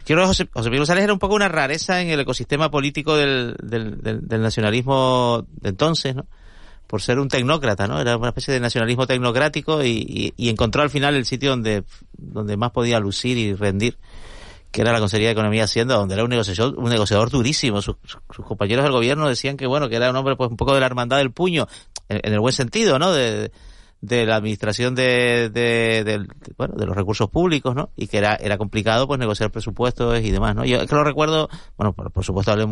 Quiero 0.03 0.25
José, 0.27 0.49
José 0.51 0.69
Miguel 0.69 0.81
González 0.81 1.03
era 1.03 1.13
un 1.13 1.19
poco 1.19 1.35
una 1.35 1.47
rareza 1.47 2.01
en 2.01 2.09
el 2.09 2.19
ecosistema 2.19 2.69
político 2.71 3.15
del, 3.15 3.55
del, 3.61 4.01
del, 4.01 4.27
del 4.27 4.41
nacionalismo 4.41 5.45
de 5.61 5.69
entonces, 5.69 6.15
¿no? 6.15 6.25
Por 6.91 7.01
ser 7.01 7.19
un 7.19 7.29
tecnócrata, 7.29 7.87
¿no? 7.87 8.01
Era 8.01 8.17
una 8.17 8.27
especie 8.27 8.53
de 8.53 8.59
nacionalismo 8.59 9.07
tecnocrático 9.07 9.81
y, 9.81 10.33
encontró 10.37 10.81
al 10.81 10.89
final 10.89 11.15
el 11.15 11.25
sitio 11.25 11.51
donde, 11.51 11.85
donde 12.17 12.57
más 12.57 12.71
podía 12.71 12.99
lucir 12.99 13.37
y 13.37 13.53
rendir, 13.53 13.97
que 14.71 14.81
era 14.81 14.91
la 14.91 14.99
Consejería 14.99 15.29
de 15.29 15.31
Economía 15.31 15.61
y 15.61 15.63
Hacienda, 15.63 15.95
donde 15.95 16.15
era 16.15 16.25
un 16.25 16.29
negociador, 16.29 16.77
un 16.77 16.89
negociador 16.89 17.29
durísimo. 17.29 17.81
Sus, 17.81 17.95
compañeros 18.45 18.83
del 18.83 18.91
gobierno 18.91 19.29
decían 19.29 19.55
que, 19.55 19.67
bueno, 19.67 19.87
que 19.87 19.95
era 19.95 20.09
un 20.09 20.17
hombre 20.17 20.35
pues 20.35 20.51
un 20.51 20.57
poco 20.57 20.73
de 20.73 20.81
la 20.81 20.85
hermandad 20.85 21.19
del 21.19 21.31
puño, 21.31 21.65
en, 22.09 22.33
el 22.33 22.41
buen 22.41 22.53
sentido, 22.53 22.99
¿no? 22.99 23.13
De, 23.13 23.53
de 24.01 24.25
la 24.25 24.35
administración 24.35 24.93
de, 24.93 25.49
de, 25.49 26.27
bueno, 26.57 26.73
de 26.75 26.85
los 26.85 26.93
recursos 26.93 27.29
públicos, 27.29 27.73
¿no? 27.73 27.91
Y 27.95 28.07
que 28.07 28.17
era, 28.17 28.35
era 28.35 28.57
complicado, 28.57 29.07
pues, 29.07 29.17
negociar 29.17 29.49
presupuestos 29.49 30.19
y 30.19 30.29
demás, 30.29 30.57
¿no? 30.57 30.65
Yo 30.65 30.81
es 30.81 30.89
que 30.89 30.95
lo 30.95 31.05
recuerdo, 31.05 31.47
bueno, 31.77 31.93
por, 31.93 32.11
por 32.11 32.25
supuesto 32.25 32.51
hablé 32.51 32.67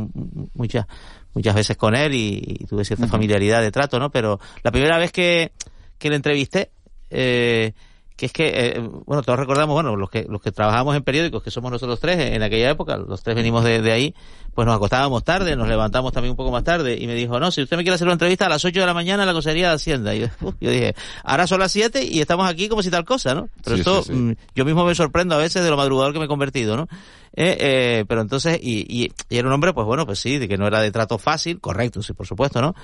muchas, 0.54 0.88
muchas 1.34 1.56
veces 1.56 1.78
con 1.78 1.96
él 1.96 2.14
y, 2.14 2.66
tuve 2.68 2.86
cierta 2.86 3.08
familiaridad 3.08 3.62
de 3.62 3.72
trato, 3.72 4.00
¿no? 4.00 4.10
Pero 4.10 4.40
la 4.64 4.72
primera 4.72 4.98
vez 4.98 5.12
que, 5.12 5.52
que 5.98 6.10
le 6.10 6.16
entrevisté, 6.16 6.72
eh, 7.10 7.74
que 8.20 8.26
es 8.26 8.34
que, 8.34 8.52
eh, 8.54 8.82
bueno, 9.06 9.24
todos 9.24 9.40
recordamos, 9.40 9.74
bueno, 9.74 9.96
los 9.96 10.10
que, 10.10 10.26
los 10.28 10.42
que 10.42 10.52
trabajamos 10.52 10.94
en 10.94 11.04
periódicos, 11.04 11.42
que 11.42 11.52
somos 11.52 11.72
nosotros 11.72 12.02
tres 12.02 12.20
en 12.20 12.44
aquella 12.44 12.70
época, 12.70 12.98
los 12.98 13.24
tres 13.24 13.34
venimos 13.34 13.64
de, 13.64 13.82
de, 13.82 13.94
ahí, 13.94 14.14
pues 14.54 14.66
nos 14.66 14.76
acostábamos 14.76 15.24
tarde, 15.24 15.56
nos 15.56 15.70
levantamos 15.70 16.12
también 16.12 16.32
un 16.32 16.36
poco 16.36 16.52
más 16.52 16.66
tarde, 16.66 16.98
y 17.00 17.08
me 17.08 17.16
dijo, 17.16 17.40
no, 17.40 17.50
si 17.50 17.62
usted 17.62 17.78
me 17.78 17.84
quiere 17.84 17.96
hacer 17.96 18.08
una 18.08 18.16
entrevista 18.16 18.48
a 18.48 18.50
las 18.50 18.66
8 18.66 18.78
de 18.78 18.86
la 18.86 18.94
mañana 18.94 19.24
en 19.24 19.28
la 19.28 19.32
Consejería 19.32 19.70
de 19.70 19.76
Hacienda. 19.76 20.14
Y 20.14 20.20
yo, 20.20 20.28
yo 20.60 20.70
dije, 20.70 20.96
ahora 21.24 21.48
son 21.48 21.62
las 21.62 21.72
7 21.72 22.04
y 22.04 22.20
estamos 22.20 22.50
aquí 22.50 22.68
como 22.68 22.84
si 22.84 22.92
tal 22.92 23.06
cosa, 23.06 23.34
¿no? 23.34 23.48
Pero 23.64 23.78
Sí, 23.78 23.82
esto, 23.84 24.04
sí, 24.04 24.12
sí. 24.12 24.20
mm, 24.20 24.36
yo 24.54 24.66
mismo 24.66 24.84
me 24.84 24.96
sorprendo 24.96 25.36
a 25.36 25.38
veces 25.38 25.64
de 25.64 25.70
lo 25.70 25.78
madrugador 25.78 26.12
que 26.12 26.20
me 26.20 26.26
he 26.26 26.28
convertido, 26.28 26.76
¿no? 26.76 26.90
Eh, 27.38 27.56
eh, 27.58 28.06
pero 28.06 28.20
entonces, 28.20 28.60
y, 28.62 28.86
y, 28.90 29.14
y 29.30 29.38
era 29.38 29.48
un 29.48 29.54
hombre, 29.54 29.72
pues 29.72 29.88
bueno, 29.88 30.06
pues 30.06 30.20
sí, 30.20 30.40
de 30.40 30.50
que 30.50 30.58
no 30.58 30.68
era 30.68 30.82
de 30.82 30.92
trato 30.92 31.18
fácil, 31.18 31.62
correcto, 31.62 32.04
sí, 32.04 32.12
por 32.12 32.28
supuesto, 32.28 32.62
¿no? 32.62 32.76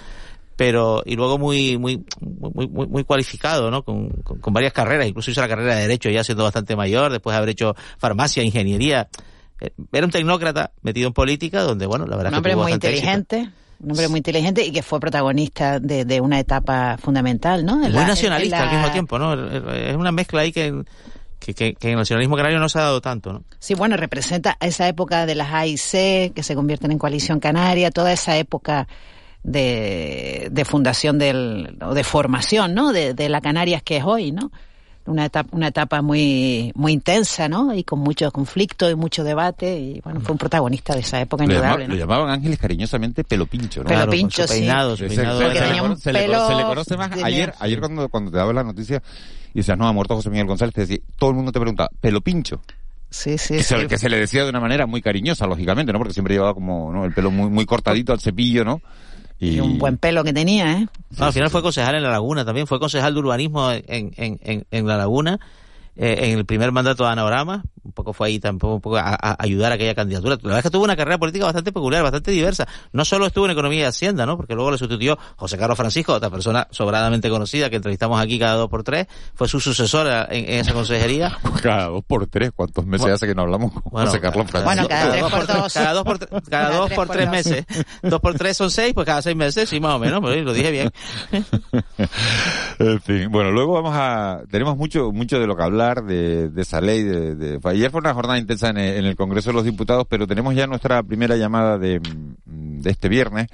Pero 0.55 1.01
y 1.05 1.15
luego 1.15 1.37
muy 1.37 1.77
muy 1.77 2.03
muy 2.21 2.67
muy, 2.67 2.87
muy 2.87 3.03
cualificado 3.03 3.69
no 3.71 3.83
con, 3.83 4.09
con, 4.23 4.39
con, 4.39 4.53
varias 4.53 4.71
carreras 4.73 5.07
incluso 5.07 5.31
hizo 5.31 5.41
la 5.41 5.47
carrera 5.49 5.75
de 5.75 5.81
derecho 5.81 6.09
ya 6.09 6.23
siendo 6.23 6.43
bastante 6.43 6.75
mayor 6.75 7.11
después 7.11 7.33
de 7.33 7.37
haber 7.37 7.49
hecho 7.49 7.75
farmacia 7.97 8.43
ingeniería 8.43 9.07
Eh, 9.61 9.71
era 9.93 10.05
un 10.05 10.11
tecnócrata 10.11 10.71
metido 10.81 11.07
en 11.07 11.13
política 11.13 11.61
donde 11.63 11.85
bueno 11.85 12.05
la 12.05 12.17
verdad 12.17 12.31
un 12.33 12.37
hombre 12.37 12.51
que 12.51 12.55
muy 12.57 12.71
inteligente 12.73 13.37
éxito. 13.39 13.55
un 13.79 13.91
hombre 13.91 14.07
muy 14.09 14.17
inteligente 14.19 14.65
y 14.65 14.71
que 14.73 14.83
fue 14.83 14.99
protagonista 14.99 15.79
de, 15.79 16.03
de 16.03 16.19
una 16.19 16.39
etapa 16.39 16.97
fundamental 16.97 17.63
no 17.65 17.77
muy 17.77 17.87
En 17.87 17.93
la- 17.95 18.05
nacionalista 18.07 18.57
en 18.57 18.61
la- 18.63 18.69
al 18.69 18.75
mismo 18.77 18.91
tiempo 18.91 19.17
no 19.19 19.33
es 19.73 19.95
una 19.95 20.11
mezcla 20.11 20.41
ahí 20.41 20.51
que 20.51 20.83
que, 21.39 21.53
que, 21.53 21.73
que 21.75 21.87
en 21.87 21.93
el 21.93 21.99
nacionalismo 21.99 22.35
canario 22.37 22.59
no 22.59 22.67
se 22.69 22.79
ha 22.79 22.83
dado 22.83 23.01
tanto, 23.01 23.31
¿no? 23.33 23.43
Sí, 23.59 23.75
bueno, 23.75 23.97
representa 23.97 24.57
esa 24.61 24.87
época 24.87 25.25
de 25.27 25.35
las 25.35 25.53
AIC 25.53 26.33
que 26.33 26.41
se 26.43 26.55
convierten 26.55 26.91
en 26.91 26.97
coalición 26.97 27.39
canaria, 27.39 27.91
toda 27.91 28.11
esa 28.13 28.35
época 28.37 28.87
de, 29.45 30.49
de 30.51 30.65
fundación 30.65 31.19
del, 31.19 31.77
o 31.81 31.93
de 31.93 32.03
formación, 32.03 32.73
¿no? 32.73 32.91
De, 32.91 33.13
de 33.13 33.29
la 33.29 33.41
Canarias 33.41 33.83
que 33.83 33.97
es 33.97 34.03
hoy, 34.03 34.31
¿no? 34.31 34.51
Una 35.05 35.25
etapa, 35.25 35.55
una 35.55 35.67
etapa 35.67 36.01
muy, 36.01 36.71
muy 36.73 36.91
intensa, 36.91 37.47
¿no? 37.47 37.75
Y 37.75 37.83
con 37.83 37.99
mucho 37.99 38.31
conflicto 38.31 38.89
y 38.89 38.95
mucho 38.95 39.23
debate. 39.23 39.77
Y 39.79 40.01
bueno, 40.01 40.19
fue 40.19 40.31
un 40.31 40.39
protagonista 40.39 40.95
de 40.95 41.01
esa 41.01 41.21
época 41.21 41.45
Lo, 41.45 41.53
indudable, 41.53 41.87
¿no? 41.87 41.93
lo 41.93 41.99
llamaban 41.99 42.29
Ángeles 42.31 42.57
cariñosamente 42.57 43.23
pelo 43.23 43.45
pincho, 43.45 43.83
¿no? 43.83 43.87
Pelo 43.89 44.09
pincho, 44.09 44.47
sí. 44.47 44.53
peinado, 44.61 44.97
Se- 44.97 45.05
peinado. 45.05 45.37
se- 45.37 45.43
Porque 45.45 45.59
se 45.99 46.11
le 46.55 46.63
conoce 46.63 46.97
más. 46.97 47.11
Ayer, 47.23 47.53
ayer 47.59 47.79
cuando, 47.79 48.09
cuando 48.09 48.31
te 48.31 48.37
daba 48.37 48.51
la 48.51 48.63
noticia 48.63 49.03
y 49.53 49.59
decías, 49.59 49.77
no, 49.77 49.87
ha 49.87 49.93
muerto 49.93 50.15
José 50.15 50.31
Miguel 50.31 50.47
González, 50.47 50.73
te 50.73 50.81
decía, 50.81 50.97
todo 51.19 51.29
el 51.29 51.35
mundo 51.35 51.51
te 51.51 51.59
preguntaba, 51.59 51.89
pelo 52.01 52.21
pincho. 52.21 52.61
Sí, 53.11 53.37
sí, 53.37 53.57
que, 53.57 53.63
se, 53.63 53.79
sí. 53.81 53.87
que 53.87 53.97
se 53.99 54.09
le 54.09 54.17
decía 54.17 54.43
de 54.43 54.49
una 54.49 54.59
manera 54.59 54.87
muy 54.87 55.03
cariñosa, 55.03 55.45
lógicamente, 55.45 55.93
¿no? 55.93 55.99
Porque 55.99 56.13
siempre 56.13 56.33
llevaba 56.33 56.55
como 56.55 56.91
¿no? 56.91 57.05
el 57.05 57.13
pelo 57.13 57.29
muy, 57.29 57.51
muy 57.51 57.65
cortadito 57.67 58.11
al 58.11 58.19
cepillo, 58.19 58.65
¿no? 58.65 58.81
Y 59.39 59.59
un 59.59 59.77
buen 59.77 59.97
pelo 59.97 60.23
que 60.23 60.31
tenía, 60.33 60.79
¿eh? 60.79 60.87
No, 61.17 61.25
al 61.25 61.33
final 61.33 61.49
fue 61.49 61.61
concejal 61.61 61.95
en 61.95 62.03
La 62.03 62.09
Laguna 62.09 62.45
también, 62.45 62.67
fue 62.67 62.79
concejal 62.79 63.13
de 63.13 63.19
urbanismo 63.19 63.69
en, 63.71 63.83
en, 63.87 64.39
en, 64.41 64.65
en 64.71 64.87
La 64.87 64.97
Laguna, 64.97 65.39
eh, 65.97 66.29
en 66.31 66.37
el 66.39 66.45
primer 66.45 66.71
mandato 66.71 67.03
de 67.03 67.09
Ana 67.09 67.23
Orama, 67.25 67.63
un 67.83 67.91
poco 67.91 68.13
fue 68.13 68.27
ahí 68.27 68.39
tampoco 68.39 68.75
un 68.75 68.81
poco 68.81 68.97
a, 68.97 69.15
a 69.21 69.35
ayudar 69.39 69.71
a 69.71 69.75
aquella 69.75 69.93
candidatura. 69.95 70.35
La 70.35 70.41
verdad 70.43 70.57
es 70.59 70.63
que 70.63 70.69
tuvo 70.71 70.83
una 70.83 70.95
carrera 70.95 71.17
política 71.17 71.45
bastante 71.45 71.71
peculiar, 71.71 72.01
bastante 72.03 72.31
diversa. 72.31 72.67
No 72.93 73.05
solo 73.05 73.27
estuvo 73.27 73.45
en 73.45 73.51
Economía 73.51 73.81
y 73.81 73.83
Hacienda, 73.83 74.25
¿no? 74.25 74.35
Porque 74.37 74.55
luego 74.55 74.71
le 74.71 74.77
sustituyó 74.77 75.17
José 75.35 75.57
Carlos 75.57 75.77
Francisco, 75.77 76.13
otra 76.13 76.29
persona 76.29 76.67
sobradamente 76.71 77.29
conocida 77.29 77.69
que 77.69 77.75
entrevistamos 77.77 78.19
aquí 78.19 78.39
cada 78.39 78.55
dos 78.55 78.69
por 78.69 78.83
tres, 78.83 79.07
fue 79.35 79.47
su 79.47 79.59
sucesora 79.59 80.27
en, 80.29 80.45
en 80.45 80.59
esa 80.61 80.73
consejería. 80.73 81.37
Cada 81.61 81.85
dos 81.85 82.03
por 82.05 82.27
tres, 82.27 82.51
¿cuántos 82.55 82.85
meses 82.85 83.01
Bueno. 83.01 83.15
hace 83.15 83.27
que 83.27 83.33
no 83.35 83.41
hablamos 83.43 83.71
con 83.73 83.83
Bueno, 83.91 84.07
José 84.07 84.19
Carlos 84.21 84.47
Francisco? 84.51 84.65
Bueno, 84.65 84.87
cada 84.87 85.11
tres 85.11 85.21
dos 85.21 85.31
por 85.31 85.45
tres- 85.45 85.57
dos. 85.57 85.73
Cada 85.73 85.93
dos 85.93 86.03
por, 86.03 86.19
cada 86.19 86.41
Cada 86.41 86.75
dos 86.77 86.85
tres 86.87 86.95
por 86.97 87.07
por 87.07 87.15
tres 87.15 87.25
dos. 87.25 87.31
meses. 87.35 87.65
Dos 88.03 88.19
por 88.21 88.33
tres 88.35 88.57
son 88.57 88.71
seis, 88.71 88.93
pues 88.93 89.05
cada 89.05 89.21
seis 89.21 89.35
meses, 89.35 89.69
sí, 89.69 89.79
más 89.79 89.93
o 89.95 89.99
menos, 89.99 90.21
pues, 90.21 90.43
lo 90.43 90.53
dije 90.53 90.71
bien. 90.71 90.91
En 92.79 93.01
fin, 93.01 93.31
bueno, 93.31 93.51
luego 93.51 93.73
vamos 93.73 93.93
a, 93.95 94.41
tenemos 94.51 94.75
mucho, 94.77 95.11
mucho 95.11 95.39
de 95.39 95.47
lo 95.47 95.55
que 95.55 95.63
hablar 95.63 95.84
de, 95.93 96.49
esa 96.57 96.81
ley. 96.81 97.03
De, 97.03 97.59
ayer 97.63 97.91
fue 97.91 97.99
una 97.99 98.13
jornada 98.13 98.39
intensa 98.39 98.69
en 98.69 98.77
el, 98.77 99.15
Congreso 99.15 99.51
de 99.51 99.55
los 99.55 99.63
Diputados, 99.65 100.05
pero 100.09 100.25
tenemos 100.27 100.55
ya 100.55 100.67
nuestra 100.67 101.01
primera 101.03 101.35
llamada 101.37 101.77
de, 101.77 101.99
mm, 101.99 102.79
de 102.81 102.89
este 102.89 103.09
viernes. 103.09 103.47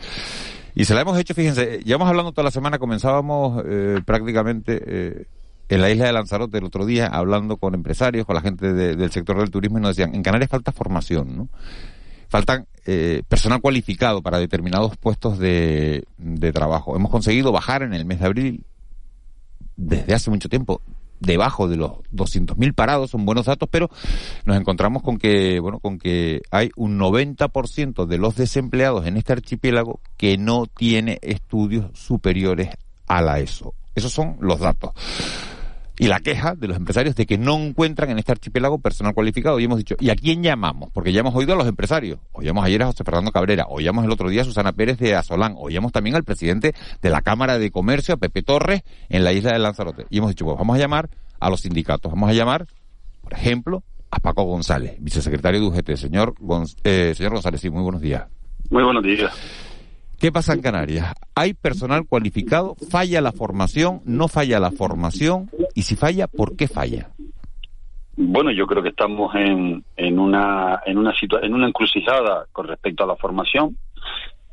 Y 0.73 0.85
se 0.85 0.93
la 0.95 1.01
hemos 1.01 1.17
hecho, 1.17 1.33
fíjense, 1.33 1.81
llevamos 1.83 2.07
hablando 2.07 2.31
toda 2.31 2.45
la 2.45 2.51
semana, 2.51 2.79
comenzábamos 2.79 3.61
eh, 3.67 3.99
prácticamente 4.05 4.81
eh, 4.85 5.25
en 5.67 5.81
la 5.81 5.89
isla 5.89 6.05
de 6.05 6.13
Lanzarote 6.13 6.57
el 6.57 6.63
otro 6.63 6.85
día, 6.85 7.07
hablando 7.07 7.57
con 7.57 7.73
empresarios, 7.75 8.25
con 8.25 8.35
la 8.35 8.41
gente 8.41 8.73
de- 8.73 8.95
del 8.95 9.11
sector 9.11 9.37
del 9.37 9.51
turismo, 9.51 9.77
y 9.79 9.81
nos 9.81 9.95
decían, 9.97 10.15
en 10.15 10.23
Canarias 10.23 10.49
falta 10.49 10.71
formación, 10.71 11.35
¿no? 11.35 11.49
faltan 12.29 12.65
eh, 12.85 13.23
personal 13.27 13.59
cualificado 13.59 14.21
para 14.21 14.39
determinados 14.39 14.95
puestos 14.95 15.37
de, 15.37 16.05
de 16.17 16.53
trabajo. 16.53 16.95
Hemos 16.95 17.11
conseguido 17.11 17.51
bajar 17.51 17.83
en 17.83 17.93
el 17.93 18.05
mes 18.05 18.21
de 18.21 18.25
abril, 18.25 18.63
desde 19.75 20.13
hace 20.13 20.29
mucho 20.29 20.47
tiempo, 20.47 20.81
debajo 21.21 21.67
de 21.69 21.77
los 21.77 21.91
200.000 22.11 22.73
parados, 22.73 23.11
son 23.11 23.25
buenos 23.25 23.45
datos, 23.45 23.69
pero 23.71 23.89
nos 24.45 24.57
encontramos 24.57 25.03
con 25.03 25.17
que, 25.17 25.59
bueno, 25.59 25.79
con 25.79 25.97
que 25.97 26.41
hay 26.51 26.71
un 26.75 26.99
90% 26.99 28.05
de 28.05 28.17
los 28.17 28.35
desempleados 28.35 29.05
en 29.05 29.15
este 29.15 29.33
archipiélago 29.33 30.01
que 30.17 30.37
no 30.37 30.65
tiene 30.65 31.19
estudios 31.21 31.85
superiores 31.93 32.69
a 33.07 33.21
la 33.21 33.39
ESO. 33.39 33.73
Esos 33.95 34.11
son 34.11 34.37
los 34.41 34.59
datos 34.59 34.91
y 36.03 36.07
la 36.07 36.19
queja 36.19 36.55
de 36.55 36.67
los 36.67 36.77
empresarios 36.77 37.15
de 37.15 37.25
que 37.27 37.37
no 37.37 37.57
encuentran 37.57 38.09
en 38.09 38.17
este 38.19 38.31
archipiélago 38.31 38.79
personal 38.79 39.13
cualificado. 39.13 39.59
Y 39.59 39.65
hemos 39.65 39.77
dicho, 39.77 39.95
¿y 39.99 40.09
a 40.09 40.15
quién 40.15 40.41
llamamos? 40.41 40.89
Porque 40.91 41.13
ya 41.13 41.19
hemos 41.19 41.35
oído 41.35 41.53
a 41.53 41.55
los 41.55 41.67
empresarios. 41.67 42.19
Oíamos 42.31 42.65
ayer 42.65 42.81
a 42.81 42.87
José 42.87 43.03
Fernando 43.03 43.31
Cabrera, 43.31 43.65
oíamos 43.69 44.03
el 44.03 44.11
otro 44.11 44.27
día 44.29 44.41
a 44.41 44.45
Susana 44.45 44.71
Pérez 44.73 44.97
de 44.97 45.15
Azolán, 45.15 45.53
oíamos 45.57 45.91
también 45.91 46.15
al 46.15 46.23
presidente 46.23 46.73
de 47.01 47.09
la 47.11 47.21
Cámara 47.21 47.59
de 47.59 47.69
Comercio, 47.69 48.15
a 48.15 48.17
Pepe 48.17 48.41
Torres, 48.41 48.81
en 49.09 49.23
la 49.23 49.31
isla 49.31 49.53
de 49.53 49.59
Lanzarote. 49.59 50.05
Y 50.09 50.17
hemos 50.17 50.31
dicho, 50.31 50.43
pues 50.45 50.57
vamos 50.57 50.75
a 50.75 50.79
llamar 50.79 51.09
a 51.39 51.49
los 51.51 51.61
sindicatos. 51.61 52.11
Vamos 52.11 52.29
a 52.29 52.33
llamar, 52.33 52.65
por 53.21 53.33
ejemplo, 53.33 53.83
a 54.09 54.19
Paco 54.19 54.43
González, 54.43 54.95
vicesecretario 54.99 55.59
de 55.61 55.67
UGT. 55.67 55.95
Señor, 55.97 56.33
Gonz- 56.39 56.77
eh, 56.83 57.13
señor 57.15 57.33
González, 57.33 57.61
sí, 57.61 57.69
muy 57.69 57.83
buenos 57.83 58.01
días. 58.01 58.25
Muy 58.71 58.83
buenos 58.83 59.03
días. 59.03 59.31
¿Qué 60.21 60.31
pasa 60.31 60.53
en 60.53 60.61
Canarias? 60.61 61.13
¿Hay 61.33 61.55
personal 61.55 62.05
cualificado? 62.07 62.75
¿Falla 62.91 63.21
la 63.21 63.31
formación? 63.31 64.01
¿No 64.05 64.27
falla 64.27 64.59
la 64.59 64.69
formación? 64.71 65.49
Y 65.73 65.81
si 65.81 65.95
falla, 65.95 66.27
¿por 66.27 66.55
qué 66.55 66.67
falla? 66.67 67.09
Bueno, 68.15 68.51
yo 68.51 68.67
creo 68.67 68.83
que 68.83 68.89
estamos 68.89 69.33
en, 69.33 69.83
en 69.97 70.19
una 70.19 70.81
en 70.85 70.99
una 70.99 71.11
situa- 71.13 71.43
en 71.43 71.55
una 71.55 71.67
encrucijada 71.67 72.45
con 72.51 72.67
respecto 72.67 73.03
a 73.03 73.07
la 73.07 73.15
formación. 73.15 73.75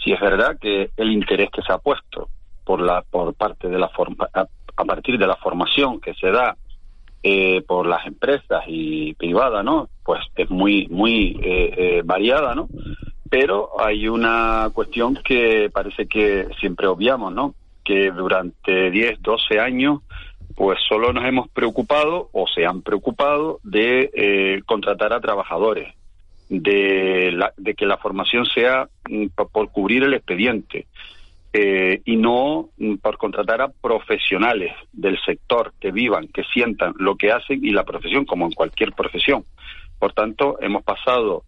Si 0.03 0.13
es 0.13 0.21
verdad 0.21 0.57
que 0.59 0.91
el 0.97 1.13
interés 1.13 1.51
que 1.51 1.61
se 1.61 1.73
ha 1.73 1.79
puesto 1.79 2.31
por 2.65 2.81
la 2.81 3.03
por 3.03 3.35
parte 3.35 3.69
de 3.69 3.79
la 3.79 3.91
forma 3.91 4.27
a, 4.33 4.47
a 4.77 4.85
partir 4.87 5.19
de 5.19 5.27
la 5.27 5.37
formación 5.37 6.01
que 6.01 6.15
se 6.15 6.31
da 6.31 6.57
eh, 7.23 7.61
por 7.67 7.87
las 7.87 8.07
empresas 8.07 8.63
y 8.69 9.13
privada, 9.15 9.63
¿no? 9.63 9.89
Pues 10.03 10.21
es 10.37 10.49
muy 10.49 10.87
muy 10.89 11.39
eh, 11.43 11.75
eh, 11.77 12.03
variada, 12.05 12.55
¿no? 12.55 12.69
Pero 13.31 13.71
hay 13.81 14.09
una 14.09 14.71
cuestión 14.73 15.19
que 15.25 15.71
parece 15.73 16.07
que 16.07 16.49
siempre 16.61 16.87
obviamos, 16.87 17.33
¿no? 17.33 17.55
Que 17.85 18.11
durante 18.11 18.91
10, 18.91 19.21
12 19.23 19.61
años 19.61 20.01
pues 20.57 20.79
solo 20.89 21.13
nos 21.13 21.25
hemos 21.25 21.49
preocupado 21.51 22.31
o 22.33 22.47
se 22.49 22.67
han 22.67 22.83
preocupado 22.83 23.61
de 23.63 24.11
eh, 24.13 24.63
contratar 24.67 25.13
a 25.13 25.21
trabajadores, 25.21 25.95
de, 26.49 27.31
la- 27.33 27.53
de 27.57 27.75
que 27.75 27.87
la 27.87 27.99
formación 27.99 28.45
sea 28.47 28.89
mm, 29.09 29.27
por, 29.53 29.71
cubrir 29.71 30.03
el 30.03 30.15
expediente 30.15 30.87
eh, 31.53 32.01
y 32.05 32.17
no 32.17 32.71
mm, 32.77 32.97
por 32.97 33.19
contratar 33.19 33.61
a 33.63 33.69
profesionales 33.69 34.73
del 34.93 35.17
sector 35.25 35.75
que 35.79 35.93
vivan, 35.93 36.27
que 36.29 36.43
sientan 36.53 36.95
lo 36.99 37.15
que 37.17 37.31
hacen 37.31 37.65
y 37.65 37.71
la 37.71 37.85
profesión, 37.85 38.25
como 38.25 38.47
en 38.47 38.53
cualquier 38.53 38.93
profesión. 38.95 39.45
Por 40.01 40.13
tanto, 40.13 40.59
hemos 40.61 40.83
pasado 40.83 41.45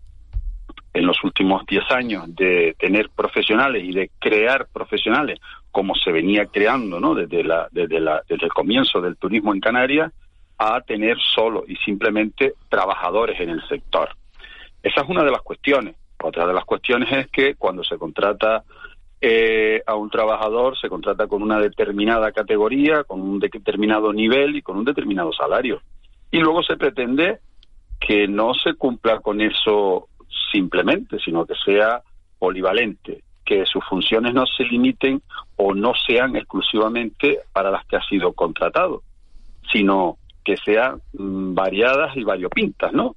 en 0.93 1.07
los 1.07 1.23
últimos 1.23 1.65
10 1.67 1.91
años 1.91 2.35
de 2.35 2.75
tener 2.79 3.11
profesionales 3.11 3.85
y 3.85 3.93
de 3.93 4.11
crear 4.19 4.67
profesionales 4.73 5.39
como 5.71 5.95
se 5.95 6.11
venía 6.11 6.47
creando 6.47 6.99
¿no? 6.99 7.15
desde, 7.15 7.45
la, 7.45 7.69
desde, 7.71 7.97
el 7.97 8.53
comienzo 8.53 9.01
del 9.01 9.17
turismo 9.17 9.55
en 9.55 9.61
Canarias 9.61 10.13
a 10.59 10.81
tener 10.81 11.17
solo 11.35 11.65
y 11.67 11.77
simplemente 11.77 12.55
trabajadores 12.69 13.41
en 13.41 13.51
el 13.51 13.67
sector. 13.69 14.11
Esa 14.83 15.03
es 15.03 15.09
una 15.09 15.23
de 15.25 15.31
las 15.31 15.43
cuestiones. 15.43 15.95
Otra 16.23 16.47
de 16.47 16.53
las 16.53 16.65
cuestiones 16.65 17.11
es 17.13 17.29
que 17.29 17.55
cuando 17.55 17.83
se 17.85 17.97
contrata 17.97 18.65
eh, 19.23 19.83
a 19.87 19.95
un 19.95 20.11
trabajador, 20.11 20.79
se 20.79 20.89
contrata 20.89 21.27
con 21.29 21.43
una 21.43 21.61
determinada 21.61 22.33
categoría, 22.33 23.05
con 23.05 23.21
un 23.21 23.39
determinado 23.39 24.13
nivel 24.13 24.57
y 24.57 24.63
con 24.63 24.77
un 24.77 24.85
determinado 24.85 25.33
salario. 25.33 25.81
Y 26.31 26.39
luego 26.41 26.63
se 26.63 26.77
pretende 26.77 27.39
que 27.99 28.27
no 28.29 28.55
se 28.55 28.75
cumpla 28.75 29.21
con 29.21 29.41
eso 29.41 30.09
simplemente, 30.51 31.19
sino 31.19 31.47
que 31.47 31.55
sea 31.65 32.03
polivalente, 32.39 33.23
que 33.45 33.67
sus 33.67 33.85
funciones 33.85 34.35
no 34.35 34.47
se 34.47 34.65
limiten 34.65 35.23
o 35.57 35.75
no 35.75 35.93
sean 36.07 36.37
exclusivamente 36.37 37.41
para 37.53 37.71
las 37.71 37.85
que 37.87 37.97
ha 37.97 38.03
sido 38.03 38.33
contratado, 38.33 39.03
sino 39.73 40.19
que 40.45 40.57
sean 40.57 41.01
mm, 41.13 41.55
variadas 41.55 42.17
y 42.17 42.25
variopintas, 42.25 42.93
¿no? 42.93 43.17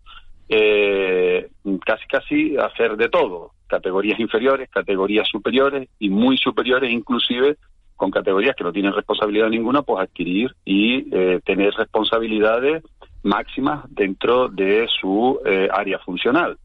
Eh, 0.50 1.50
casi 1.86 2.06
casi 2.08 2.58
hacer 2.58 2.98
de 2.98 3.10
todo, 3.10 3.52
categorías 3.68 4.20
inferiores, 4.20 4.70
categorías 4.70 5.28
superiores 5.28 5.90
y 6.00 6.10
muy 6.10 6.38
superiores 6.38 6.92
inclusive 6.92 7.58
con 7.96 8.12
categorías 8.12 8.56
que 8.56 8.64
no 8.64 8.74
tienen 8.74 8.94
responsabilidad 8.94 9.50
ninguna, 9.50 9.82
pues 9.82 10.04
adquirir 10.04 10.54
y 10.66 11.08
eh, 11.16 11.40
tener 11.46 11.74
responsabilidades 11.74 12.84
máximas 13.24 13.86
dentro 13.90 14.50
de 14.50 14.88
su 15.00 15.40
eh, 15.46 15.70
área 15.72 16.00
funcional. 16.00 16.58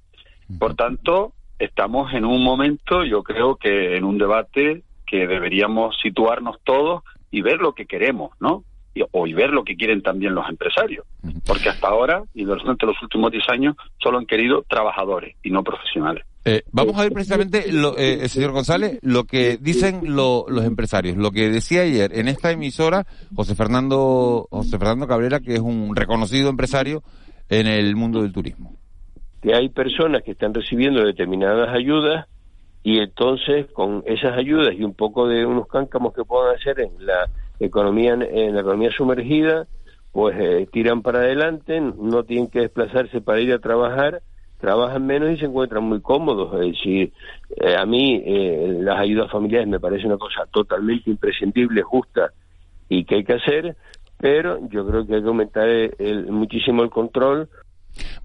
Por 0.58 0.74
tanto, 0.74 1.32
estamos 1.58 2.12
en 2.14 2.24
un 2.24 2.42
momento, 2.42 3.04
yo 3.04 3.22
creo 3.22 3.56
que 3.56 3.96
en 3.96 4.04
un 4.04 4.18
debate 4.18 4.82
que 5.06 5.26
deberíamos 5.26 5.96
situarnos 6.02 6.56
todos 6.64 7.02
y 7.30 7.42
ver 7.42 7.58
lo 7.58 7.72
que 7.74 7.86
queremos, 7.86 8.30
¿no? 8.40 8.64
Y, 8.94 9.02
o 9.12 9.26
y 9.26 9.32
ver 9.34 9.50
lo 9.50 9.64
que 9.64 9.76
quieren 9.76 10.02
también 10.02 10.34
los 10.34 10.48
empresarios. 10.48 11.04
Porque 11.46 11.68
hasta 11.68 11.88
ahora, 11.88 12.22
y 12.34 12.44
durante 12.44 12.86
los 12.86 13.00
últimos 13.02 13.30
10 13.30 13.44
años, 13.50 13.76
solo 14.02 14.18
han 14.18 14.26
querido 14.26 14.64
trabajadores 14.68 15.36
y 15.42 15.50
no 15.50 15.62
profesionales. 15.62 16.24
Eh, 16.44 16.62
vamos 16.72 16.96
a 16.96 17.02
ver 17.02 17.12
precisamente, 17.12 17.70
lo, 17.72 17.96
eh, 17.98 18.26
señor 18.28 18.52
González, 18.52 18.98
lo 19.02 19.24
que 19.24 19.58
dicen 19.60 20.00
lo- 20.14 20.46
los 20.48 20.64
empresarios. 20.64 21.16
Lo 21.18 21.30
que 21.30 21.50
decía 21.50 21.82
ayer 21.82 22.10
en 22.18 22.28
esta 22.28 22.50
emisora 22.50 23.06
José 23.34 23.54
Fernando, 23.54 24.46
José 24.50 24.78
Fernando 24.78 25.06
Cabrera, 25.06 25.40
que 25.40 25.54
es 25.54 25.60
un 25.60 25.94
reconocido 25.94 26.48
empresario 26.48 27.02
en 27.50 27.66
el 27.66 27.94
mundo 27.96 28.22
del 28.22 28.32
turismo. 28.32 28.74
Que 29.40 29.54
hay 29.54 29.68
personas 29.68 30.22
que 30.22 30.32
están 30.32 30.54
recibiendo 30.54 31.04
determinadas 31.04 31.68
ayudas 31.70 32.26
y 32.82 32.98
entonces 33.00 33.66
con 33.72 34.02
esas 34.06 34.36
ayudas 34.36 34.74
y 34.74 34.84
un 34.84 34.94
poco 34.94 35.28
de 35.28 35.44
unos 35.46 35.66
cáncamos 35.68 36.14
que 36.14 36.24
puedan 36.24 36.54
hacer 36.56 36.80
en 36.80 37.04
la 37.06 37.30
economía 37.58 38.14
en 38.14 38.54
la 38.54 38.60
economía 38.60 38.90
sumergida 38.92 39.66
pues 40.12 40.36
eh, 40.38 40.68
tiran 40.72 41.02
para 41.02 41.20
adelante 41.20 41.80
no 41.80 42.24
tienen 42.24 42.48
que 42.48 42.60
desplazarse 42.60 43.20
para 43.20 43.40
ir 43.40 43.52
a 43.52 43.58
trabajar 43.58 44.22
trabajan 44.58 45.06
menos 45.06 45.30
y 45.30 45.36
se 45.38 45.44
encuentran 45.46 45.84
muy 45.84 46.00
cómodos. 46.00 46.52
Es 46.60 46.72
decir 46.72 47.12
eh, 47.56 47.76
a 47.76 47.86
mí 47.86 48.22
eh, 48.24 48.78
las 48.80 48.98
ayudas 49.00 49.30
familiares 49.30 49.68
me 49.68 49.80
parece 49.80 50.06
una 50.06 50.18
cosa 50.18 50.46
totalmente 50.46 51.10
imprescindible 51.10 51.82
justa 51.82 52.32
y 52.88 53.04
que 53.04 53.16
hay 53.16 53.24
que 53.24 53.34
hacer 53.34 53.76
pero 54.18 54.58
yo 54.70 54.86
creo 54.86 55.06
que 55.06 55.14
hay 55.16 55.22
que 55.22 55.28
aumentar 55.28 55.68
el- 55.68 56.26
muchísimo 56.32 56.82
el 56.82 56.90
control 56.90 57.48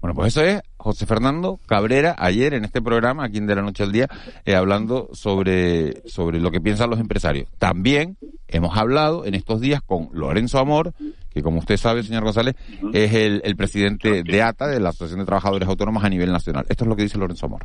Bueno, 0.00 0.14
pues 0.14 0.36
eso 0.36 0.44
es 0.44 0.62
José 0.76 1.06
Fernando 1.06 1.58
Cabrera 1.66 2.14
ayer 2.18 2.54
en 2.54 2.64
este 2.64 2.82
programa, 2.82 3.24
aquí 3.24 3.38
en 3.38 3.46
De 3.46 3.54
la 3.54 3.62
Noche 3.62 3.82
al 3.82 3.92
Día, 3.92 4.08
eh, 4.44 4.54
hablando 4.54 5.08
sobre, 5.12 6.08
sobre 6.08 6.40
lo 6.40 6.50
que 6.50 6.60
piensan 6.60 6.90
los 6.90 7.00
empresarios. 7.00 7.48
También 7.58 8.16
hemos 8.48 8.76
hablado 8.76 9.24
en 9.24 9.34
estos 9.34 9.60
días 9.60 9.80
con 9.82 10.08
Lorenzo 10.12 10.58
Amor, 10.58 10.92
que 11.30 11.42
como 11.42 11.58
usted 11.58 11.76
sabe, 11.76 12.02
señor 12.02 12.24
González, 12.24 12.54
es 12.92 13.14
el, 13.14 13.40
el 13.44 13.56
presidente 13.56 14.22
de 14.22 14.42
ATA, 14.42 14.68
de 14.68 14.80
la 14.80 14.90
Asociación 14.90 15.20
de 15.20 15.26
Trabajadores 15.26 15.68
Autónomos 15.68 16.04
a 16.04 16.08
nivel 16.08 16.30
nacional. 16.30 16.64
Esto 16.68 16.84
es 16.84 16.88
lo 16.88 16.96
que 16.96 17.02
dice 17.02 17.18
Lorenzo 17.18 17.46
Amor. 17.46 17.64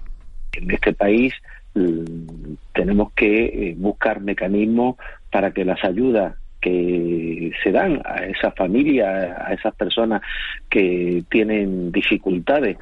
en 0.53 0.71
este 0.71 0.93
país 0.93 1.33
mm, 1.75 2.53
tenemos 2.73 3.11
que 3.13 3.45
eh, 3.45 3.75
buscar 3.77 4.21
mecanismos 4.21 4.95
para 5.31 5.51
que 5.51 5.65
las 5.65 5.83
ayudas 5.83 6.35
que 6.61 7.51
se 7.63 7.71
dan 7.71 8.01
a 8.05 8.25
esas 8.25 8.53
familias, 8.55 9.37
a 9.39 9.53
esas 9.53 9.73
personas 9.75 10.21
que 10.69 11.23
tienen 11.29 11.91
dificultades, 11.91 12.77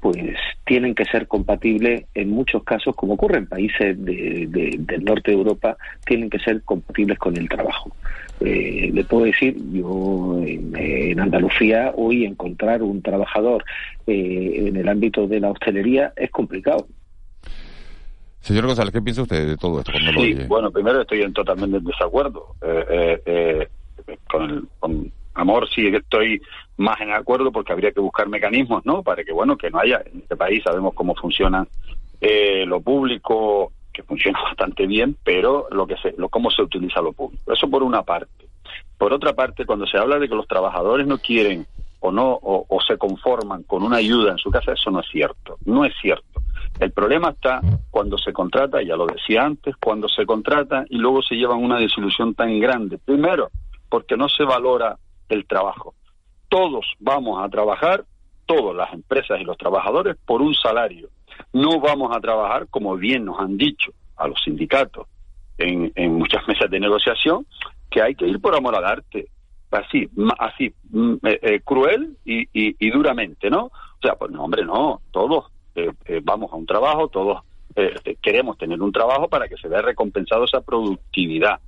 pues 0.00 0.16
tienen 0.64 0.96
que 0.96 1.04
ser 1.04 1.28
compatibles 1.28 2.06
en 2.14 2.30
muchos 2.30 2.64
casos, 2.64 2.96
como 2.96 3.14
ocurre 3.14 3.38
en 3.38 3.46
países 3.46 3.96
de- 4.04 4.46
de- 4.48 4.76
del 4.78 5.04
norte 5.04 5.30
de 5.30 5.36
Europa, 5.36 5.76
tienen 6.04 6.28
que 6.28 6.40
ser 6.40 6.62
compatibles 6.62 7.18
con 7.18 7.36
el 7.36 7.48
trabajo. 7.48 7.94
Eh, 8.40 8.90
le 8.92 9.04
puedo 9.04 9.26
decir, 9.26 9.56
yo 9.72 10.42
en, 10.44 10.72
en 10.76 11.20
Andalucía 11.20 11.92
hoy 11.94 12.24
encontrar 12.24 12.82
un 12.82 13.00
trabajador 13.00 13.64
eh, 14.08 14.64
en 14.66 14.76
el 14.76 14.88
ámbito 14.88 15.28
de 15.28 15.38
la 15.38 15.50
hostelería 15.50 16.12
es 16.16 16.30
complicado. 16.30 16.88
Señor 18.42 18.66
González, 18.66 18.92
¿qué 18.92 19.00
piensa 19.02 19.22
usted 19.22 19.46
de 19.46 19.56
todo 19.56 19.78
esto 19.80 19.92
cuando 19.92 20.20
Sí, 20.20 20.34
bueno, 20.48 20.70
primero 20.70 21.00
estoy 21.00 21.22
en 21.22 21.32
totalmente 21.32 21.76
en 21.78 21.84
desacuerdo. 21.84 22.56
Eh, 22.60 22.84
eh, 23.26 23.68
eh, 24.06 24.18
con, 24.28 24.50
el- 24.50 24.68
con 24.78 25.12
Amor 25.34 25.68
sí 25.74 25.86
estoy 25.86 26.40
más 26.76 27.00
en 27.00 27.12
acuerdo 27.12 27.50
porque 27.52 27.72
habría 27.72 27.92
que 27.92 28.00
buscar 28.00 28.28
mecanismos, 28.28 28.84
¿no? 28.84 29.02
Para 29.02 29.24
que, 29.24 29.32
bueno, 29.32 29.56
que 29.56 29.70
no 29.70 29.78
haya, 29.78 30.02
en 30.12 30.18
este 30.20 30.36
país 30.36 30.62
sabemos 30.64 30.92
cómo 30.94 31.14
funciona 31.14 31.66
eh, 32.20 32.66
lo 32.66 32.80
público, 32.80 33.72
que 33.92 34.02
funciona 34.02 34.40
bastante 34.44 34.86
bien, 34.86 35.16
pero 35.24 35.68
lo 35.70 35.86
que 35.86 35.96
se, 35.98 36.12
lo, 36.18 36.28
cómo 36.28 36.50
se 36.50 36.62
utiliza 36.62 37.00
lo 37.00 37.12
público. 37.12 37.52
Eso 37.52 37.70
por 37.70 37.82
una 37.82 38.02
parte. 38.02 38.46
Por 38.98 39.12
otra 39.12 39.32
parte, 39.32 39.64
cuando 39.64 39.86
se 39.86 39.98
habla 39.98 40.18
de 40.18 40.28
que 40.28 40.34
los 40.34 40.46
trabajadores 40.46 41.06
no 41.06 41.18
quieren 41.18 41.66
o 42.00 42.10
no 42.12 42.32
o, 42.32 42.66
o 42.68 42.80
se 42.82 42.98
conforman 42.98 43.62
con 43.62 43.82
una 43.84 43.96
ayuda 43.98 44.32
en 44.32 44.38
su 44.38 44.50
casa, 44.50 44.72
eso 44.72 44.90
no 44.90 45.00
es 45.00 45.06
cierto. 45.10 45.56
No 45.64 45.84
es 45.84 45.92
cierto. 46.00 46.42
El 46.82 46.90
problema 46.92 47.30
está 47.30 47.60
cuando 47.90 48.18
se 48.18 48.32
contrata, 48.32 48.82
ya 48.82 48.96
lo 48.96 49.06
decía 49.06 49.44
antes, 49.44 49.76
cuando 49.76 50.08
se 50.08 50.26
contrata 50.26 50.84
y 50.88 50.96
luego 50.98 51.22
se 51.22 51.36
llevan 51.36 51.62
una 51.62 51.78
desilusión 51.78 52.34
tan 52.34 52.58
grande. 52.58 52.98
Primero, 52.98 53.50
porque 53.88 54.16
no 54.16 54.28
se 54.28 54.42
valora 54.44 54.96
el 55.28 55.46
trabajo. 55.46 55.94
Todos 56.48 56.84
vamos 56.98 57.42
a 57.42 57.48
trabajar, 57.48 58.04
todas 58.46 58.74
las 58.76 58.92
empresas 58.92 59.40
y 59.40 59.44
los 59.44 59.56
trabajadores, 59.56 60.16
por 60.26 60.42
un 60.42 60.54
salario. 60.54 61.08
No 61.52 61.78
vamos 61.80 62.14
a 62.16 62.20
trabajar, 62.20 62.66
como 62.68 62.96
bien 62.96 63.24
nos 63.24 63.38
han 63.38 63.56
dicho 63.56 63.92
a 64.16 64.26
los 64.28 64.42
sindicatos 64.42 65.06
en, 65.58 65.92
en 65.94 66.14
muchas 66.14 66.46
mesas 66.48 66.68
de 66.70 66.80
negociación, 66.80 67.46
que 67.90 68.02
hay 68.02 68.14
que 68.14 68.26
ir 68.26 68.40
por 68.40 68.56
amor 68.56 68.74
al 68.74 68.84
arte. 68.84 69.28
Así, 69.70 70.08
así, 70.38 70.74
mm, 70.90 71.14
eh, 71.26 71.38
eh, 71.42 71.60
cruel 71.64 72.16
y, 72.24 72.40
y- 72.52 72.76
y 72.78 72.90
duramente, 72.90 73.48
¿no? 73.48 73.66
O 73.66 73.70
sea, 74.02 74.16
pues 74.16 74.30
no, 74.32 74.42
hombre, 74.44 74.64
no, 74.64 75.00
todos 75.12 75.46
vamos 76.22 76.52
a 76.52 76.56
un 76.56 76.66
trabajo, 76.66 77.08
todos 77.08 77.42
eh, 77.74 77.94
eh, 78.04 78.16
queremos 78.20 78.58
tener 78.58 78.80
un 78.82 78.92
trabajo 78.92 79.28
para 79.28 79.48
que 79.48 79.56
se 79.56 79.68
vea 79.68 79.82
recompensado 79.82 80.44
esa 80.44 80.60
productividad. 80.60 81.60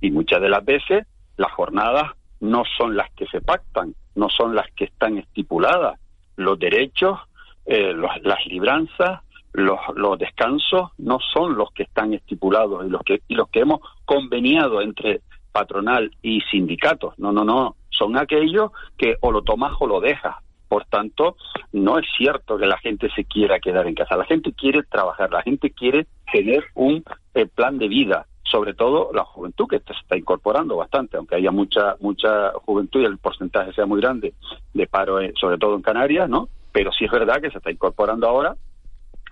Y 0.00 0.10
muchas 0.10 0.40
de 0.40 0.48
las 0.48 0.64
veces 0.64 1.06
las 1.36 1.52
jornadas 1.52 2.12
no 2.40 2.64
son 2.78 2.96
las 2.96 3.10
que 3.12 3.26
se 3.26 3.40
pactan, 3.40 3.94
no 4.14 4.28
son 4.28 4.54
las 4.54 4.70
que 4.72 4.84
están 4.84 5.18
estipuladas. 5.18 5.98
Los 6.36 6.58
derechos, 6.58 7.18
eh, 7.66 7.92
los- 7.92 8.22
las 8.22 8.44
libranzas, 8.46 9.20
los, 9.52 9.78
los 9.94 10.18
descansos 10.18 10.90
no 10.98 11.18
son 11.32 11.54
los 11.56 11.70
que 11.72 11.82
están 11.82 12.14
estipulados 12.14 12.86
y 12.86 12.88
los 12.88 13.02
que, 13.02 13.20
y 13.28 13.34
los 13.34 13.48
que 13.50 13.60
hemos 13.60 13.80
conveniado 14.06 14.80
entre 14.80 15.20
patronal 15.52 16.10
y 16.22 16.40
sindicatos. 16.50 17.18
No, 17.18 17.30
no, 17.32 17.44
no. 17.44 17.76
Son 17.90 18.16
aquellos 18.16 18.70
que 18.96 19.16
o 19.20 19.30
lo 19.30 19.42
tomas 19.42 19.72
o 19.78 19.86
lo 19.86 20.00
dejas. 20.00 20.36
Por 20.72 20.86
tanto, 20.86 21.36
no 21.72 21.98
es 21.98 22.06
cierto 22.16 22.56
que 22.56 22.64
la 22.64 22.78
gente 22.78 23.10
se 23.14 23.26
quiera 23.26 23.60
quedar 23.60 23.86
en 23.86 23.94
casa. 23.94 24.16
La 24.16 24.24
gente 24.24 24.54
quiere 24.54 24.82
trabajar, 24.82 25.30
la 25.30 25.42
gente 25.42 25.70
quiere 25.70 26.06
tener 26.32 26.64
un 26.74 27.04
eh, 27.34 27.44
plan 27.44 27.76
de 27.76 27.88
vida. 27.88 28.24
Sobre 28.50 28.72
todo 28.72 29.10
la 29.12 29.22
juventud 29.22 29.66
que 29.68 29.80
se 29.80 29.92
está 29.92 30.16
incorporando 30.16 30.78
bastante, 30.78 31.18
aunque 31.18 31.34
haya 31.34 31.50
mucha 31.50 31.96
mucha 32.00 32.52
juventud 32.64 33.02
y 33.02 33.04
el 33.04 33.18
porcentaje 33.18 33.74
sea 33.74 33.84
muy 33.84 34.00
grande 34.00 34.32
de 34.72 34.86
paro, 34.86 35.20
eh, 35.20 35.34
sobre 35.38 35.58
todo 35.58 35.76
en 35.76 35.82
Canarias, 35.82 36.26
¿no? 36.30 36.48
Pero 36.72 36.90
sí 36.90 37.04
es 37.04 37.10
verdad 37.10 37.42
que 37.42 37.50
se 37.50 37.58
está 37.58 37.70
incorporando 37.70 38.26
ahora 38.26 38.56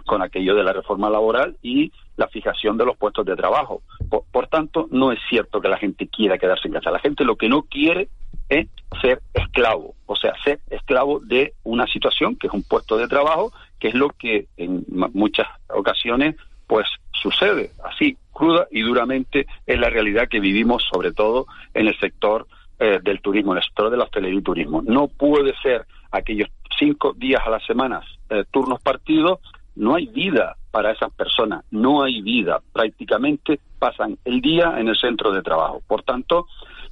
con 0.05 0.21
aquello 0.21 0.55
de 0.55 0.63
la 0.63 0.75
reforma 0.75 1.09
laboral 1.09 1.57
y 1.63 1.91
la 2.19 2.29
fijación 2.29 2.77
de 2.77 2.85
los 2.85 2.99
puestos 2.99 3.25
de 3.25 3.35
trabajo. 3.35 3.81
Por, 4.11 4.25
por 4.31 4.47
tanto, 4.49 4.89
no 4.91 5.11
es 5.11 5.19
cierto 5.31 5.63
que 5.63 5.69
la 5.71 5.79
gente 5.79 6.07
quiera 6.07 6.37
quedarse 6.37 6.69
en 6.69 6.75
casa. 6.75 6.91
La 6.91 6.99
gente 6.99 7.25
lo 7.25 7.37
que 7.37 7.49
no 7.49 7.63
quiere 7.63 8.11
es 8.51 8.69
ser 9.01 9.23
esclavo, 9.33 9.95
o 10.07 10.17
sea, 10.17 10.35
ser 10.45 10.61
esclavo 10.69 11.21
de 11.21 11.55
una 11.63 11.87
situación 11.87 12.37
que 12.37 12.49
es 12.49 12.53
un 12.53 12.65
puesto 12.65 12.99
de 12.99 13.09
trabajo, 13.09 13.53
que 13.79 13.89
es 13.89 13.95
lo 13.95 14.11
que 14.11 14.49
en 14.57 14.85
muchas 15.15 15.47
ocasiones 15.69 16.37
pues 16.67 16.87
sucede 17.13 17.71
así, 17.85 18.17
cruda 18.33 18.67
y 18.71 18.83
duramente 18.83 19.47
en 19.67 19.81
la 19.81 19.89
realidad 19.89 20.29
que 20.29 20.41
vivimos 20.41 20.85
sobre 20.93 21.13
todo 21.13 21.47
en 21.75 21.89
el 21.89 21.99
sector 21.99 22.47
eh, 22.79 22.99
del 23.03 23.21
turismo, 23.21 23.53
en 23.53 23.59
el 23.59 23.65
sector 23.65 23.91
de 23.91 23.97
la 23.97 24.05
hostelería 24.05 24.43
y. 24.43 24.83
No 24.83 25.09
puede 25.09 25.55
ser 25.63 25.87
aquellos 26.11 26.49
cinco 26.79 27.13
días 27.17 27.43
a 27.45 27.51
la 27.51 27.61
semana, 27.61 28.03
eh, 28.31 28.45
turnos 28.51 28.81
partidos, 28.81 29.41
no 29.77 29.95
hay 29.95 30.07
vida 30.07 30.57
para 30.71 30.93
esas 30.93 31.13
personas, 31.13 31.65
no 31.71 32.03
hay 32.03 32.21
vida. 32.23 32.61
Prácticamente 32.73 33.61
pasan 33.79 34.19
el 34.25 34.41
día 34.41 34.75
en 34.79 34.89
el 34.89 34.97
centro 34.97 35.33
de 35.33 35.43
trabajo. 35.43 35.83
Por 35.87 36.03
tanto, 36.03 36.47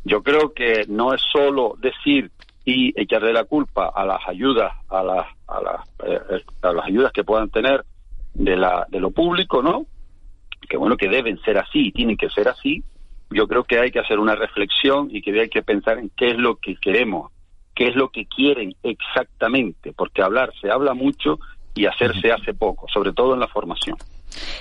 yo 0.04 0.22
creo 0.22 0.52
que 0.52 0.84
no 0.88 1.12
es 1.12 1.22
solo 1.32 1.74
decir 1.78 2.30
y 2.64 2.92
echarle 3.00 3.32
la 3.32 3.44
culpa 3.44 3.90
a 3.94 4.04
las 4.04 4.20
ayudas, 4.28 4.72
a 4.88 5.02
las, 5.02 5.26
a 5.46 5.60
las, 5.62 5.88
eh, 6.06 6.42
a 6.62 6.72
las 6.72 6.84
ayudas 6.84 7.12
que 7.12 7.24
puedan 7.24 7.48
tener 7.50 7.84
de, 8.34 8.56
la, 8.56 8.86
de 8.90 9.00
lo 9.00 9.10
público, 9.10 9.62
¿no? 9.62 9.86
Que 10.68 10.76
bueno, 10.76 10.96
que 10.96 11.08
deben 11.08 11.40
ser 11.40 11.58
así 11.58 11.88
y 11.88 11.92
tienen 11.92 12.16
que 12.16 12.28
ser 12.28 12.48
así. 12.48 12.84
Yo 13.30 13.46
creo 13.48 13.64
que 13.64 13.78
hay 13.78 13.90
que 13.90 14.00
hacer 14.00 14.18
una 14.18 14.34
reflexión 14.34 15.08
y 15.10 15.22
que 15.22 15.38
hay 15.40 15.48
que 15.48 15.62
pensar 15.62 15.98
en 15.98 16.10
qué 16.16 16.28
es 16.28 16.36
lo 16.36 16.56
que 16.56 16.76
queremos, 16.76 17.32
qué 17.74 17.88
es 17.88 17.96
lo 17.96 18.10
que 18.10 18.26
quieren 18.26 18.74
exactamente, 18.82 19.92
porque 19.92 20.22
hablar 20.22 20.52
se 20.60 20.70
habla 20.70 20.94
mucho 20.94 21.38
y 21.74 21.86
hacer 21.86 22.18
se 22.20 22.32
hace 22.32 22.54
poco, 22.54 22.86
sobre 22.92 23.12
todo 23.12 23.34
en 23.34 23.40
la 23.40 23.48
formación. 23.48 23.96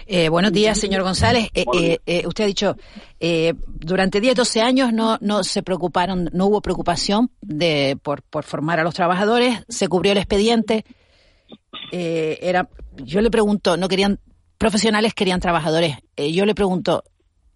Eh, 0.05 0.29
buenos 0.29 0.51
días, 0.51 0.79
señor 0.79 1.03
González. 1.03 1.49
Eh, 1.53 1.65
eh, 1.73 1.99
eh, 2.05 2.23
usted 2.25 2.45
ha 2.45 2.47
dicho, 2.47 2.77
eh, 3.19 3.53
durante 3.67 4.21
10, 4.21 4.35
12 4.35 4.61
años 4.61 4.93
no, 4.93 5.17
no 5.21 5.43
se 5.43 5.63
preocuparon, 5.63 6.29
no 6.33 6.47
hubo 6.47 6.61
preocupación 6.61 7.29
de, 7.41 7.97
por, 8.01 8.21
por 8.23 8.43
formar 8.43 8.79
a 8.79 8.83
los 8.83 8.93
trabajadores, 8.93 9.59
se 9.67 9.87
cubrió 9.87 10.13
el 10.13 10.17
expediente. 10.17 10.85
Eh, 11.91 12.39
era, 12.41 12.69
yo 12.97 13.21
le 13.21 13.29
pregunto, 13.29 13.77
no 13.77 13.87
querían, 13.87 14.19
profesionales 14.57 15.13
querían 15.13 15.39
trabajadores. 15.39 15.97
Yo 16.15 16.45
le 16.45 16.55
pregunto, 16.55 17.03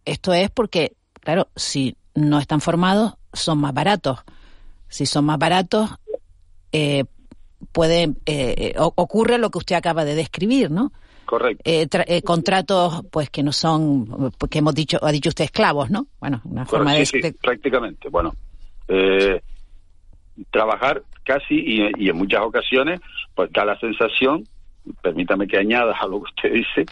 esto 0.06 0.34
es 0.34 0.50
porque 0.50 0.94
claro, 1.22 1.50
si 1.56 1.96
no 2.16 2.40
están 2.40 2.62
formados, 2.62 3.14
son 3.34 3.60
más 3.60 3.74
baratos. 3.74 4.20
Si 4.90 5.06
son 5.06 5.26
más 5.26 5.38
baratos, 5.38 5.90
eh, 6.74 7.06
puede, 7.72 8.14
ocurre 8.76 9.38
lo 9.38 9.50
que 9.52 9.58
usted 9.60 9.76
acaba 9.76 10.04
de 10.04 10.16
describir, 10.16 10.70
¿no? 10.70 10.92
Correcto. 11.32 11.64
contratos, 12.26 13.06
pues 13.10 13.30
que 13.30 13.42
no 13.42 13.54
son, 13.54 14.34
que 14.50 14.60
hemos 14.60 14.76
dicho, 14.76 15.00
ha 15.02 15.14
dicho 15.14 15.30
usted 15.30 15.46
esclavos, 15.46 15.90
¿no? 15.90 16.08
Bueno, 16.20 16.42
una 16.44 16.66
forma 16.66 16.94
de, 16.94 17.06
sí, 17.06 17.22
prácticamente. 17.42 18.10
Bueno, 18.10 18.34
trabajar 20.50 21.04
casi 21.24 21.56
y, 21.56 21.90
y, 21.98 22.10
en 22.10 22.18
muchas 22.18 22.42
ocasiones, 22.42 23.00
pues 23.34 23.50
da 23.54 23.64
la 23.64 23.80
sensación, 23.80 24.44
permítame 25.02 25.48
que 25.48 25.58
añada 25.58 25.96
a 25.98 26.06
lo 26.06 26.22
que 26.22 26.32
usted 26.32 26.52
dice, 26.52 26.86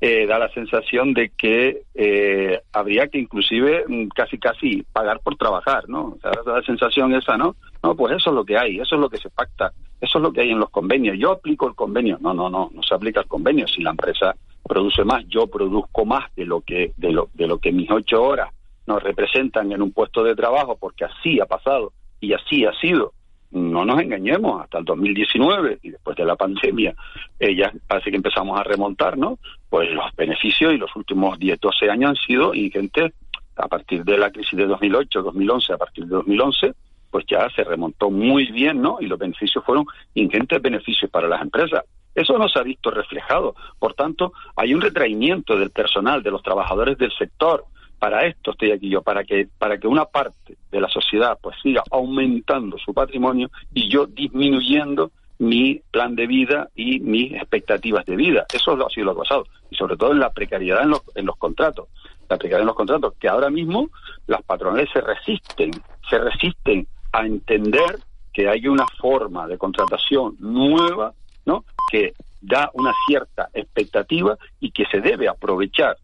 eh, 0.00 0.26
da 0.26 0.40
la 0.40 0.48
sensación 0.48 1.14
de 1.14 1.30
que 1.30 1.82
eh, 1.94 2.60
habría 2.72 3.06
que 3.06 3.18
inclusive 3.18 3.84
mm, 3.86 4.08
casi 4.08 4.38
casi 4.38 4.82
pagar 4.92 5.20
por 5.20 5.36
trabajar, 5.36 5.88
¿no? 5.88 6.18
da 6.20 6.32
la 6.44 6.62
sensación 6.62 7.14
esa, 7.14 7.36
¿no? 7.36 7.54
No, 7.80 7.94
pues 7.94 8.16
eso 8.16 8.30
es 8.30 8.34
lo 8.34 8.44
que 8.44 8.58
hay, 8.58 8.80
eso 8.80 8.96
es 8.96 9.00
lo 9.00 9.08
que 9.08 9.18
se 9.18 9.30
pacta, 9.30 9.72
eso 10.04 10.18
es 10.18 10.22
lo 10.22 10.32
que 10.32 10.42
hay 10.42 10.50
en 10.50 10.60
los 10.60 10.70
convenios. 10.70 11.16
Yo 11.18 11.32
aplico 11.32 11.68
el 11.68 11.74
convenio, 11.74 12.18
no, 12.20 12.32
no, 12.32 12.48
no, 12.48 12.70
no 12.72 12.82
se 12.82 12.94
aplica 12.94 13.20
el 13.20 13.26
convenio. 13.26 13.66
Si 13.66 13.82
la 13.82 13.90
empresa 13.90 14.34
produce 14.62 15.04
más, 15.04 15.24
yo 15.28 15.46
produzco 15.46 16.04
más 16.04 16.34
de 16.34 16.46
lo 16.46 16.60
que 16.60 16.92
de 16.96 17.12
lo 17.12 17.28
de 17.34 17.46
lo 17.46 17.58
que 17.58 17.72
mis 17.72 17.90
ocho 17.90 18.22
horas 18.22 18.50
nos 18.86 19.02
representan 19.02 19.72
en 19.72 19.82
un 19.82 19.92
puesto 19.92 20.22
de 20.22 20.34
trabajo, 20.34 20.76
porque 20.78 21.04
así 21.04 21.40
ha 21.40 21.46
pasado 21.46 21.92
y 22.20 22.32
así 22.32 22.64
ha 22.64 22.72
sido 22.80 23.12
no 23.54 23.84
nos 23.84 24.00
engañemos, 24.00 24.62
hasta 24.62 24.78
el 24.78 24.84
2019 24.84 25.78
y 25.82 25.90
después 25.90 26.16
de 26.16 26.24
la 26.24 26.34
pandemia, 26.34 26.94
eh, 27.38 27.54
ya 27.54 27.72
parece 27.86 28.10
que 28.10 28.16
empezamos 28.16 28.58
a 28.58 28.64
remontar, 28.64 29.16
¿no? 29.16 29.38
Pues 29.70 29.90
los 29.92 30.04
beneficios 30.16 30.74
y 30.74 30.76
los 30.76 30.94
últimos 30.96 31.38
10, 31.38 31.60
12 31.60 31.88
años 31.88 32.10
han 32.10 32.16
sido 32.16 32.54
ingentes. 32.54 33.12
A 33.56 33.68
partir 33.68 34.02
de 34.04 34.18
la 34.18 34.32
crisis 34.32 34.58
de 34.58 34.66
2008, 34.66 35.22
2011, 35.22 35.72
a 35.74 35.78
partir 35.78 36.06
de 36.06 36.16
2011, 36.16 36.74
pues 37.14 37.26
ya 37.28 37.48
se 37.54 37.62
remontó 37.62 38.10
muy 38.10 38.50
bien, 38.50 38.82
¿no? 38.82 38.96
Y 39.00 39.06
los 39.06 39.20
beneficios 39.20 39.64
fueron 39.64 39.86
ingentes 40.14 40.60
beneficios 40.60 41.08
para 41.12 41.28
las 41.28 41.42
empresas. 41.42 41.84
Eso 42.12 42.36
no 42.36 42.48
se 42.48 42.58
ha 42.58 42.64
visto 42.64 42.90
reflejado. 42.90 43.54
Por 43.78 43.94
tanto, 43.94 44.32
hay 44.56 44.74
un 44.74 44.80
retraimiento 44.80 45.56
del 45.56 45.70
personal, 45.70 46.24
de 46.24 46.32
los 46.32 46.42
trabajadores 46.42 46.98
del 46.98 47.12
sector, 47.12 47.66
para 48.00 48.26
esto 48.26 48.50
estoy 48.50 48.72
aquí 48.72 48.88
yo, 48.88 49.02
para 49.02 49.22
que, 49.22 49.46
para 49.58 49.78
que 49.78 49.86
una 49.86 50.06
parte 50.06 50.56
de 50.72 50.80
la 50.80 50.88
sociedad 50.88 51.38
pues 51.40 51.54
siga 51.62 51.84
aumentando 51.92 52.78
su 52.78 52.92
patrimonio 52.92 53.48
y 53.72 53.88
yo 53.88 54.06
disminuyendo 54.06 55.12
mi 55.38 55.82
plan 55.92 56.16
de 56.16 56.26
vida 56.26 56.68
y 56.74 56.98
mis 56.98 57.32
expectativas 57.34 58.04
de 58.06 58.16
vida. 58.16 58.44
Eso 58.52 58.72
ha 58.72 58.90
sido 58.90 59.06
lo 59.06 59.14
que 59.14 59.20
pasado. 59.20 59.46
Y 59.70 59.76
sobre 59.76 59.96
todo 59.96 60.10
en 60.10 60.18
la 60.18 60.32
precariedad 60.32 60.82
en 60.82 60.90
los, 60.90 61.02
en 61.14 61.26
los 61.26 61.36
contratos. 61.36 61.86
La 62.28 62.38
precariedad 62.38 62.62
en 62.62 62.66
los 62.66 62.76
contratos, 62.76 63.14
que 63.20 63.28
ahora 63.28 63.50
mismo 63.50 63.88
las 64.26 64.42
patronales 64.42 64.88
se 64.92 65.00
resisten, 65.00 65.70
se 66.10 66.18
resisten 66.18 66.88
a 67.14 67.26
entender 67.26 67.98
que 68.32 68.48
hay 68.48 68.66
una 68.66 68.86
forma 68.98 69.46
de 69.46 69.58
contratación 69.58 70.36
nueva, 70.40 71.12
¿no? 71.46 71.64
Que 71.90 72.14
da 72.40 72.70
una 72.74 72.92
cierta 73.06 73.48
expectativa 73.54 74.36
y 74.60 74.70
que 74.70 74.84
se 74.86 75.00
debe 75.00 75.28
aprovechar 75.28 75.96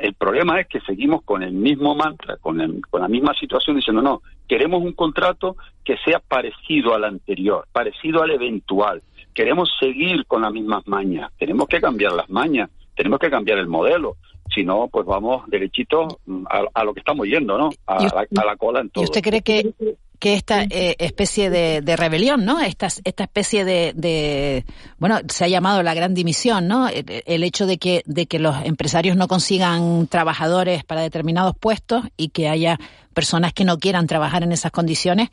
el 0.00 0.14
problema 0.14 0.60
es 0.60 0.68
que 0.68 0.80
seguimos 0.80 1.22
con 1.22 1.42
el 1.42 1.52
mismo 1.52 1.94
mantra, 1.94 2.36
con, 2.36 2.58
la 2.58 3.08
misma 3.08 3.34
situación, 3.34 3.76
diciendo, 3.76 4.02
no, 4.02 4.22
queremos 4.46 4.82
un 4.82 4.92
contrato 4.92 5.56
que 5.84 5.96
sea 6.04 6.20
parecido 6.20 6.94
al 6.94 7.04
anterior, 7.04 7.66
parecido 7.72 8.22
al 8.22 8.30
eventual. 8.30 9.02
Queremos 9.34 9.70
seguir 9.80 10.26
con 10.26 10.42
las 10.42 10.52
mismas 10.52 10.86
mañas. 10.86 11.32
Tenemos 11.38 11.66
que 11.68 11.80
cambiar 11.80 12.12
las 12.12 12.30
mañas, 12.30 12.70
tenemos 12.94 13.18
que 13.18 13.30
cambiar 13.30 13.58
el 13.58 13.66
modelo. 13.66 14.16
Si 14.54 14.64
no, 14.64 14.88
pues 14.88 15.04
vamos 15.04 15.48
derechito 15.48 16.20
a, 16.48 16.84
lo 16.84 16.94
que 16.94 17.00
estamos 17.00 17.26
yendo, 17.26 17.58
¿no? 17.58 17.70
A, 17.86 18.26
la, 18.30 18.56
cola 18.56 18.80
en 18.80 18.90
todo. 18.90 19.02
¿Y 19.02 19.06
usted 19.06 19.22
cree 19.22 19.42
que 19.42 19.74
que 20.18 20.34
esta 20.34 20.64
eh, 20.64 20.96
especie 20.98 21.48
de, 21.50 21.96
rebelión, 21.96 22.44
¿no? 22.44 22.60
Esta, 22.60 22.88
esta 23.04 23.24
especie 23.24 23.64
de, 23.64 24.64
bueno, 24.98 25.20
se 25.28 25.44
ha 25.44 25.48
llamado 25.48 25.82
la 25.82 25.94
gran 25.94 26.14
dimisión, 26.14 26.66
¿no? 26.66 26.88
El, 26.88 27.42
hecho 27.44 27.66
de 27.66 27.78
que, 27.78 28.02
de 28.04 28.26
que 28.26 28.38
los 28.38 28.56
empresarios 28.64 29.16
no 29.16 29.28
consigan 29.28 30.08
trabajadores 30.08 30.84
para 30.84 31.02
determinados 31.02 31.56
puestos 31.56 32.04
y 32.16 32.30
que 32.30 32.48
haya 32.48 32.78
personas 33.14 33.52
que 33.52 33.64
no 33.64 33.78
quieran 33.78 34.06
trabajar 34.06 34.42
en 34.42 34.52
esas 34.52 34.72
condiciones, 34.72 35.30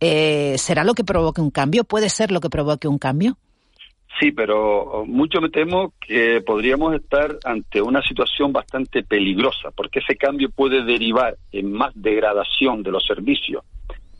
eh, 0.00 0.54
¿será 0.58 0.84
lo 0.84 0.94
que 0.94 1.04
provoque 1.04 1.40
un 1.40 1.50
cambio? 1.50 1.84
¿Puede 1.84 2.08
ser 2.08 2.30
lo 2.30 2.40
que 2.40 2.50
provoque 2.50 2.86
un 2.86 2.98
cambio? 2.98 3.36
Sí, 4.20 4.32
pero 4.32 5.04
mucho 5.06 5.40
me 5.42 5.50
temo 5.50 5.92
que 6.00 6.40
podríamos 6.40 6.94
estar 6.94 7.36
ante 7.44 7.82
una 7.82 8.00
situación 8.02 8.50
bastante 8.50 9.02
peligrosa, 9.02 9.70
porque 9.76 9.98
ese 9.98 10.16
cambio 10.16 10.48
puede 10.48 10.84
derivar 10.84 11.36
en 11.52 11.70
más 11.70 11.92
degradación 11.94 12.82
de 12.82 12.92
los 12.92 13.04
servicios 13.04 13.62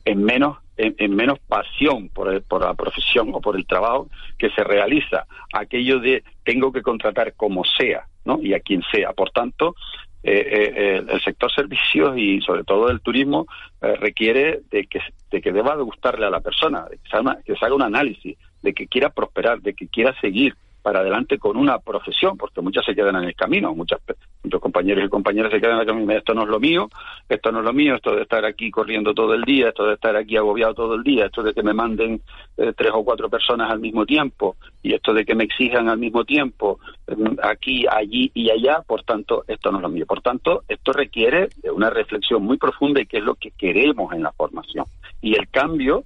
en 0.06 0.24
menos 0.24 0.56
en, 0.78 1.16
menos 1.16 1.38
pasión 1.40 2.08
por, 2.10 2.42
por 2.42 2.62
la 2.62 2.74
profesión 2.74 3.30
o 3.32 3.40
por 3.40 3.56
el 3.56 3.66
trabajo 3.66 4.08
que 4.38 4.50
se 4.50 4.62
realiza, 4.62 5.26
aquello 5.52 6.00
de 6.00 6.22
tengo 6.44 6.70
que 6.70 6.82
contratar 6.82 7.34
como 7.34 7.64
sea, 7.64 8.06
¿no? 8.24 8.38
Y 8.42 8.52
a 8.52 8.60
quien 8.60 8.82
sea. 8.92 9.12
Por 9.12 9.30
tanto, 9.30 9.74
eh, 10.22 10.74
eh, 10.76 11.04
el 11.08 11.20
sector 11.22 11.50
servicios 11.52 12.18
y 12.18 12.40
sobre 12.40 12.64
todo 12.64 12.90
el 12.90 13.00
turismo 13.00 13.46
eh, 13.80 13.94
requiere 13.96 14.60
de 14.70 14.86
que, 14.86 15.00
de 15.30 15.40
que 15.40 15.52
deba 15.52 15.76
gustarle 15.76 16.26
a 16.26 16.30
la 16.30 16.40
persona, 16.40 16.84
de 16.90 16.98
que 16.98 17.42
que 17.44 17.56
se 17.56 17.64
haga 17.64 17.74
un 17.74 17.82
análisis, 17.82 18.36
de 18.62 18.74
que 18.74 18.86
quiera 18.86 19.10
prosperar, 19.10 19.60
de 19.60 19.74
que 19.74 19.88
quiera 19.88 20.18
seguir, 20.20 20.56
para 20.86 21.00
adelante 21.00 21.36
con 21.36 21.56
una 21.56 21.80
profesión, 21.80 22.36
porque 22.36 22.60
muchas 22.60 22.84
se 22.84 22.94
quedan 22.94 23.16
en 23.16 23.24
el 23.24 23.34
camino, 23.34 23.74
muchas, 23.74 23.98
muchos 24.44 24.60
compañeros 24.60 25.04
y 25.04 25.08
compañeras 25.08 25.50
se 25.50 25.60
quedan 25.60 25.74
en 25.74 25.80
el 25.80 25.86
camino, 25.88 26.12
esto 26.12 26.32
no 26.32 26.44
es 26.44 26.48
lo 26.48 26.60
mío, 26.60 26.88
esto 27.28 27.50
no 27.50 27.58
es 27.58 27.64
lo 27.64 27.72
mío, 27.72 27.96
esto 27.96 28.14
de 28.14 28.22
estar 28.22 28.44
aquí 28.44 28.70
corriendo 28.70 29.12
todo 29.12 29.34
el 29.34 29.42
día, 29.42 29.70
esto 29.70 29.84
de 29.84 29.94
estar 29.94 30.14
aquí 30.14 30.36
agobiado 30.36 30.74
todo 30.74 30.94
el 30.94 31.02
día, 31.02 31.26
esto 31.26 31.42
de 31.42 31.54
que 31.54 31.64
me 31.64 31.74
manden 31.74 32.20
eh, 32.56 32.72
tres 32.76 32.92
o 32.94 33.02
cuatro 33.02 33.28
personas 33.28 33.68
al 33.68 33.80
mismo 33.80 34.06
tiempo, 34.06 34.54
y 34.80 34.94
esto 34.94 35.12
de 35.12 35.24
que 35.24 35.34
me 35.34 35.42
exijan 35.42 35.88
al 35.88 35.98
mismo 35.98 36.24
tiempo, 36.24 36.78
mm, 37.08 37.40
aquí, 37.42 37.84
allí 37.90 38.30
y 38.32 38.48
allá, 38.50 38.80
por 38.86 39.02
tanto, 39.02 39.42
esto 39.48 39.72
no 39.72 39.78
es 39.78 39.82
lo 39.82 39.88
mío. 39.88 40.06
Por 40.06 40.22
tanto, 40.22 40.62
esto 40.68 40.92
requiere 40.92 41.48
una 41.74 41.90
reflexión 41.90 42.44
muy 42.44 42.58
profunda 42.58 43.00
y 43.00 43.06
qué 43.06 43.18
es 43.18 43.24
lo 43.24 43.34
que 43.34 43.50
queremos 43.50 44.12
en 44.12 44.22
la 44.22 44.30
formación. 44.30 44.84
Y 45.20 45.34
el 45.34 45.48
cambio, 45.48 46.04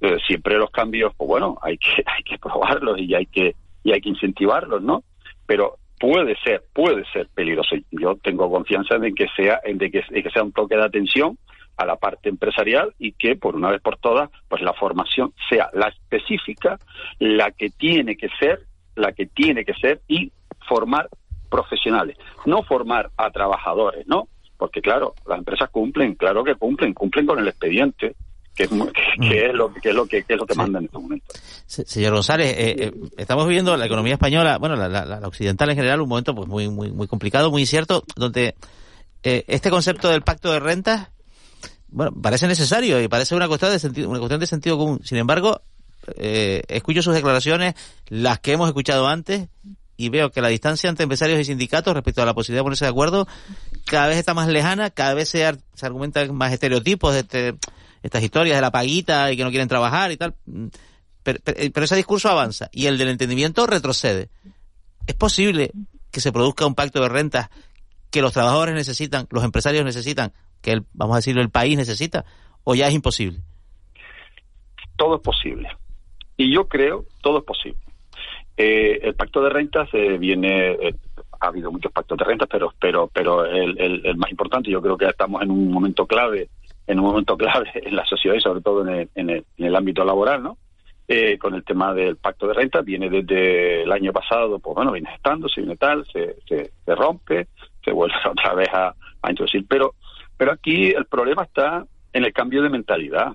eh, 0.00 0.18
siempre 0.24 0.56
los 0.56 0.70
cambios, 0.70 1.12
pues 1.16 1.26
bueno, 1.26 1.58
hay 1.62 1.78
que, 1.78 2.04
hay 2.06 2.22
que 2.22 2.38
probarlos 2.38 2.96
y 3.00 3.12
hay 3.12 3.26
que 3.26 3.56
y 3.82 3.92
hay 3.92 4.00
que 4.00 4.10
incentivarlos, 4.10 4.82
¿no? 4.82 5.02
Pero 5.46 5.76
puede 6.00 6.34
ser, 6.42 6.64
puede 6.72 7.04
ser 7.12 7.28
peligroso. 7.34 7.76
Yo 7.90 8.16
tengo 8.16 8.50
confianza 8.50 8.96
en 8.96 9.14
que 9.14 9.28
sea, 9.36 9.60
en 9.64 9.78
de 9.78 9.90
que, 9.90 10.02
sea 10.32 10.42
un 10.42 10.52
toque 10.52 10.76
de 10.76 10.84
atención 10.84 11.38
a 11.76 11.84
la 11.84 11.96
parte 11.96 12.28
empresarial 12.28 12.94
y 12.98 13.12
que 13.12 13.36
por 13.36 13.54
una 13.54 13.70
vez 13.70 13.80
por 13.80 13.98
todas, 13.98 14.30
pues 14.48 14.62
la 14.62 14.72
formación 14.72 15.32
sea 15.48 15.70
la 15.72 15.88
específica, 15.88 16.78
la 17.18 17.50
que 17.52 17.70
tiene 17.70 18.16
que 18.16 18.28
ser, 18.38 18.60
la 18.96 19.12
que 19.12 19.26
tiene 19.26 19.64
que 19.64 19.74
ser 19.74 20.00
y 20.08 20.32
formar 20.66 21.08
profesionales, 21.50 22.16
no 22.46 22.62
formar 22.62 23.10
a 23.16 23.30
trabajadores, 23.30 24.06
¿no? 24.06 24.28
Porque 24.56 24.80
claro, 24.80 25.14
las 25.26 25.38
empresas 25.38 25.70
cumplen, 25.70 26.14
claro 26.14 26.44
que 26.44 26.54
cumplen, 26.54 26.94
cumplen 26.94 27.26
con 27.26 27.38
el 27.38 27.48
expediente, 27.48 28.14
que 28.54 28.64
es, 28.64 28.72
mm. 28.72 28.78
lo 28.78 29.72
que 29.72 29.88
es 29.88 29.94
lo 29.94 30.06
que, 30.06 30.18
es 30.18 30.36
lo 30.36 30.46
que 30.46 30.54
manda 30.54 30.78
en 30.78 30.86
este 30.86 30.98
momento. 30.98 31.26
Señor 31.66 32.14
González, 32.14 32.54
eh, 32.58 32.74
eh, 32.78 32.92
estamos 33.16 33.46
viviendo 33.46 33.76
la 33.76 33.86
economía 33.86 34.14
española, 34.14 34.58
bueno, 34.58 34.76
la, 34.76 35.20
occidental 35.24 35.70
en 35.70 35.76
general, 35.76 36.00
un 36.00 36.08
momento 36.08 36.34
pues 36.34 36.48
muy 36.48 36.68
muy 36.68 36.90
muy 36.90 37.06
complicado, 37.06 37.50
muy 37.50 37.62
incierto, 37.62 38.04
donde 38.16 38.56
eh, 39.22 39.44
este 39.46 39.70
concepto 39.70 40.08
del 40.08 40.22
pacto 40.22 40.52
de 40.52 40.60
rentas, 40.60 41.08
bueno, 41.88 42.12
parece 42.20 42.46
necesario 42.46 43.00
y 43.00 43.08
parece 43.08 43.34
una 43.34 43.48
cuestión 43.48 43.72
de 43.72 43.78
sentido, 43.78 44.08
una 44.08 44.18
cuestión 44.18 44.40
de 44.40 44.46
sentido 44.46 44.78
común. 44.78 45.00
Sin 45.04 45.18
embargo, 45.18 45.62
escucho 46.16 47.02
sus 47.02 47.14
declaraciones, 47.14 47.74
las 48.08 48.40
que 48.40 48.52
hemos 48.52 48.68
escuchado 48.68 49.06
antes, 49.06 49.48
y 49.96 50.08
veo 50.08 50.30
que 50.30 50.40
la 50.40 50.48
distancia 50.48 50.88
entre 50.88 51.02
empresarios 51.02 51.38
y 51.38 51.44
sindicatos 51.44 51.92
respecto 51.92 52.22
a 52.22 52.24
la 52.24 52.32
posibilidad 52.32 52.60
de 52.60 52.64
ponerse 52.64 52.86
de 52.86 52.90
acuerdo 52.90 53.28
cada 53.84 54.06
vez 54.06 54.16
está 54.16 54.32
más 54.32 54.48
lejana, 54.48 54.88
cada 54.88 55.12
vez 55.12 55.28
se, 55.28 55.52
se 55.74 55.86
argumentan 55.86 56.34
más 56.34 56.52
estereotipos 56.52 57.12
de 57.12 57.20
este 57.20 57.54
estas 58.02 58.22
historias 58.22 58.56
de 58.56 58.62
la 58.62 58.70
paguita 58.70 59.32
y 59.32 59.36
que 59.36 59.44
no 59.44 59.50
quieren 59.50 59.68
trabajar 59.68 60.12
y 60.12 60.16
tal. 60.16 60.34
Pero, 61.22 61.84
ese 61.84 61.96
discurso 61.96 62.28
avanza 62.28 62.68
y 62.72 62.86
el 62.86 62.98
del 62.98 63.08
entendimiento 63.08 63.66
retrocede. 63.66 64.28
¿Es 65.06 65.14
posible 65.14 65.70
que 66.10 66.20
se 66.20 66.32
produzca 66.32 66.66
un 66.66 66.74
pacto 66.74 67.00
de 67.00 67.08
rentas 67.08 67.50
que 68.10 68.22
los 68.22 68.32
trabajadores 68.32 68.74
necesitan, 68.74 69.26
los 69.30 69.44
empresarios 69.44 69.84
necesitan, 69.84 70.32
que 70.62 70.72
el, 70.72 70.84
vamos 70.92 71.14
a 71.14 71.18
decirlo, 71.18 71.42
el 71.42 71.50
país 71.50 71.76
necesita, 71.76 72.24
o 72.64 72.74
ya 72.74 72.88
es 72.88 72.94
imposible? 72.94 73.40
Todo 74.96 75.16
es 75.16 75.22
posible. 75.22 75.68
Y 76.36 76.52
yo 76.52 76.68
creo, 76.68 77.04
todo 77.22 77.38
es 77.38 77.44
posible. 77.44 77.80
Eh, 78.56 78.98
el 79.02 79.14
pacto 79.14 79.42
de 79.42 79.50
rentas 79.50 79.88
eh, 79.92 80.18
viene, 80.18 80.72
eh, 80.72 80.94
ha 81.40 81.46
habido 81.46 81.70
muchos 81.70 81.92
pactos 81.92 82.18
de 82.18 82.24
rentas, 82.24 82.48
pero, 82.50 82.72
pero, 82.78 83.08
pero 83.12 83.44
el, 83.44 83.78
el, 83.78 84.16
más 84.16 84.30
importante, 84.30 84.70
yo 84.70 84.82
creo 84.82 84.96
que 84.96 85.06
estamos 85.06 85.42
en 85.42 85.50
un 85.50 85.70
momento 85.70 86.06
clave 86.06 86.48
en 86.86 86.98
un 86.98 87.06
momento 87.06 87.36
clave 87.36 87.70
en 87.74 87.96
la 87.96 88.04
sociedad 88.04 88.36
y 88.36 88.40
sobre 88.40 88.60
todo 88.60 88.86
en 88.86 88.88
el, 88.88 89.08
en 89.14 89.44
el, 89.58 89.76
ámbito 89.76 90.04
laboral, 90.04 90.42
¿no? 90.42 90.58
Eh, 91.06 91.38
con 91.38 91.54
el 91.54 91.64
tema 91.64 91.92
del 91.92 92.16
pacto 92.16 92.46
de 92.46 92.54
renta, 92.54 92.82
viene 92.82 93.10
desde 93.10 93.82
el 93.82 93.90
año 93.90 94.12
pasado, 94.12 94.60
pues 94.60 94.76
bueno, 94.76 94.92
viene 94.92 95.12
estando, 95.12 95.48
se 95.48 95.60
viene 95.60 95.76
tal, 95.76 96.06
se, 96.12 96.36
se, 96.46 96.94
rompe, 96.94 97.48
se 97.84 97.90
vuelve 97.90 98.14
otra 98.30 98.54
vez 98.54 98.68
a, 98.72 98.94
introducir, 99.28 99.66
pero 99.68 99.94
Pero 100.36 100.52
aquí 100.52 100.90
el 100.90 101.04
problema 101.06 101.42
está 101.42 101.84
en 102.12 102.24
el 102.24 102.32
cambio 102.32 102.62
de 102.62 102.70
mentalidad. 102.70 103.34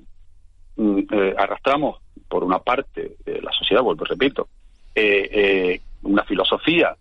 Mm, 0.78 1.00
eh, 1.12 1.36
arrastramos, 1.38 2.00
por 2.28 2.44
una 2.44 2.60
parte, 2.60 3.18
de 3.26 3.42
la 3.42 3.52
sociedad, 3.52 3.82
vuelvo 3.82 4.06
repito, 4.06 4.48
eh, 4.96 5.30
eh, 5.32 5.82
una 6.04 6.24
filosofía 6.24 6.96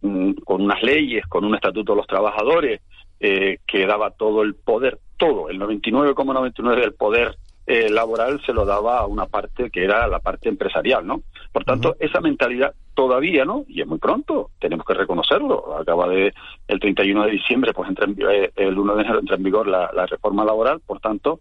con 0.00 0.62
unas 0.62 0.82
leyes, 0.82 1.26
con 1.26 1.44
un 1.44 1.54
estatuto 1.54 1.92
de 1.92 1.96
los 1.96 2.06
trabajadores, 2.06 2.80
que 3.18 3.86
daba 3.86 4.12
todo 4.12 4.42
el 4.42 4.54
poder, 4.54 4.98
todo, 5.18 5.50
el 5.50 5.60
99,99 5.60 6.80
del 6.80 6.94
poder 6.94 7.36
laboral 7.66 8.40
se 8.44 8.52
lo 8.52 8.64
daba 8.64 8.98
a 8.98 9.06
una 9.06 9.26
parte 9.26 9.70
que 9.70 9.84
era 9.84 10.06
la 10.08 10.20
parte 10.20 10.48
empresarial, 10.48 11.06
¿no? 11.06 11.22
Por 11.52 11.64
tanto, 11.64 11.96
esa 12.00 12.20
mentalidad 12.20 12.74
todavía, 12.94 13.46
¿no? 13.46 13.64
Y 13.66 13.80
es 13.80 13.86
muy 13.86 13.98
pronto, 13.98 14.50
tenemos 14.58 14.84
que 14.84 14.92
reconocerlo. 14.92 15.76
Acaba 15.78 16.06
de, 16.08 16.34
el 16.68 16.80
31 16.80 17.24
de 17.24 17.30
diciembre, 17.30 17.72
pues 17.72 17.88
entra 17.88 18.04
en, 18.04 18.16
el 18.54 18.78
1 18.78 18.94
de 18.94 19.02
enero 19.02 19.20
entra 19.20 19.36
en 19.36 19.42
vigor 19.42 19.66
la, 19.66 20.06
reforma 20.06 20.44
laboral, 20.44 20.80
por 20.80 21.00
tanto, 21.00 21.40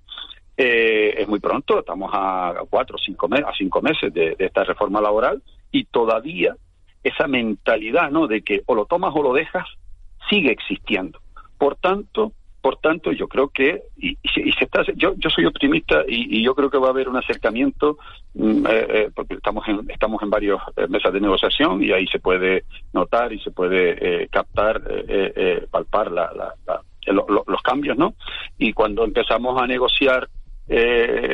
eh, 0.56 1.16
es 1.18 1.28
muy 1.28 1.42
pronto, 1.42 1.80
estamos 1.80 2.12
a 2.14 2.54
cuatro 2.70 2.96
o 2.96 3.00
cinco, 3.00 3.28
meses, 3.28 3.46
a 3.46 3.54
cinco 3.58 3.82
meses 3.82 4.14
de, 4.14 4.36
esta 4.40 4.64
reforma 4.64 5.02
laboral 5.02 5.42
y 5.70 5.84
todavía 5.84 6.56
esa 7.04 7.28
mentalidad, 7.28 8.12
¿no? 8.12 8.28
De 8.28 8.42
que 8.42 8.62
o 8.66 8.76
lo 8.76 8.86
tomas 8.86 9.14
o 9.16 9.24
lo 9.24 9.34
dejas, 9.34 9.68
sigue 10.30 10.52
existiendo. 10.52 11.20
Por 11.58 11.76
tanto, 11.76 12.34
por 12.62 12.78
tanto, 12.78 13.12
yo 13.12 13.28
creo 13.28 13.50
que, 13.50 13.84
y, 13.98 14.18
se 14.34 14.66
está, 14.66 14.84
yo, 14.96 15.14
yo 15.16 15.30
soy 15.30 15.46
optimista 15.46 16.04
y, 16.08 16.44
yo 16.44 16.54
creo 16.56 16.70
que 16.70 16.78
va 16.78 16.88
a 16.88 16.92
haber 16.92 17.08
un 17.08 17.16
acercamiento, 17.16 17.98
mm, 18.34 18.66
eh, 18.66 18.88
eh, 18.90 19.10
porque 19.16 19.36
estamos 19.36 19.66
en, 19.68 19.90
estamos 19.90 20.22
en 20.24 20.30
varias 20.30 20.60
eh, 20.76 20.88
mesas 20.90 21.14
de 21.14 21.22
negociación 21.22 21.82
y 21.84 21.92
ahí 21.92 22.06
se 22.08 22.20
puede 22.20 22.66
notar 22.94 23.32
y 23.32 23.40
se 23.40 23.52
puede 23.52 24.28
captar, 24.28 24.82
palpar 25.72 26.12
los 27.08 27.62
cambios, 27.62 27.98
¿no? 27.98 28.14
Y 28.58 28.74
cuando 28.74 29.06
empezamos 29.06 29.62
a 29.62 29.66
negociar 29.66 30.28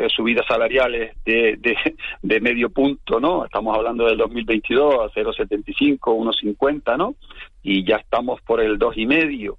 subidas 0.09 0.45
salariales 0.47 1.15
de, 1.25 1.57
de, 1.57 1.75
de, 2.21 2.39
medio 2.39 2.69
punto, 2.69 3.19
¿no? 3.19 3.45
Estamos 3.45 3.75
hablando 3.75 4.05
del 4.05 4.17
2022 4.17 4.95
a 4.95 5.09
0,75, 5.09 5.99
1,50, 5.99 6.97
¿no? 6.97 7.15
Y 7.61 7.83
ya 7.83 7.97
estamos 7.97 8.41
por 8.41 8.61
el 8.61 8.77
dos 8.77 8.97
y 8.97 9.05
medio 9.05 9.57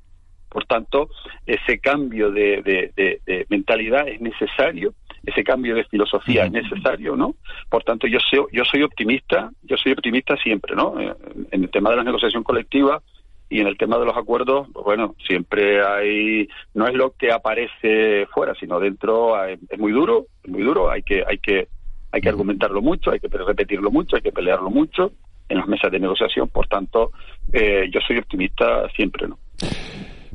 por 0.57 0.65
tanto, 0.65 1.11
ese 1.45 1.79
cambio 1.81 2.31
de, 2.31 3.45
mentalidad 3.51 4.09
es 4.09 4.23
necesario, 4.23 4.95
ese 5.23 5.45
cambio 5.45 5.75
de 5.75 5.85
filosofía 5.85 6.47
es 6.47 6.51
necesario, 6.51 7.15
¿no? 7.15 7.35
Por 7.69 7.85
tanto, 7.85 8.07
yo 8.07 8.19
soy, 8.21 8.41
yo 8.53 8.65
soy 8.65 8.83
optimista, 8.83 9.51
yo 9.65 9.77
soy 9.77 9.93
optimista 9.93 10.35
siempre, 10.39 10.75
¿no? 10.75 10.99
Eh, 10.99 11.13
en 11.51 11.65
el 11.65 11.71
tema 11.71 11.91
de 11.91 11.97
la 11.97 12.05
negociación 12.05 12.43
colectiva 12.43 13.03
y 13.49 13.61
en 13.61 13.67
el 13.67 13.79
tema 13.79 13.99
de 13.99 14.07
los 14.07 14.17
acuerdos, 14.17 14.69
pues 14.73 14.85
bueno, 14.85 15.15
siempre 15.27 15.85
hay, 15.85 16.49
no 16.75 16.87
es 16.87 16.95
lo 16.95 17.13
que 17.13 17.31
aparece 17.31 18.27
fuera, 18.35 18.55
sino 18.59 18.81
dentro 18.81 19.41
es 19.45 19.79
muy 19.79 19.93
duro, 19.93 20.27
es 20.43 20.51
muy 20.51 20.63
duro, 20.63 20.91
hay 20.91 21.03
que, 21.03 21.25
hay 21.27 21.39
que, 21.39 21.69
hay 22.11 22.21
que 22.21 22.29
argumentarlo 22.29 22.83
mucho, 22.83 23.13
hay 23.13 23.21
que 23.21 23.29
repetirlo 23.29 23.91
mucho, 23.91 24.17
hay 24.17 24.23
que 24.23 24.33
pelearlo 24.33 24.71
mucho 24.71 25.13
en 25.49 25.59
las 25.59 25.69
mesas 25.69 25.93
de 25.93 26.01
negociación, 26.01 26.49
por 26.49 26.67
tanto, 26.67 27.13
eh, 27.53 27.89
yo 27.93 28.01
soy 28.01 28.19
optimista 28.19 28.89
siempre, 28.91 29.29
¿no? 29.29 29.39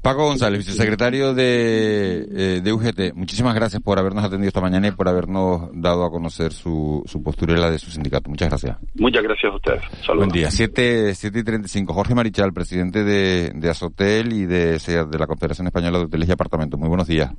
Paco 0.01 0.25
González, 0.25 0.57
vicesecretario 0.65 1.35
de, 1.35 2.27
eh, 2.31 2.61
de 2.63 2.73
UGT, 2.73 3.13
muchísimas 3.13 3.53
gracias 3.53 3.83
por 3.83 3.99
habernos 3.99 4.23
atendido 4.23 4.47
esta 4.47 4.59
mañana 4.59 4.87
y 4.87 4.91
por 4.91 5.07
habernos 5.07 5.69
dado 5.73 6.03
a 6.03 6.09
conocer 6.09 6.53
su, 6.53 7.03
su 7.05 7.21
postura 7.21 7.53
y 7.53 7.57
la 7.57 7.69
de 7.69 7.77
su 7.77 7.91
sindicato. 7.91 8.27
Muchas 8.27 8.49
gracias. 8.49 8.77
Muchas 8.95 9.21
gracias 9.21 9.53
a 9.53 9.55
ustedes. 9.55 9.81
Saludos. 10.03 10.27
Buen 10.27 10.29
día. 10.29 10.49
7, 10.49 11.13
siete 11.13 11.39
y 11.39 11.43
35. 11.43 11.93
Jorge 11.93 12.15
Marichal, 12.15 12.51
presidente 12.51 13.03
de, 13.03 13.51
de 13.53 13.69
Azotel 13.69 14.33
y 14.33 14.45
de, 14.45 14.79
de 14.79 15.19
la 15.19 15.27
Confederación 15.27 15.67
Española 15.67 15.99
de 15.99 16.05
Hoteles 16.05 16.29
y 16.29 16.31
Apartamentos. 16.31 16.79
Muy 16.79 16.89
buenos 16.89 17.07
días. 17.07 17.31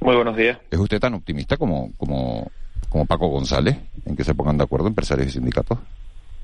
Muy 0.00 0.14
buenos 0.14 0.36
días. 0.36 0.58
¿Es 0.70 0.78
usted 0.78 1.00
tan 1.00 1.14
optimista 1.14 1.56
como, 1.56 1.90
como, 1.96 2.48
como 2.90 3.06
Paco 3.06 3.26
González 3.26 3.76
en 4.06 4.14
que 4.14 4.22
se 4.22 4.34
pongan 4.34 4.56
de 4.56 4.62
acuerdo 4.62 4.86
empresarios 4.86 5.26
y 5.28 5.30
sindicatos? 5.32 5.78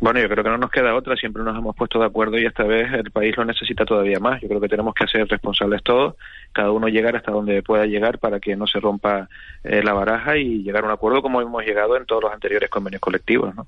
Bueno, 0.01 0.19
yo 0.19 0.31
creo 0.31 0.43
que 0.43 0.49
no 0.49 0.57
nos 0.57 0.71
queda 0.71 0.95
otra, 0.95 1.15
siempre 1.15 1.43
nos 1.43 1.57
hemos 1.59 1.77
puesto 1.77 1.99
de 1.99 2.07
acuerdo 2.07 2.39
y 2.39 2.47
esta 2.47 2.65
vez 2.65 2.91
el 2.95 3.11
país 3.11 3.37
lo 3.37 3.45
necesita 3.45 3.85
todavía 3.85 4.19
más. 4.19 4.41
Yo 4.41 4.49
creo 4.49 4.61
que 4.61 4.69
tenemos 4.69 4.95
que 4.95 5.07
ser 5.07 5.29
responsables 5.29 5.83
todos, 5.83 6.15
cada 6.53 6.73
uno 6.73 6.89
llegar 6.89 7.17
hasta 7.17 7.31
donde 7.31 7.63
pueda 7.63 7.85
llegar 7.85 8.19
para 8.19 8.41
que 8.41 8.57
no 8.57 8.67
se 8.67 8.81
rompa 8.81 9.29
eh, 9.63 9.83
la 9.83 9.93
baraja 9.93 10.39
y 10.39 10.63
llegar 10.63 10.85
a 10.85 10.87
un 10.87 10.93
acuerdo 10.95 11.21
como 11.21 11.43
hemos 11.43 11.63
llegado 11.65 11.99
en 11.99 12.07
todos 12.07 12.23
los 12.23 12.33
anteriores 12.33 12.71
convenios 12.71 13.03
colectivos. 13.03 13.55
¿no? 13.55 13.67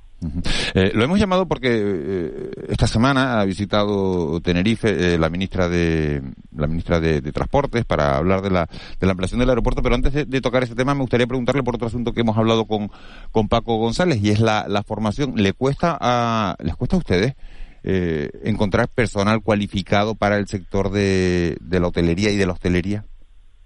Eh, 0.74 0.93
lo 0.95 1.05
hemos 1.05 1.18
llamado 1.18 1.47
porque 1.47 1.68
eh, 1.70 2.51
esta 2.68 2.87
semana 2.87 3.39
ha 3.39 3.45
visitado 3.45 4.41
Tenerife 4.41 5.18
la 5.18 5.28
ministra 5.28 5.68
de 5.68 6.22
la 6.57 6.66
ministra 6.66 6.99
de, 6.99 7.20
Transportes 7.33 7.85
para 7.85 8.16
hablar 8.16 8.41
de 8.41 8.51
la, 8.51 8.66
de 8.99 9.07
la 9.07 9.12
ampliación 9.12 9.41
del 9.41 9.51
aeropuerto, 9.51 9.83
pero 9.83 9.95
antes 9.95 10.12
de, 10.12 10.41
tocar 10.41 10.62
este 10.62 10.74
tema 10.74 10.95
me 10.95 11.01
gustaría 11.01 11.26
preguntarle 11.26 11.62
por 11.62 11.74
otro 11.74 11.89
asunto 11.89 12.12
que 12.12 12.20
hemos 12.20 12.37
hablado 12.39 12.64
con, 12.64 12.91
con 13.30 13.49
Paco 13.49 13.76
González 13.76 14.18
y 14.22 14.30
es 14.30 14.41
la, 14.41 14.66
la 14.68 14.83
formación. 14.83 15.35
¿Le 15.37 15.53
cuesta 15.53 15.97
a 16.01 16.22
¿les 16.61 16.77
cuesta 16.77 16.97
a 16.97 16.99
ustedes 16.99 17.35
eh, 17.83 18.31
encontrar 18.45 18.89
personal 18.89 19.43
cualificado 19.43 20.14
para 20.14 20.37
el 20.37 20.47
sector 20.49 20.91
de, 20.91 21.57
de 21.61 21.81
la 21.81 21.89
hotelería 21.89 22.31
y 22.31 22.37
de 22.37 22.47
la 22.47 22.53
hostelería? 22.53 23.05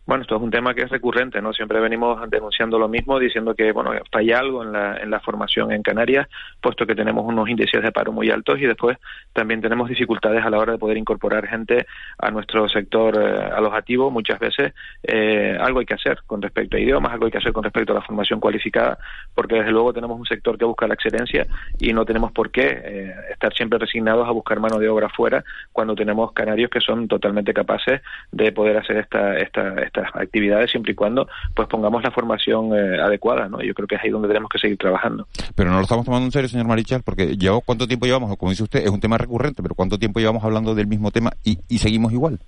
Bueno, 0.06 0.22
esto 0.22 0.36
es 0.36 0.42
un 0.42 0.52
tema 0.52 0.72
que 0.72 0.82
es 0.82 0.88
recurrente, 0.88 1.42
¿no? 1.42 1.52
Siempre 1.52 1.80
venimos 1.80 2.30
denunciando 2.30 2.78
lo 2.78 2.86
mismo, 2.88 3.18
diciendo 3.18 3.56
que, 3.56 3.72
bueno, 3.72 3.90
falla 4.12 4.38
algo 4.38 4.62
en 4.62 4.70
la, 4.70 4.98
en 4.98 5.10
la 5.10 5.18
formación 5.18 5.72
en 5.72 5.82
Canarias, 5.82 6.28
puesto 6.60 6.86
que 6.86 6.94
tenemos 6.94 7.26
unos 7.26 7.48
índices 7.48 7.82
de 7.82 7.90
paro 7.90 8.12
muy 8.12 8.30
altos 8.30 8.60
y 8.60 8.66
después 8.66 8.98
también 9.32 9.60
tenemos 9.60 9.88
dificultades 9.88 10.44
a 10.44 10.50
la 10.50 10.58
hora 10.58 10.74
de 10.74 10.78
poder 10.78 10.96
incorporar 10.96 11.48
gente 11.48 11.86
a 12.18 12.30
nuestro 12.30 12.68
sector 12.68 13.20
eh, 13.20 13.50
alojativo. 13.52 14.12
Muchas 14.12 14.38
veces 14.38 14.74
eh, 15.02 15.58
algo 15.60 15.80
hay 15.80 15.86
que 15.86 15.94
hacer 15.94 16.20
con 16.24 16.40
respecto 16.40 16.76
a 16.76 16.80
idiomas, 16.80 17.12
algo 17.12 17.24
hay 17.24 17.32
que 17.32 17.38
hacer 17.38 17.52
con 17.52 17.64
respecto 17.64 17.90
a 17.90 17.96
la 17.96 18.02
formación 18.02 18.38
cualificada, 18.38 18.98
porque 19.34 19.56
desde 19.56 19.72
luego 19.72 19.92
tenemos 19.92 20.16
un 20.20 20.26
sector 20.26 20.56
que 20.56 20.64
busca 20.64 20.86
la 20.86 20.94
excelencia 20.94 21.48
y 21.80 21.92
no 21.92 22.04
tenemos 22.04 22.30
por 22.30 22.52
qué 22.52 22.80
eh, 22.84 23.14
estar 23.32 23.52
siempre 23.54 23.80
resignados 23.80 24.28
a 24.28 24.30
buscar 24.30 24.60
mano 24.60 24.78
de 24.78 24.88
obra 24.88 25.08
fuera 25.08 25.42
cuando 25.72 25.96
tenemos 25.96 26.30
canarios 26.30 26.70
que 26.70 26.80
son 26.80 27.08
totalmente 27.08 27.52
capaces 27.52 28.02
de 28.30 28.52
poder 28.52 28.76
hacer 28.76 28.98
esta, 28.98 29.36
esta 29.36 29.95
actividades 30.14 30.70
siempre 30.70 30.92
y 30.92 30.94
cuando 30.94 31.28
pues 31.54 31.68
pongamos 31.68 32.02
la 32.02 32.10
formación 32.10 32.72
eh, 32.76 33.00
adecuada, 33.00 33.48
¿no? 33.48 33.62
Yo 33.62 33.74
creo 33.74 33.86
que 33.86 33.96
es 33.96 34.02
ahí 34.02 34.10
donde 34.10 34.28
tenemos 34.28 34.50
que 34.50 34.58
seguir 34.58 34.78
trabajando. 34.78 35.26
Pero 35.54 35.70
no 35.70 35.76
lo 35.76 35.82
estamos 35.82 36.04
tomando 36.04 36.26
en 36.26 36.32
serio, 36.32 36.48
señor 36.48 36.66
Marichal, 36.66 37.02
porque 37.02 37.36
llevo 37.36 37.60
cuánto 37.60 37.86
tiempo 37.86 38.06
llevamos, 38.06 38.36
como 38.36 38.50
dice 38.50 38.62
usted, 38.62 38.84
es 38.84 38.90
un 38.90 39.00
tema 39.00 39.18
recurrente, 39.18 39.62
pero 39.62 39.74
cuánto 39.74 39.98
tiempo 39.98 40.20
llevamos 40.20 40.44
hablando 40.44 40.74
del 40.74 40.86
mismo 40.86 41.10
tema 41.10 41.32
y, 41.44 41.58
y 41.68 41.78
seguimos 41.78 42.12
igual. 42.12 42.38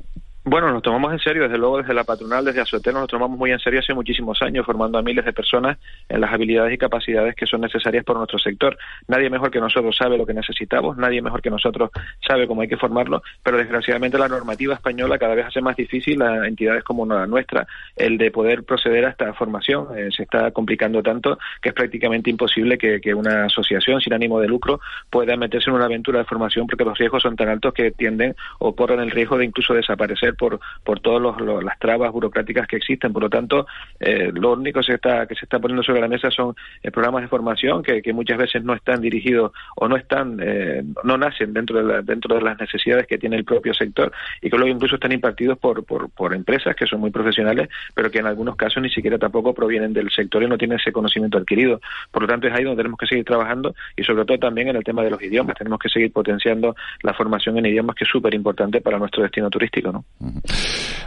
Bueno, 0.44 0.72
nos 0.72 0.82
tomamos 0.82 1.12
en 1.12 1.18
serio, 1.18 1.42
desde 1.42 1.58
luego 1.58 1.78
desde 1.78 1.92
la 1.92 2.04
patronal, 2.04 2.44
desde 2.44 2.62
Azotel, 2.62 2.94
nos 2.94 3.08
tomamos 3.08 3.38
muy 3.38 3.50
en 3.50 3.58
serio 3.58 3.80
hace 3.80 3.92
muchísimos 3.92 4.40
años, 4.40 4.64
formando 4.64 4.96
a 4.96 5.02
miles 5.02 5.24
de 5.24 5.32
personas 5.32 5.76
en 6.08 6.22
las 6.22 6.32
habilidades 6.32 6.72
y 6.72 6.78
capacidades 6.78 7.34
que 7.34 7.46
son 7.46 7.60
necesarias 7.60 8.02
por 8.04 8.16
nuestro 8.16 8.38
sector. 8.38 8.78
Nadie 9.08 9.28
mejor 9.28 9.50
que 9.50 9.60
nosotros 9.60 9.94
sabe 9.96 10.16
lo 10.16 10.24
que 10.24 10.32
necesitamos, 10.32 10.96
nadie 10.96 11.20
mejor 11.20 11.42
que 11.42 11.50
nosotros 11.50 11.90
sabe 12.26 12.46
cómo 12.46 12.62
hay 12.62 12.68
que 12.68 12.78
formarlo, 12.78 13.22
pero 13.42 13.58
desgraciadamente 13.58 14.16
la 14.16 14.28
normativa 14.28 14.74
española 14.74 15.18
cada 15.18 15.34
vez 15.34 15.46
hace 15.46 15.60
más 15.60 15.76
difícil 15.76 16.22
a 16.22 16.46
entidades 16.46 16.82
como 16.82 17.04
la 17.04 17.26
nuestra 17.26 17.66
el 17.96 18.16
de 18.16 18.30
poder 18.30 18.64
proceder 18.64 19.04
a 19.04 19.10
esta 19.10 19.34
formación. 19.34 19.88
Eh, 19.98 20.08
se 20.16 20.22
está 20.22 20.50
complicando 20.52 21.02
tanto 21.02 21.38
que 21.60 21.70
es 21.70 21.74
prácticamente 21.74 22.30
imposible 22.30 22.78
que 22.78 23.14
una 23.14 23.46
asociación 23.46 24.00
sin 24.00 24.14
ánimo 24.14 24.40
de 24.40 24.48
lucro 24.48 24.80
pueda 25.10 25.36
meterse 25.36 25.68
en 25.68 25.76
una 25.76 25.84
aventura 25.84 26.20
de 26.20 26.24
formación 26.24 26.66
porque 26.66 26.84
los 26.84 26.96
riesgos 26.96 27.22
son 27.22 27.36
tan 27.36 27.48
altos 27.48 27.74
que 27.74 27.90
tienden 27.90 28.34
o 28.60 28.74
corren 28.74 29.00
el 29.00 29.10
riesgo 29.10 29.36
de 29.36 29.44
incluso 29.44 29.74
desaparecer 29.74 30.27
por, 30.34 30.60
por 30.84 31.00
todas 31.00 31.40
las 31.62 31.78
trabas 31.78 32.12
burocráticas 32.12 32.66
que 32.66 32.76
existen. 32.76 33.12
Por 33.12 33.22
lo 33.22 33.30
tanto, 33.30 33.66
eh, 34.00 34.30
lo 34.34 34.52
único 34.52 34.80
que 34.80 34.86
se, 34.86 34.94
está, 34.94 35.58
poniendo 35.58 35.82
sobre 35.82 36.00
la 36.00 36.08
mesa 36.08 36.30
son 36.30 36.54
eh, 36.82 36.90
programas 36.90 37.22
de 37.22 37.28
formación 37.28 37.82
que, 37.82 38.02
muchas 38.12 38.38
veces 38.38 38.64
no 38.64 38.74
están 38.74 39.00
dirigidos 39.00 39.52
o 39.76 39.86
no 39.86 39.96
están, 39.96 40.38
eh, 40.42 40.82
no 41.04 41.18
nacen 41.18 41.52
dentro 41.52 41.84
de, 41.84 42.02
dentro 42.02 42.34
de 42.34 42.42
las 42.42 42.58
necesidades 42.58 43.06
que 43.06 43.18
tiene 43.18 43.36
el 43.36 43.44
propio 43.44 43.74
sector 43.74 44.10
y 44.40 44.50
que 44.50 44.56
luego 44.56 44.74
incluso 44.74 44.94
están 44.94 45.12
impartidos 45.12 45.58
por, 45.58 45.84
por, 45.84 46.10
por 46.10 46.34
empresas 46.34 46.74
que 46.74 46.86
son 46.86 47.00
muy 47.00 47.10
profesionales, 47.10 47.68
pero 47.94 48.10
que 48.10 48.18
en 48.18 48.26
algunos 48.26 48.56
casos 48.56 48.82
ni 48.82 48.90
siquiera 48.90 49.18
tampoco 49.18 49.54
provienen 49.54 49.92
del 49.92 50.10
sector 50.10 50.42
y 50.42 50.46
no 50.46 50.58
tienen 50.58 50.78
ese 50.78 50.90
conocimiento 50.90 51.38
adquirido. 51.38 51.80
Por 52.10 52.22
lo 52.22 52.28
tanto, 52.28 52.48
es 52.48 52.54
ahí 52.54 52.64
donde 52.64 52.78
tenemos 52.78 52.98
que 52.98 53.06
seguir 53.06 53.24
trabajando 53.24 53.74
y 53.96 54.02
sobre 54.04 54.24
todo 54.24 54.38
también 54.38 54.68
en 54.68 54.76
el 54.76 54.84
tema 54.84 55.02
de 55.02 55.10
los 55.10 55.22
idiomas. 55.22 55.56
Tenemos 55.56 55.78
que 55.78 55.88
seguir 55.88 56.12
potenciando 56.12 56.74
la 57.02 57.14
formación 57.14 57.58
en 57.58 57.66
idiomas 57.66 57.96
que 57.96 58.04
es 58.04 58.10
súper 58.10 58.34
importante 58.34 58.80
para 58.80 58.98
nuestro 58.98 59.22
destino 59.22 59.50
turístico. 59.50 59.92
¿no? 59.92 60.04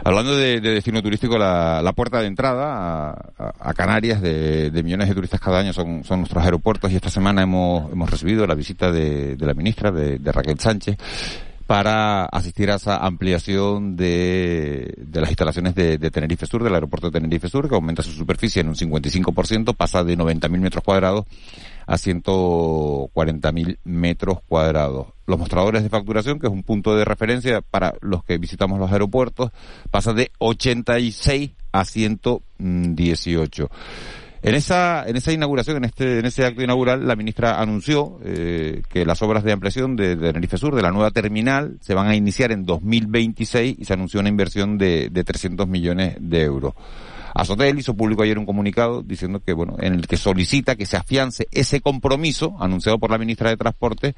Hablando 0.04 0.36
de, 0.36 0.60
destino 0.60 1.02
turístico, 1.02 1.38
la, 1.38 1.92
puerta 1.94 2.20
de 2.20 2.26
entrada 2.26 3.32
a, 3.38 3.74
Canarias 3.74 4.20
de, 4.20 4.80
millones 4.82 5.08
de 5.08 5.14
turistas 5.14 5.40
cada 5.40 5.60
año 5.60 5.72
son, 5.72 6.02
nuestros 6.02 6.44
aeropuertos 6.44 6.90
y 6.90 6.96
esta 6.96 7.10
semana 7.10 7.42
hemos, 7.42 7.92
hemos 7.92 8.10
recibido 8.10 8.46
la 8.46 8.54
visita 8.54 8.90
de, 8.90 9.36
la 9.38 9.54
ministra, 9.54 9.90
de, 9.92 10.18
Raquel 10.32 10.58
Sánchez, 10.58 10.96
para 11.66 12.24
asistir 12.24 12.70
a 12.70 12.76
esa 12.76 12.96
ampliación 12.96 13.96
de, 13.96 14.94
las 15.12 15.30
instalaciones 15.30 15.74
de, 15.74 15.98
Tenerife 16.10 16.46
Sur, 16.46 16.64
del 16.64 16.74
aeropuerto 16.74 17.08
de 17.08 17.20
Tenerife 17.20 17.48
Sur, 17.48 17.68
que 17.68 17.74
aumenta 17.74 18.02
su 18.02 18.12
superficie 18.12 18.60
en 18.60 18.68
un 18.68 18.74
55%, 18.74 19.74
pasa 19.76 20.02
de 20.02 20.16
90.000 20.16 20.48
metros 20.58 20.82
cuadrados 20.82 21.26
a 21.86 21.96
140.000 21.96 23.78
metros 23.84 24.38
cuadrados. 24.46 25.08
los 25.26 25.38
mostradores 25.38 25.82
de 25.82 25.88
facturación, 25.88 26.38
que 26.38 26.46
es 26.46 26.52
un 26.52 26.62
punto 26.62 26.96
de 26.96 27.04
referencia 27.04 27.62
para 27.62 27.94
los 28.00 28.24
que 28.24 28.38
visitamos 28.38 28.78
los 28.78 28.92
aeropuertos, 28.92 29.50
pasa 29.90 30.12
de 30.12 30.30
86 30.38 31.52
a 31.72 31.84
118. 31.84 33.70
En 34.44 34.56
esa, 34.56 35.04
en 35.06 35.16
esa 35.16 35.32
inauguración, 35.32 35.76
en 35.76 35.84
este, 35.84 36.18
en 36.18 36.26
ese 36.26 36.44
acto 36.44 36.62
inaugural, 36.62 37.06
la 37.06 37.14
ministra 37.14 37.60
anunció 37.60 38.18
eh, 38.24 38.82
que 38.88 39.06
las 39.06 39.22
obras 39.22 39.44
de 39.44 39.52
ampliación 39.52 39.94
de, 39.94 40.16
de, 40.16 40.58
Sur, 40.58 40.74
de 40.74 40.82
la 40.82 40.90
nueva 40.90 41.12
terminal, 41.12 41.78
se 41.80 41.94
van 41.94 42.08
a 42.08 42.16
iniciar 42.16 42.50
en 42.50 42.66
2026 42.66 43.76
y 43.78 43.84
se 43.84 43.92
anunció 43.92 44.18
una 44.18 44.28
inversión 44.28 44.78
de, 44.78 45.10
de 45.10 45.22
300 45.24 45.68
millones 45.68 46.16
de 46.18 46.42
euros. 46.42 46.74
Azotel 47.34 47.78
hizo 47.78 47.94
público 47.94 48.22
ayer 48.22 48.38
un 48.38 48.46
comunicado 48.46 49.02
diciendo 49.02 49.40
que, 49.44 49.52
bueno, 49.52 49.76
en 49.80 49.94
el 49.94 50.06
que 50.06 50.16
solicita 50.16 50.76
que 50.76 50.86
se 50.86 50.96
afiance 50.96 51.48
ese 51.50 51.80
compromiso 51.80 52.56
anunciado 52.60 52.98
por 52.98 53.10
la 53.10 53.18
ministra 53.18 53.50
de 53.50 53.56
Transporte 53.56 54.14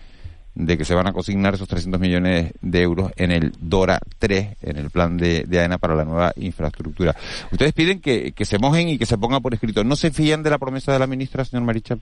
de 0.54 0.78
que 0.78 0.84
se 0.84 0.94
van 0.94 1.06
a 1.06 1.12
consignar 1.12 1.54
esos 1.54 1.68
300 1.68 2.00
millones 2.00 2.52
de 2.60 2.82
euros 2.82 3.10
en 3.16 3.32
el 3.32 3.52
DORA 3.60 3.98
3, 4.18 4.56
en 4.62 4.76
el 4.76 4.90
plan 4.90 5.16
de, 5.16 5.44
de 5.44 5.60
AENA 5.60 5.78
para 5.78 5.96
la 5.96 6.04
nueva 6.04 6.32
infraestructura. 6.36 7.16
Ustedes 7.50 7.72
piden 7.72 8.00
que, 8.00 8.32
que 8.32 8.44
se 8.44 8.58
mojen 8.58 8.88
y 8.88 8.98
que 8.98 9.06
se 9.06 9.18
ponga 9.18 9.40
por 9.40 9.52
escrito. 9.52 9.82
¿No 9.82 9.96
se 9.96 10.12
fían 10.12 10.42
de 10.42 10.50
la 10.50 10.58
promesa 10.58 10.92
de 10.92 11.00
la 11.00 11.06
ministra, 11.06 11.44
señor 11.44 11.64
Marichal? 11.64 12.00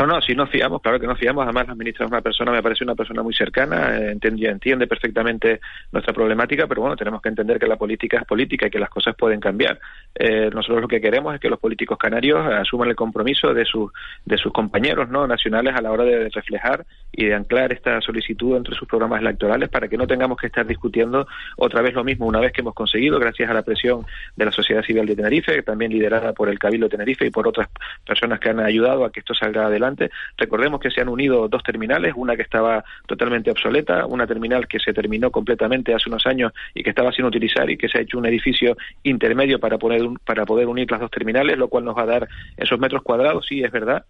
No, 0.00 0.06
no, 0.06 0.22
si 0.22 0.34
nos 0.34 0.48
fiamos, 0.48 0.80
claro 0.80 0.98
que 0.98 1.06
nos 1.06 1.18
fiamos. 1.18 1.44
Además, 1.44 1.68
la 1.68 1.74
ministra 1.74 2.06
es 2.06 2.10
una 2.10 2.22
persona, 2.22 2.52
me 2.52 2.62
parece 2.62 2.84
una 2.84 2.94
persona 2.94 3.22
muy 3.22 3.34
cercana, 3.34 3.98
entiende, 3.98 4.48
entiende 4.48 4.86
perfectamente 4.86 5.60
nuestra 5.92 6.14
problemática, 6.14 6.66
pero 6.66 6.80
bueno, 6.80 6.96
tenemos 6.96 7.20
que 7.20 7.28
entender 7.28 7.58
que 7.58 7.66
la 7.66 7.76
política 7.76 8.16
es 8.16 8.24
política 8.24 8.66
y 8.66 8.70
que 8.70 8.78
las 8.78 8.88
cosas 8.88 9.14
pueden 9.14 9.40
cambiar. 9.40 9.78
Eh, 10.14 10.48
nosotros 10.54 10.80
lo 10.80 10.88
que 10.88 11.02
queremos 11.02 11.34
es 11.34 11.40
que 11.40 11.50
los 11.50 11.58
políticos 11.58 11.98
canarios 11.98 12.40
asuman 12.46 12.88
el 12.88 12.96
compromiso 12.96 13.52
de 13.52 13.66
sus 13.66 13.92
de 14.24 14.38
sus 14.38 14.52
compañeros 14.54 15.10
no 15.10 15.26
nacionales 15.26 15.74
a 15.76 15.82
la 15.82 15.92
hora 15.92 16.04
de 16.04 16.30
reflejar 16.30 16.86
y 17.12 17.26
de 17.26 17.34
anclar 17.34 17.70
esta 17.72 18.00
solicitud 18.00 18.56
entre 18.56 18.74
sus 18.74 18.88
programas 18.88 19.20
electorales 19.20 19.68
para 19.68 19.86
que 19.86 19.98
no 19.98 20.06
tengamos 20.06 20.38
que 20.38 20.46
estar 20.46 20.66
discutiendo 20.66 21.26
otra 21.58 21.82
vez 21.82 21.92
lo 21.92 22.04
mismo 22.04 22.26
una 22.26 22.40
vez 22.40 22.52
que 22.52 22.62
hemos 22.62 22.74
conseguido, 22.74 23.18
gracias 23.18 23.50
a 23.50 23.54
la 23.54 23.62
presión 23.62 24.06
de 24.34 24.46
la 24.46 24.50
sociedad 24.50 24.82
civil 24.82 25.04
de 25.04 25.14
Tenerife, 25.14 25.62
también 25.62 25.92
liderada 25.92 26.32
por 26.32 26.48
el 26.48 26.58
Cabildo 26.58 26.86
de 26.86 26.90
Tenerife 26.90 27.26
y 27.26 27.30
por 27.30 27.46
otras 27.46 27.68
personas 28.06 28.40
que 28.40 28.48
han 28.48 28.60
ayudado 28.60 29.04
a 29.04 29.12
que 29.12 29.20
esto 29.20 29.34
salga 29.34 29.66
adelante 29.66 29.89
Recordemos 30.36 30.80
que 30.80 30.90
se 30.90 31.00
han 31.00 31.08
unido 31.08 31.48
dos 31.48 31.62
terminales, 31.62 32.14
una 32.16 32.36
que 32.36 32.42
estaba 32.42 32.84
totalmente 33.06 33.50
obsoleta, 33.50 34.06
una 34.06 34.26
terminal 34.26 34.66
que 34.66 34.78
se 34.78 34.92
terminó 34.92 35.30
completamente 35.30 35.94
hace 35.94 36.08
unos 36.08 36.26
años 36.26 36.52
y 36.74 36.82
que 36.82 36.90
estaba 36.90 37.12
sin 37.12 37.24
utilizar 37.24 37.68
y 37.70 37.76
que 37.76 37.88
se 37.88 37.98
ha 37.98 38.00
hecho 38.02 38.18
un 38.18 38.26
edificio 38.26 38.76
intermedio 39.02 39.58
para 39.58 39.78
poder, 39.78 40.02
para 40.24 40.44
poder 40.44 40.66
unir 40.66 40.90
las 40.90 41.00
dos 41.00 41.10
terminales, 41.10 41.58
lo 41.58 41.68
cual 41.68 41.84
nos 41.84 41.96
va 41.96 42.02
a 42.02 42.06
dar 42.06 42.28
esos 42.56 42.78
metros 42.78 43.02
cuadrados, 43.02 43.46
sí, 43.46 43.62
es 43.62 43.70
verdad, 43.70 44.04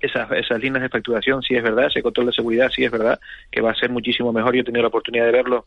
esas, 0.00 0.30
esas 0.32 0.60
líneas 0.60 0.82
de 0.82 0.88
facturación, 0.88 1.42
sí 1.42 1.54
es 1.54 1.62
verdad, 1.62 1.86
ese 1.86 2.02
control 2.02 2.26
de 2.26 2.32
seguridad, 2.32 2.70
sí 2.70 2.84
es 2.84 2.90
verdad, 2.90 3.18
que 3.50 3.60
va 3.60 3.70
a 3.70 3.74
ser 3.74 3.90
muchísimo 3.90 4.32
mejor. 4.32 4.54
Yo 4.54 4.60
he 4.60 4.64
tenido 4.64 4.82
la 4.82 4.88
oportunidad 4.88 5.26
de 5.26 5.32
verlo 5.32 5.66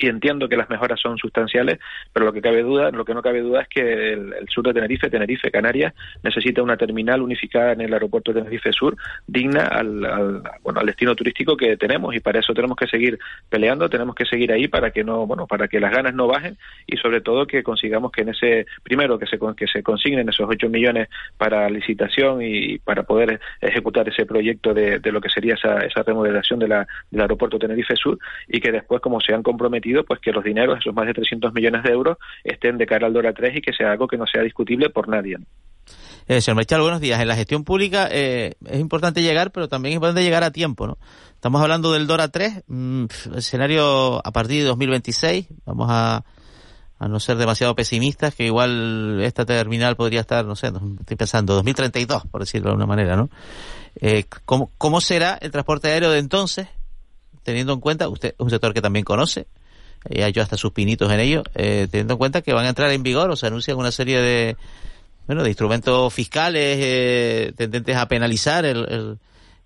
y 0.00 0.06
entiendo 0.06 0.48
que 0.48 0.56
las 0.56 0.70
mejoras 0.70 1.00
son 1.00 1.18
sustanciales, 1.18 1.78
pero 2.12 2.26
lo 2.26 2.32
que 2.32 2.42
cabe 2.42 2.62
duda, 2.62 2.90
lo 2.90 3.04
que 3.04 3.14
no 3.14 3.22
cabe 3.22 3.40
duda 3.40 3.62
es 3.62 3.68
que 3.68 4.12
el, 4.12 4.48
sur 4.48 4.66
de 4.66 4.74
Tenerife, 4.74 5.10
Tenerife, 5.10 5.50
Canarias, 5.50 5.94
necesita 6.22 6.62
una 6.62 6.76
terminal 6.76 7.22
unificada 7.22 7.72
en 7.72 7.80
el 7.80 7.92
aeropuerto 7.92 8.32
de 8.32 8.40
Tenerife 8.40 8.72
Sur, 8.72 8.96
digna 9.26 9.66
al, 9.66 10.04
al, 10.04 10.42
bueno, 10.62 10.80
al 10.80 10.86
destino 10.86 11.14
turístico 11.14 11.56
que 11.56 11.76
tenemos. 11.76 12.14
Y 12.14 12.20
para 12.20 12.40
eso 12.40 12.54
tenemos 12.54 12.76
que 12.76 12.86
seguir 12.86 13.18
peleando, 13.48 13.88
tenemos 13.88 14.14
que 14.14 14.24
seguir 14.24 14.52
ahí 14.52 14.68
para 14.68 14.90
que 14.90 15.04
no, 15.04 15.26
bueno, 15.26 15.46
para 15.46 15.68
que 15.68 15.80
las 15.80 15.92
ganas 15.92 16.14
no 16.14 16.26
bajen 16.26 16.56
y 16.86 16.96
sobre 16.96 17.20
todo 17.20 17.46
que 17.46 17.62
consigamos 17.62 18.12
que 18.12 18.22
en 18.22 18.30
ese, 18.30 18.66
primero 18.82 19.18
que 19.18 19.26
se, 19.26 19.38
que 19.56 19.66
se 19.66 19.82
consignen 19.82 20.28
esos 20.28 20.46
8 20.48 20.68
millones 20.68 21.08
para 21.36 21.68
licitación 21.68 22.42
y 22.42 22.78
para 22.78 23.02
poder 23.02 23.40
ejecutar 23.60 24.08
ese 24.08 24.26
proyecto 24.26 24.74
de, 24.74 24.98
de 24.98 25.12
lo 25.12 25.20
que 25.20 25.28
sería 25.28 25.54
esa, 25.54 25.78
esa 25.80 26.02
remodelación 26.02 26.58
de 26.58 26.68
la, 26.68 26.86
del 27.10 27.22
aeropuerto 27.22 27.58
Tenerife 27.58 27.96
Sur 27.96 28.18
y 28.46 28.60
que 28.60 28.72
después, 28.72 29.00
como 29.00 29.20
se 29.20 29.34
han 29.34 29.42
comprometido 29.42 29.87
pues 30.06 30.20
que 30.20 30.32
los 30.32 30.44
dineros, 30.44 30.78
esos 30.78 30.94
más 30.94 31.06
de 31.06 31.14
300 31.14 31.52
millones 31.52 31.82
de 31.82 31.90
euros, 31.90 32.18
estén 32.44 32.78
de 32.78 32.86
cara 32.86 33.06
al 33.06 33.12
DORA 33.12 33.32
3 33.32 33.56
y 33.56 33.60
que 33.60 33.72
sea 33.72 33.92
algo 33.92 34.06
que 34.06 34.16
no 34.16 34.26
sea 34.26 34.42
discutible 34.42 34.90
por 34.90 35.08
nadie. 35.08 35.36
Eh, 36.26 36.42
señor 36.42 36.56
Mechal, 36.56 36.82
buenos 36.82 37.00
días. 37.00 37.20
En 37.20 37.28
la 37.28 37.36
gestión 37.36 37.64
pública 37.64 38.08
eh, 38.10 38.54
es 38.66 38.78
importante 38.80 39.22
llegar, 39.22 39.50
pero 39.50 39.68
también 39.68 39.92
es 39.92 39.96
importante 39.96 40.22
llegar 40.22 40.44
a 40.44 40.50
tiempo, 40.50 40.86
¿no? 40.86 40.98
Estamos 41.34 41.62
hablando 41.62 41.92
del 41.92 42.06
DORA 42.06 42.28
3, 42.28 42.64
mmm, 42.66 43.06
escenario 43.36 44.20
a 44.26 44.30
partir 44.32 44.62
de 44.62 44.68
2026. 44.68 45.46
Vamos 45.64 45.86
a, 45.90 46.24
a 46.98 47.08
no 47.08 47.20
ser 47.20 47.36
demasiado 47.36 47.74
pesimistas, 47.74 48.34
que 48.34 48.44
igual 48.44 49.20
esta 49.22 49.46
terminal 49.46 49.96
podría 49.96 50.20
estar, 50.20 50.44
no 50.44 50.56
sé, 50.56 50.72
estoy 51.00 51.16
pensando, 51.16 51.54
2032, 51.54 52.26
por 52.26 52.40
decirlo 52.40 52.66
de 52.66 52.70
alguna 52.72 52.86
manera, 52.86 53.16
¿no? 53.16 53.30
Eh, 54.00 54.24
¿cómo, 54.44 54.70
¿Cómo 54.78 55.00
será 55.00 55.38
el 55.40 55.50
transporte 55.50 55.88
aéreo 55.88 56.10
de 56.10 56.18
entonces? 56.18 56.68
Teniendo 57.42 57.72
en 57.72 57.80
cuenta, 57.80 58.08
usted 58.08 58.30
es 58.30 58.40
un 58.40 58.50
sector 58.50 58.74
que 58.74 58.82
también 58.82 59.04
conoce, 59.04 59.46
y 60.10 60.22
ha 60.22 60.28
hecho 60.28 60.42
hasta 60.42 60.56
sus 60.56 60.72
pinitos 60.72 61.12
en 61.12 61.20
ello, 61.20 61.42
eh, 61.54 61.88
teniendo 61.90 62.14
en 62.14 62.18
cuenta 62.18 62.42
que 62.42 62.52
van 62.52 62.66
a 62.66 62.70
entrar 62.70 62.90
en 62.90 63.02
vigor 63.02 63.30
o 63.30 63.36
se 63.36 63.46
anuncian 63.46 63.76
una 63.76 63.92
serie 63.92 64.20
de, 64.20 64.56
bueno, 65.26 65.42
de 65.42 65.50
instrumentos 65.50 66.12
fiscales 66.12 66.78
eh, 66.80 67.52
tendentes 67.56 67.96
a 67.96 68.08
penalizar 68.08 68.64
el, 68.64 69.18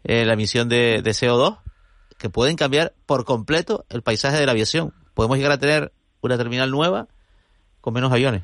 eh, 0.04 0.24
la 0.24 0.32
emisión 0.32 0.68
de, 0.68 1.02
de 1.02 1.10
CO2 1.12 1.58
que 2.18 2.30
pueden 2.30 2.56
cambiar 2.56 2.94
por 3.06 3.24
completo 3.24 3.84
el 3.88 4.02
paisaje 4.02 4.38
de 4.38 4.46
la 4.46 4.52
aviación. 4.52 4.92
Podemos 5.14 5.36
llegar 5.36 5.52
a 5.52 5.58
tener 5.58 5.92
una 6.20 6.36
terminal 6.36 6.70
nueva 6.70 7.08
con 7.80 7.94
menos 7.94 8.12
aviones. 8.12 8.42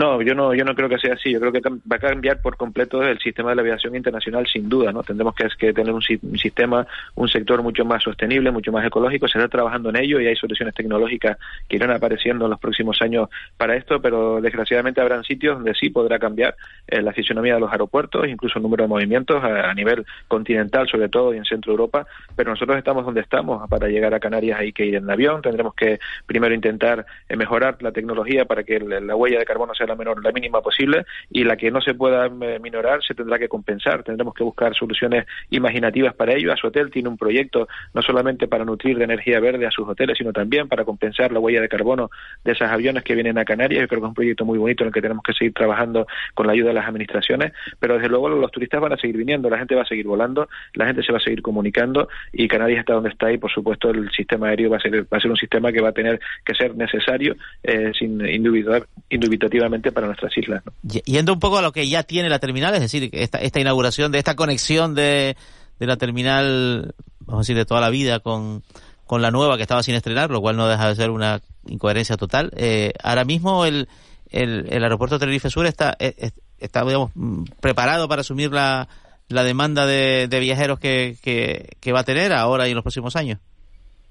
No, 0.00 0.22
yo 0.22 0.34
no, 0.34 0.54
yo 0.54 0.64
no 0.64 0.74
creo 0.74 0.88
que 0.88 0.98
sea 0.98 1.12
así. 1.12 1.30
Yo 1.30 1.38
creo 1.40 1.52
que 1.52 1.60
va 1.60 1.96
a 1.96 1.98
cambiar 1.98 2.40
por 2.40 2.56
completo 2.56 3.02
el 3.02 3.18
sistema 3.18 3.50
de 3.50 3.56
la 3.56 3.60
aviación 3.60 3.94
internacional, 3.94 4.46
sin 4.46 4.66
duda. 4.66 4.92
No 4.92 5.02
tendremos 5.02 5.34
que, 5.34 5.46
que 5.58 5.74
tener 5.74 5.92
un, 5.92 6.02
un, 6.22 6.38
sistema, 6.38 6.86
un 7.16 7.28
sector 7.28 7.62
mucho 7.62 7.84
más 7.84 8.02
sostenible, 8.02 8.50
mucho 8.50 8.72
más 8.72 8.86
ecológico. 8.86 9.28
Se 9.28 9.36
está 9.36 9.50
trabajando 9.50 9.90
en 9.90 9.96
ello 9.96 10.18
y 10.18 10.26
hay 10.26 10.36
soluciones 10.36 10.74
tecnológicas 10.74 11.36
que 11.68 11.76
irán 11.76 11.90
apareciendo 11.90 12.46
en 12.46 12.50
los 12.50 12.58
próximos 12.58 12.96
años 13.02 13.28
para 13.58 13.76
esto, 13.76 14.00
pero 14.00 14.40
desgraciadamente 14.40 15.02
habrán 15.02 15.22
sitios 15.22 15.56
donde 15.56 15.74
sí 15.74 15.90
podrá 15.90 16.18
cambiar 16.18 16.56
eh, 16.86 17.02
la 17.02 17.12
fisionomía 17.12 17.56
de 17.56 17.60
los 17.60 17.70
aeropuertos, 17.70 18.26
incluso 18.26 18.58
el 18.58 18.62
número 18.62 18.84
de 18.84 18.88
movimientos 18.88 19.44
a, 19.44 19.74
nivel 19.74 20.06
continental, 20.28 20.88
sobre 20.88 21.10
todo 21.10 21.34
y 21.34 21.36
en 21.36 21.44
Centro 21.44 21.72
Europa. 21.72 22.06
Pero 22.34 22.52
nosotros 22.52 22.78
estamos 22.78 23.04
donde 23.04 23.20
estamos. 23.20 23.68
Para 23.68 23.88
llegar 23.88 24.14
a 24.14 24.20
Canarias 24.20 24.60
hay 24.60 24.72
que 24.72 24.86
ir 24.86 24.94
en 24.94 25.10
avión. 25.10 25.42
Tendremos 25.42 25.74
que 25.74 26.00
primero 26.24 26.54
intentar 26.54 27.04
eh, 27.28 27.36
mejorar 27.36 27.76
la 27.80 27.92
tecnología 27.92 28.46
para 28.46 28.62
que 28.62 28.76
el, 28.76 29.06
la 29.06 29.14
huella 29.14 29.38
de 29.38 29.44
carbono 29.44 29.74
sea 29.74 29.89
la 29.90 29.96
menor, 29.96 30.24
la 30.24 30.32
mínima 30.32 30.60
posible, 30.60 31.04
y 31.30 31.44
la 31.44 31.56
que 31.56 31.70
no 31.70 31.80
se 31.80 31.94
pueda 31.94 32.26
eh, 32.26 32.58
minorar 32.60 33.02
se 33.02 33.14
tendrá 33.14 33.38
que 33.38 33.48
compensar. 33.48 34.02
Tendremos 34.02 34.34
que 34.34 34.44
buscar 34.44 34.74
soluciones 34.74 35.26
imaginativas 35.50 36.14
para 36.14 36.34
ello. 36.34 36.54
su 36.56 36.66
hotel 36.66 36.90
tiene 36.90 37.08
un 37.08 37.16
proyecto 37.16 37.68
no 37.94 38.02
solamente 38.02 38.48
para 38.48 38.64
nutrir 38.64 38.98
de 38.98 39.04
energía 39.04 39.40
verde 39.40 39.66
a 39.66 39.70
sus 39.70 39.88
hoteles, 39.88 40.18
sino 40.18 40.32
también 40.32 40.68
para 40.68 40.84
compensar 40.84 41.32
la 41.32 41.40
huella 41.40 41.60
de 41.60 41.68
carbono 41.68 42.10
de 42.44 42.52
esos 42.52 42.68
aviones 42.68 43.02
que 43.04 43.14
vienen 43.14 43.38
a 43.38 43.44
Canarias. 43.44 43.82
Yo 43.82 43.88
creo 43.88 44.00
que 44.00 44.06
es 44.06 44.08
un 44.08 44.14
proyecto 44.14 44.44
muy 44.44 44.58
bonito 44.58 44.84
en 44.84 44.88
el 44.88 44.94
que 44.94 45.02
tenemos 45.02 45.22
que 45.22 45.32
seguir 45.32 45.54
trabajando 45.54 46.06
con 46.34 46.46
la 46.46 46.52
ayuda 46.52 46.68
de 46.68 46.74
las 46.74 46.88
administraciones, 46.88 47.52
pero 47.78 47.94
desde 47.94 48.08
luego 48.08 48.28
los 48.28 48.50
turistas 48.50 48.80
van 48.80 48.92
a 48.92 48.96
seguir 48.96 49.16
viniendo, 49.16 49.50
la 49.50 49.58
gente 49.58 49.74
va 49.74 49.82
a 49.82 49.86
seguir 49.86 50.06
volando, 50.06 50.48
la 50.74 50.86
gente 50.86 51.02
se 51.02 51.12
va 51.12 51.18
a 51.18 51.20
seguir 51.20 51.42
comunicando 51.42 52.08
y 52.32 52.48
Canarias 52.48 52.80
está 52.80 52.94
donde 52.94 53.10
está 53.10 53.32
y 53.32 53.38
por 53.38 53.50
supuesto 53.50 53.90
el 53.90 54.10
sistema 54.10 54.48
aéreo 54.48 54.70
va 54.70 54.76
a 54.76 54.80
ser, 54.80 55.02
va 55.02 55.18
a 55.18 55.20
ser 55.20 55.30
un 55.30 55.36
sistema 55.36 55.72
que 55.72 55.80
va 55.80 55.90
a 55.90 55.92
tener 55.92 56.20
que 56.44 56.54
ser 56.54 56.76
necesario 56.76 57.36
eh, 57.62 57.92
sin 57.98 58.20
indubitativamente 58.28 59.69
para 59.92 60.06
nuestras 60.06 60.36
islas. 60.36 60.62
¿no? 60.64 60.72
Yendo 60.82 61.32
un 61.32 61.40
poco 61.40 61.58
a 61.58 61.62
lo 61.62 61.72
que 61.72 61.88
ya 61.88 62.02
tiene 62.02 62.28
la 62.28 62.38
terminal, 62.38 62.74
es 62.74 62.80
decir, 62.80 63.10
esta, 63.12 63.38
esta 63.38 63.60
inauguración 63.60 64.12
de 64.12 64.18
esta 64.18 64.36
conexión 64.36 64.94
de, 64.94 65.36
de 65.78 65.86
la 65.86 65.96
terminal, 65.96 66.94
vamos 67.20 67.40
a 67.40 67.42
decir, 67.42 67.56
de 67.56 67.64
toda 67.64 67.80
la 67.80 67.90
vida 67.90 68.20
con, 68.20 68.62
con 69.06 69.22
la 69.22 69.30
nueva 69.30 69.56
que 69.56 69.62
estaba 69.62 69.82
sin 69.82 69.94
estrenar, 69.94 70.30
lo 70.30 70.40
cual 70.40 70.56
no 70.56 70.68
deja 70.68 70.88
de 70.88 70.94
ser 70.94 71.10
una 71.10 71.40
incoherencia 71.66 72.16
total. 72.16 72.50
Eh, 72.56 72.92
ahora 73.02 73.24
mismo 73.24 73.64
el, 73.64 73.88
el, 74.30 74.66
el, 74.70 74.82
aeropuerto 74.82 75.16
de 75.16 75.20
Tenerife 75.20 75.50
Sur 75.50 75.66
está, 75.66 75.96
eh, 75.98 76.30
está 76.58 76.84
digamos, 76.84 77.12
preparado 77.60 78.08
para 78.08 78.20
asumir 78.20 78.52
la, 78.52 78.88
la 79.28 79.44
demanda 79.44 79.86
de, 79.86 80.28
de 80.28 80.40
viajeros 80.40 80.78
que, 80.78 81.16
que, 81.22 81.76
que 81.80 81.92
va 81.92 82.00
a 82.00 82.04
tener 82.04 82.32
ahora 82.32 82.66
y 82.66 82.70
en 82.70 82.76
los 82.76 82.84
próximos 82.84 83.16
años. 83.16 83.38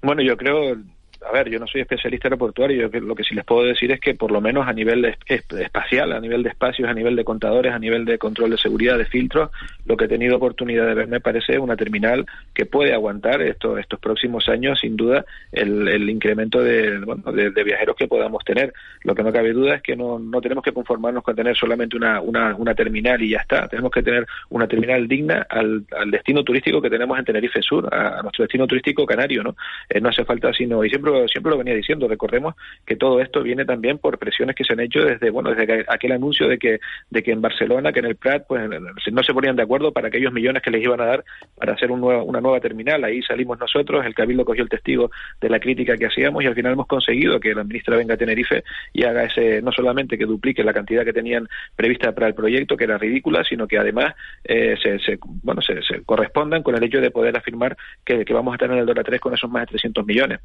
Bueno, 0.02 0.22
yo 0.22 0.36
creo, 0.36 0.76
a 1.26 1.32
ver, 1.32 1.50
yo 1.50 1.58
no 1.58 1.66
soy 1.66 1.82
especialista 1.82 2.28
aeroportuario, 2.28 2.88
yo 2.88 3.00
lo 3.00 3.14
que 3.14 3.24
sí 3.24 3.34
les 3.34 3.44
puedo 3.44 3.64
decir 3.64 3.92
es 3.92 4.00
que 4.00 4.14
por 4.14 4.30
lo 4.30 4.40
menos 4.40 4.66
a 4.66 4.72
nivel 4.72 5.16
espacial, 5.26 6.12
a 6.12 6.20
nivel 6.20 6.42
de 6.42 6.50
espacios, 6.50 6.88
a 6.88 6.94
nivel 6.94 7.16
de 7.16 7.24
contadores, 7.24 7.72
a 7.72 7.78
nivel 7.78 8.04
de 8.04 8.18
control 8.18 8.50
de 8.50 8.58
seguridad, 8.58 8.96
de 8.96 9.04
filtros, 9.04 9.50
lo 9.86 9.96
que 9.96 10.06
he 10.06 10.08
tenido 10.08 10.36
oportunidad 10.36 10.86
de 10.86 10.94
ver 10.94 11.08
me 11.08 11.20
parece 11.20 11.58
una 11.58 11.76
terminal 11.76 12.26
que 12.54 12.66
puede 12.66 12.94
aguantar 12.94 13.42
estos, 13.42 13.78
estos 13.78 14.00
próximos 14.00 14.48
años, 14.48 14.80
sin 14.80 14.96
duda, 14.96 15.24
el, 15.52 16.08
incremento 16.08 16.62
de, 16.62 16.98
bueno, 16.98 17.30
de, 17.32 17.64
viajeros 17.64 17.96
que 17.96 18.08
podamos 18.08 18.44
tener. 18.44 18.72
Lo 19.02 19.14
que 19.14 19.22
no 19.22 19.32
cabe 19.32 19.52
duda 19.52 19.76
es 19.76 19.82
que 19.82 19.96
no, 19.96 20.18
no 20.18 20.40
tenemos 20.40 20.64
que 20.64 20.72
conformarnos 20.72 21.22
con 21.22 21.36
tener 21.36 21.56
solamente 21.56 21.96
una, 21.96 22.20
una, 22.20 22.74
terminal 22.74 23.20
y 23.22 23.30
ya 23.30 23.38
está. 23.38 23.68
Tenemos 23.68 23.90
que 23.90 24.02
tener 24.02 24.26
una 24.48 24.66
terminal 24.66 25.06
digna 25.06 25.46
al, 25.48 25.84
al 25.96 26.10
destino 26.10 26.42
turístico 26.42 26.80
que 26.80 26.88
tenemos 26.88 27.18
en 27.18 27.24
Tenerife 27.24 27.62
Sur, 27.62 27.92
a, 27.92 28.18
a 28.18 28.22
nuestro 28.22 28.44
destino 28.44 28.66
turístico 28.66 29.04
canario, 29.04 29.42
¿no? 29.42 29.56
Eh, 29.88 30.00
no 30.00 30.08
hace 30.08 30.24
falta 30.24 30.52
sino, 30.52 30.84
y 30.84 30.88
siempre 30.88 31.09
siempre, 31.28 31.50
lo 31.50 31.58
venía 31.58 31.74
diciendo. 31.74 32.08
Recordemos 32.08 32.54
que 32.84 32.96
todo 32.96 33.20
esto 33.20 33.42
viene 33.42 33.64
también 33.64 33.98
por 33.98 34.18
presiones 34.18 34.56
que 34.56 34.64
se 34.64 34.72
han 34.72 34.80
hecho 34.80 35.04
desde, 35.04 35.30
bueno, 35.30 35.54
desde 35.54 35.84
aquel 35.88 36.12
anuncio 36.12 36.48
de 36.48 36.58
que, 36.58 36.80
de 37.10 37.22
que 37.22 37.32
en 37.32 37.40
Barcelona, 37.40 37.92
que 37.92 38.00
en 38.00 38.06
el 38.06 38.16
Prat, 38.16 38.44
pues 38.48 38.68
no 39.12 39.22
se 39.22 39.32
ponían 39.32 39.56
de 39.56 39.62
acuerdo 39.62 39.92
para 39.92 40.08
aquellos 40.08 40.32
millones 40.32 40.62
que 40.62 40.70
les 40.70 40.82
iban 40.82 41.00
a 41.00 41.06
dar 41.06 41.24
para 41.56 41.74
hacer 41.74 41.90
un 41.90 42.00
una 42.02 42.40
nueva 42.40 42.60
terminal. 42.60 43.04
Ahí 43.04 43.22
salimos 43.22 43.58
nosotros, 43.58 44.04
el 44.04 44.14
Cabildo 44.14 44.44
cogió 44.44 44.62
el 44.62 44.68
testigo 44.68 45.10
de 45.40 45.48
la 45.48 45.60
crítica 45.60 45.96
que 45.96 46.06
hacíamos 46.06 46.42
y 46.42 46.46
al 46.46 46.54
final 46.54 46.72
hemos 46.72 46.86
conseguido 46.86 47.38
que 47.38 47.54
la 47.54 47.64
ministra 47.64 47.96
venga 47.96 48.14
a 48.14 48.16
Tenerife 48.16 48.64
y 48.92 49.04
haga 49.04 49.24
ese, 49.24 49.62
no 49.62 49.72
solamente 49.72 50.18
que 50.18 50.26
duplique 50.26 50.64
la 50.64 50.72
cantidad 50.72 51.04
que 51.04 51.12
tenían 51.12 51.48
prevista 51.76 52.12
para 52.12 52.28
el 52.28 52.34
proyecto, 52.34 52.76
que 52.76 52.84
era 52.84 52.98
ridícula, 52.98 53.44
sino 53.44 53.66
que 53.66 53.78
además 53.78 54.14
eh, 54.44 54.76
se, 54.82 55.18
bueno, 55.22 55.60
se, 55.62 56.02
correspondan 56.04 56.62
con 56.62 56.74
el 56.74 56.82
hecho 56.82 57.00
de 57.00 57.10
poder 57.10 57.36
afirmar 57.36 57.76
que, 58.04 58.24
vamos 58.30 58.52
a 58.52 58.56
estar 58.56 58.70
en 58.70 58.78
el 58.78 58.86
DORA 58.86 59.02
3 59.02 59.20
con 59.20 59.34
esos 59.34 59.50
más 59.50 59.62
de 59.62 59.66
300 59.66 60.06
millones. 60.06 60.40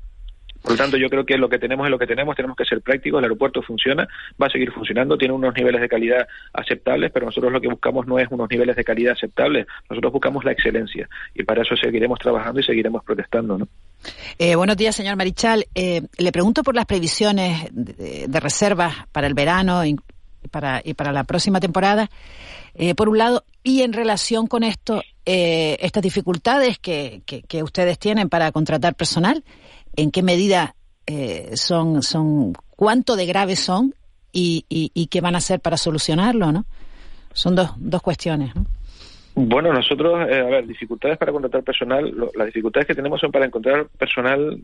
Por 0.65 0.71
lo 0.71 0.77
tanto, 0.77 0.97
yo 0.97 1.09
creo 1.09 1.23
que 1.23 1.37
lo 1.37 1.47
que 1.47 1.59
tenemos 1.59 1.85
es 1.85 1.91
lo 1.91 1.99
que 1.99 2.07
tenemos, 2.07 2.35
tenemos 2.35 2.57
que 2.57 2.65
ser 2.65 2.81
prácticos, 2.81 3.19
el 3.19 3.25
aeropuerto 3.25 3.61
funciona, 3.61 4.07
va 4.41 4.47
a 4.47 4.49
seguir 4.49 4.71
funcionando, 4.71 5.15
tiene 5.15 5.35
unos 5.35 5.53
niveles 5.53 5.79
de 5.79 5.87
calidad 5.87 6.27
aceptables, 6.53 7.11
pero 7.11 7.27
nosotros 7.27 7.53
lo 7.53 7.61
que 7.61 7.67
buscamos 7.67 8.07
no 8.07 8.17
es 8.17 8.27
unos 8.31 8.49
niveles 8.49 8.75
de 8.75 8.83
calidad 8.83 9.13
aceptables, 9.13 9.67
nosotros 9.87 10.11
buscamos 10.11 10.43
la 10.43 10.53
excelencia 10.53 11.07
y 11.35 11.43
para 11.43 11.61
eso 11.61 11.75
seguiremos 11.77 12.17
trabajando 12.17 12.61
y 12.61 12.63
seguiremos 12.63 13.03
protestando. 13.03 13.59
¿no? 13.59 13.67
Eh, 14.39 14.55
buenos 14.55 14.75
días, 14.75 14.95
señor 14.95 15.17
Marichal. 15.17 15.67
Eh, 15.75 16.01
le 16.17 16.31
pregunto 16.31 16.63
por 16.63 16.73
las 16.73 16.87
previsiones 16.87 17.67
de, 17.71 18.39
reservas 18.39 18.95
para 19.11 19.27
el 19.27 19.35
verano 19.35 19.85
y 19.85 19.97
para, 20.49 20.81
y 20.83 20.95
para 20.95 21.11
la 21.11 21.25
próxima 21.25 21.59
temporada. 21.59 22.09
Eh, 22.73 22.95
por 22.95 23.07
un 23.07 23.19
lado, 23.19 23.43
y 23.61 23.83
en 23.83 23.93
relación 23.93 24.47
con 24.47 24.63
esto, 24.63 25.03
estas 25.27 26.01
dificultades 26.01 26.79
que, 26.79 27.21
que 27.25 27.63
ustedes 27.63 27.99
tienen 27.99 28.29
para 28.29 28.51
contratar 28.51 28.95
personal, 28.95 29.43
en 29.95 30.11
qué 30.11 30.23
medida 30.23 30.75
eh, 31.07 31.51
son, 31.55 32.01
son, 32.01 32.53
cuánto 32.75 33.15
de 33.15 33.25
graves 33.25 33.59
son 33.59 33.93
y, 34.31 34.65
y, 34.69 35.07
qué 35.07 35.21
van 35.21 35.35
a 35.35 35.37
hacer 35.37 35.61
para 35.61 35.77
solucionarlo, 35.77 36.51
¿no? 36.51 36.65
Son 37.31 37.55
dos, 37.55 37.71
dos 37.77 38.01
cuestiones. 38.01 38.51
Bueno, 39.33 39.71
nosotros, 39.71 40.27
eh, 40.29 40.39
a 40.39 40.45
ver, 40.45 40.67
dificultades 40.67 41.17
para 41.17 41.31
contratar 41.31 41.63
personal, 41.63 42.13
las 42.35 42.47
dificultades 42.47 42.87
que 42.87 42.95
tenemos 42.95 43.19
son 43.21 43.31
para 43.31 43.45
encontrar 43.45 43.87
personal 43.97 44.59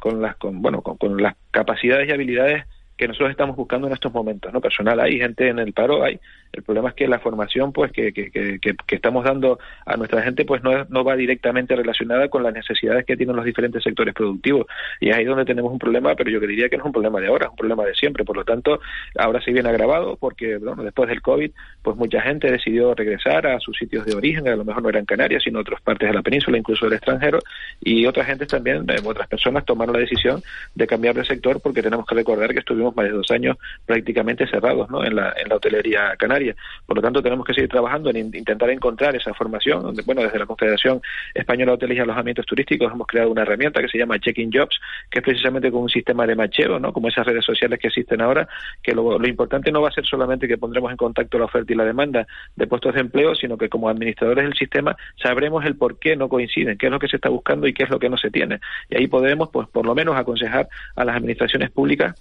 con 0.00 0.20
las, 0.20 0.36
con, 0.36 0.60
bueno, 0.60 0.82
con 0.82 1.22
las 1.22 1.36
capacidades 1.50 2.08
y 2.08 2.12
habilidades 2.12 2.64
que 2.96 3.08
nosotros 3.08 3.30
estamos 3.30 3.56
buscando 3.56 3.86
en 3.86 3.92
estos 3.92 4.12
momentos, 4.12 4.52
¿no? 4.52 4.60
Personal 4.60 5.00
hay, 5.00 5.18
gente 5.18 5.48
en 5.48 5.58
el 5.58 5.72
paro 5.72 6.02
hay, 6.02 6.20
el 6.54 6.62
problema 6.62 6.90
es 6.90 6.94
que 6.94 7.08
la 7.08 7.18
formación 7.18 7.72
pues 7.72 7.92
que, 7.92 8.12
que, 8.12 8.30
que, 8.30 8.58
que 8.60 8.94
estamos 8.94 9.24
dando 9.24 9.58
a 9.86 9.96
nuestra 9.96 10.22
gente 10.22 10.44
pues 10.44 10.62
no, 10.62 10.84
no 10.88 11.04
va 11.04 11.16
directamente 11.16 11.74
relacionada 11.74 12.28
con 12.28 12.42
las 12.42 12.54
necesidades 12.54 13.04
que 13.04 13.16
tienen 13.16 13.36
los 13.36 13.44
diferentes 13.44 13.82
sectores 13.82 14.14
productivos. 14.14 14.66
Y 15.00 15.10
es 15.10 15.16
ahí 15.16 15.24
donde 15.24 15.44
tenemos 15.44 15.72
un 15.72 15.78
problema, 15.78 16.14
pero 16.14 16.30
yo 16.30 16.40
diría 16.40 16.68
que 16.68 16.76
no 16.76 16.84
es 16.84 16.86
un 16.86 16.92
problema 16.92 17.20
de 17.20 17.28
ahora, 17.28 17.46
es 17.46 17.50
un 17.50 17.56
problema 17.56 17.84
de 17.84 17.94
siempre, 17.94 18.24
por 18.24 18.36
lo 18.36 18.44
tanto 18.44 18.80
ahora 19.18 19.40
se 19.40 19.52
viene 19.52 19.68
agravado 19.68 20.16
porque 20.16 20.58
bueno, 20.58 20.82
después 20.82 21.08
del 21.08 21.22
COVID 21.22 21.50
pues 21.82 21.96
mucha 21.96 22.20
gente 22.20 22.50
decidió 22.50 22.94
regresar 22.94 23.46
a 23.46 23.58
sus 23.60 23.76
sitios 23.76 24.06
de 24.06 24.14
origen, 24.14 24.48
a 24.48 24.56
lo 24.56 24.64
mejor 24.64 24.82
no 24.82 24.88
eran 24.88 25.04
Canarias 25.04 25.42
sino 25.42 25.60
otras 25.60 25.80
partes 25.80 26.08
de 26.08 26.14
la 26.14 26.22
península, 26.22 26.56
incluso 26.56 26.86
del 26.86 26.94
extranjero. 26.94 27.38
Y 27.80 28.06
otras 28.06 28.26
gente 28.26 28.46
también, 28.46 28.88
eh, 28.88 28.96
otras 29.04 29.28
personas 29.28 29.64
tomaron 29.64 29.94
la 29.94 30.00
decisión 30.00 30.42
de 30.74 30.86
cambiar 30.86 31.14
de 31.14 31.24
sector 31.24 31.60
porque 31.60 31.82
tenemos 31.82 32.06
que 32.06 32.14
recordar 32.14 32.52
que 32.52 32.60
estuvimos 32.60 32.94
más 32.96 33.06
de 33.06 33.12
dos 33.12 33.30
años 33.30 33.56
prácticamente 33.86 34.46
cerrados 34.46 34.88
¿no? 34.90 35.04
en, 35.04 35.16
la, 35.16 35.34
en 35.36 35.48
la 35.48 35.56
hotelería 35.56 36.14
canaria 36.16 36.43
por 36.86 36.96
lo 36.96 37.02
tanto, 37.02 37.22
tenemos 37.22 37.46
que 37.46 37.54
seguir 37.54 37.68
trabajando 37.68 38.10
en 38.10 38.16
intentar 38.16 38.70
encontrar 38.70 39.14
esa 39.16 39.32
formación. 39.34 39.82
Donde, 39.82 40.02
bueno, 40.02 40.22
desde 40.22 40.38
la 40.38 40.46
Confederación 40.46 41.00
Española 41.32 41.72
de 41.72 41.76
Hoteles 41.76 41.98
y 41.98 42.00
Alojamientos 42.00 42.46
Turísticos 42.46 42.92
hemos 42.92 43.06
creado 43.06 43.30
una 43.30 43.42
herramienta 43.42 43.80
que 43.80 43.88
se 43.88 43.98
llama 43.98 44.18
Checking 44.18 44.50
Jobs, 44.52 44.78
que 45.10 45.20
es 45.20 45.24
precisamente 45.24 45.70
con 45.70 45.82
un 45.82 45.88
sistema 45.88 46.26
de 46.26 46.34
macheo, 46.34 46.78
¿no? 46.78 46.92
Como 46.92 47.08
esas 47.08 47.26
redes 47.26 47.44
sociales 47.44 47.78
que 47.78 47.88
existen 47.88 48.20
ahora, 48.20 48.48
que 48.82 48.94
lo, 48.94 49.24
importante 49.26 49.72
no 49.72 49.80
va 49.80 49.88
a 49.88 49.92
ser 49.92 50.04
solamente 50.04 50.48
que 50.48 50.58
pondremos 50.58 50.90
en 50.90 50.96
contacto 50.96 51.38
la 51.38 51.46
oferta 51.46 51.72
y 51.72 51.76
la 51.76 51.84
demanda 51.84 52.26
de 52.56 52.66
puestos 52.66 52.94
de 52.94 53.00
empleo, 53.00 53.34
sino 53.34 53.56
que 53.56 53.68
como 53.68 53.88
administradores 53.88 54.44
del 54.44 54.54
sistema 54.54 54.96
sabremos 55.22 55.64
el 55.64 55.76
por 55.76 55.98
qué 55.98 56.16
no 56.16 56.28
coinciden, 56.28 56.76
qué 56.78 56.86
es 56.86 56.92
lo 56.92 56.98
que 56.98 57.08
se 57.08 57.16
está 57.16 57.28
buscando 57.28 57.66
y 57.66 57.72
qué 57.72 57.84
es 57.84 57.90
lo 57.90 57.98
que 57.98 58.08
no 58.08 58.16
se 58.16 58.30
tiene. 58.30 58.60
Y 58.90 58.96
ahí 58.96 59.06
podremos, 59.06 59.50
pues, 59.50 59.68
por 59.68 59.86
lo 59.86 59.94
menos 59.94 60.16
aconsejar 60.16 60.68
a 60.96 61.04
las 61.04 61.16
administraciones 61.16 61.70
públicas 61.70 62.14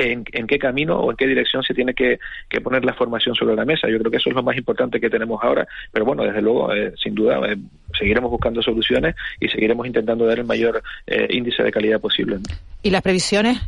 en, 0.00 0.24
qué 0.24 0.58
camino 0.58 0.98
o 0.98 1.10
en 1.10 1.16
qué 1.16 1.26
dirección 1.26 1.62
se 1.62 1.74
tiene 1.74 1.94
que, 1.94 2.18
poner 2.62 2.84
la 2.84 2.94
formación 2.94 3.34
sobre 3.34 3.54
la 3.54 3.64
mesa. 3.64 3.88
Yo 3.88 3.98
creo 3.98 4.10
que 4.10 4.18
eso 4.18 4.30
es 4.30 4.36
lo 4.36 4.42
más 4.42 4.56
importante 4.56 5.00
que 5.00 5.10
tenemos 5.10 5.42
ahora. 5.42 5.66
Pero 5.92 6.04
bueno, 6.04 6.24
desde 6.24 6.42
luego, 6.42 6.72
eh, 6.74 6.92
sin 7.02 7.14
duda, 7.14 7.40
eh, 7.48 7.56
seguiremos 7.98 8.30
buscando 8.30 8.62
soluciones 8.62 9.14
y 9.38 9.48
seguiremos 9.48 9.86
intentando 9.86 10.26
dar 10.26 10.38
el 10.38 10.44
mayor 10.44 10.82
eh, 11.06 11.26
índice 11.30 11.62
de 11.62 11.72
calidad 11.72 12.00
posible. 12.00 12.38
¿Y 12.82 12.90
las 12.90 13.02
previsiones? 13.02 13.58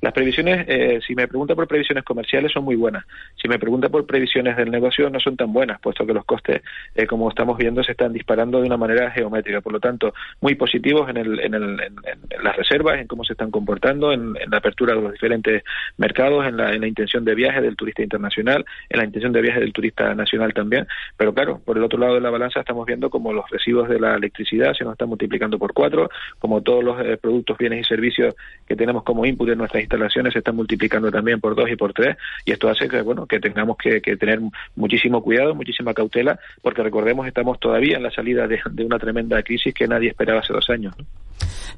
Las 0.00 0.12
previsiones, 0.12 0.66
eh, 0.68 1.00
si 1.06 1.14
me 1.14 1.28
pregunta 1.28 1.54
por 1.54 1.66
previsiones 1.66 2.04
comerciales, 2.04 2.52
son 2.52 2.64
muy 2.64 2.76
buenas. 2.76 3.04
Si 3.40 3.48
me 3.48 3.58
pregunta 3.58 3.88
por 3.88 4.06
previsiones 4.06 4.56
del 4.56 4.70
negocio, 4.70 5.10
no 5.10 5.20
son 5.20 5.36
tan 5.36 5.52
buenas, 5.52 5.80
puesto 5.80 6.06
que 6.06 6.12
los 6.12 6.24
costes, 6.24 6.62
eh, 6.94 7.06
como 7.06 7.28
estamos 7.28 7.56
viendo, 7.56 7.82
se 7.82 7.92
están 7.92 8.12
disparando 8.12 8.60
de 8.60 8.66
una 8.66 8.76
manera 8.76 9.10
geométrica. 9.10 9.60
Por 9.60 9.72
lo 9.72 9.80
tanto, 9.80 10.14
muy 10.40 10.54
positivos 10.54 11.08
en, 11.10 11.16
el, 11.16 11.40
en, 11.40 11.54
el, 11.54 11.80
en, 11.80 12.42
las 12.42 12.56
reservas, 12.56 13.00
en 13.00 13.06
cómo 13.06 13.24
se 13.24 13.32
están 13.32 13.50
comportando, 13.50 14.12
en, 14.12 14.34
la 14.34 14.58
apertura 14.58 14.94
de 14.94 15.02
los 15.02 15.12
diferentes 15.12 15.62
mercados, 15.96 16.46
en 16.46 16.56
la, 16.56 16.86
intención 16.88 17.24
de 17.24 17.34
viaje 17.34 17.60
del 17.60 17.76
turista 17.76 18.02
internacional, 18.02 18.64
en 18.88 18.98
la 18.98 19.04
intención 19.04 19.32
de 19.32 19.42
viaje 19.42 19.60
del 19.60 19.72
turista 19.72 20.14
nacional 20.14 20.54
también. 20.54 20.86
Pero 21.16 21.34
claro, 21.34 21.60
por 21.64 21.76
el 21.76 21.84
otro 21.84 21.98
lado 21.98 22.14
de 22.14 22.20
la 22.20 22.30
balanza 22.30 22.60
estamos 22.60 22.86
viendo 22.86 23.10
como 23.10 23.32
los 23.32 23.48
residuos 23.50 23.88
de 23.88 24.00
la 24.00 24.14
electricidad 24.14 24.74
se 24.74 24.84
nos 24.84 24.92
están 24.92 25.08
multiplicando 25.08 25.58
por 25.58 25.72
cuatro, 25.72 26.08
como 26.38 26.62
todos 26.62 26.84
los 26.84 27.00
eh, 27.00 27.16
productos, 27.16 27.58
bienes 27.58 27.80
y 27.80 27.84
servicios 27.84 28.34
que 28.66 28.76
tenemos 28.76 29.02
como 29.02 29.24
input 29.26 29.48
en 29.48 29.57
nuestras 29.58 29.82
instalaciones 29.82 30.32
se 30.32 30.38
están 30.38 30.56
multiplicando 30.56 31.10
también 31.10 31.40
por 31.40 31.54
dos 31.54 31.70
y 31.70 31.76
por 31.76 31.92
tres 31.92 32.16
y 32.44 32.52
esto 32.52 32.68
hace 32.68 32.88
que 32.88 33.02
bueno 33.02 33.26
que 33.26 33.40
tengamos 33.40 33.76
que, 33.76 34.00
tener 34.16 34.40
muchísimo 34.76 35.22
cuidado, 35.22 35.54
muchísima 35.54 35.92
cautela, 35.92 36.38
porque 36.62 36.82
recordemos 36.82 37.26
estamos 37.26 37.60
todavía 37.60 37.96
en 37.96 38.02
la 38.02 38.10
salida 38.10 38.46
de, 38.46 38.60
una 38.84 38.98
tremenda 38.98 39.42
crisis 39.42 39.74
que 39.74 39.86
nadie 39.86 40.08
esperaba 40.08 40.40
hace 40.40 40.52
dos 40.52 40.68
años. 40.70 40.94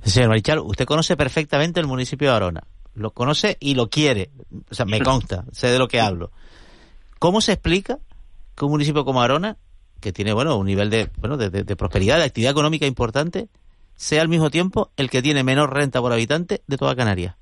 Señor 0.03 0.28
Marichal, 0.28 0.61
usted 0.61 0.85
conoce 0.85 1.16
perfectamente 1.16 1.81
el 1.81 1.87
municipio 1.87 2.31
de 2.31 2.37
Arona, 2.37 2.62
lo 2.95 3.11
conoce 3.11 3.57
y 3.61 3.74
lo 3.74 3.89
quiere, 3.89 4.31
o 4.70 4.74
sea, 4.74 4.87
me 4.87 5.01
consta, 5.03 5.45
sé 5.53 5.68
de 5.68 5.78
lo 5.78 5.89
que 5.89 6.01
hablo. 6.01 6.31
¿Cómo 7.18 7.41
se 7.41 7.53
explica 7.53 7.99
que 8.57 8.64
un 8.64 8.70
municipio 8.70 9.05
como 9.05 9.22
Arona, 9.22 9.57
que 10.01 10.12
tiene 10.12 10.33
bueno 10.33 10.57
un 10.57 10.66
nivel 10.66 10.89
de 10.89 11.11
bueno 11.18 11.37
de, 11.37 11.51
de 11.51 11.76
prosperidad, 11.76 12.18
de 12.18 12.24
actividad 12.24 12.53
económica 12.53 12.87
importante, 12.87 13.49
sea 14.01 14.22
al 14.22 14.28
mismo 14.28 14.49
tiempo 14.51 14.91
el 14.97 15.11
que 15.11 15.20
tiene 15.20 15.45
menor 15.45 15.74
renta 15.74 16.01
por 16.01 16.12
habitante 16.12 16.62
de 16.66 16.78
toda 16.78 16.97
Canarias? 16.97 17.35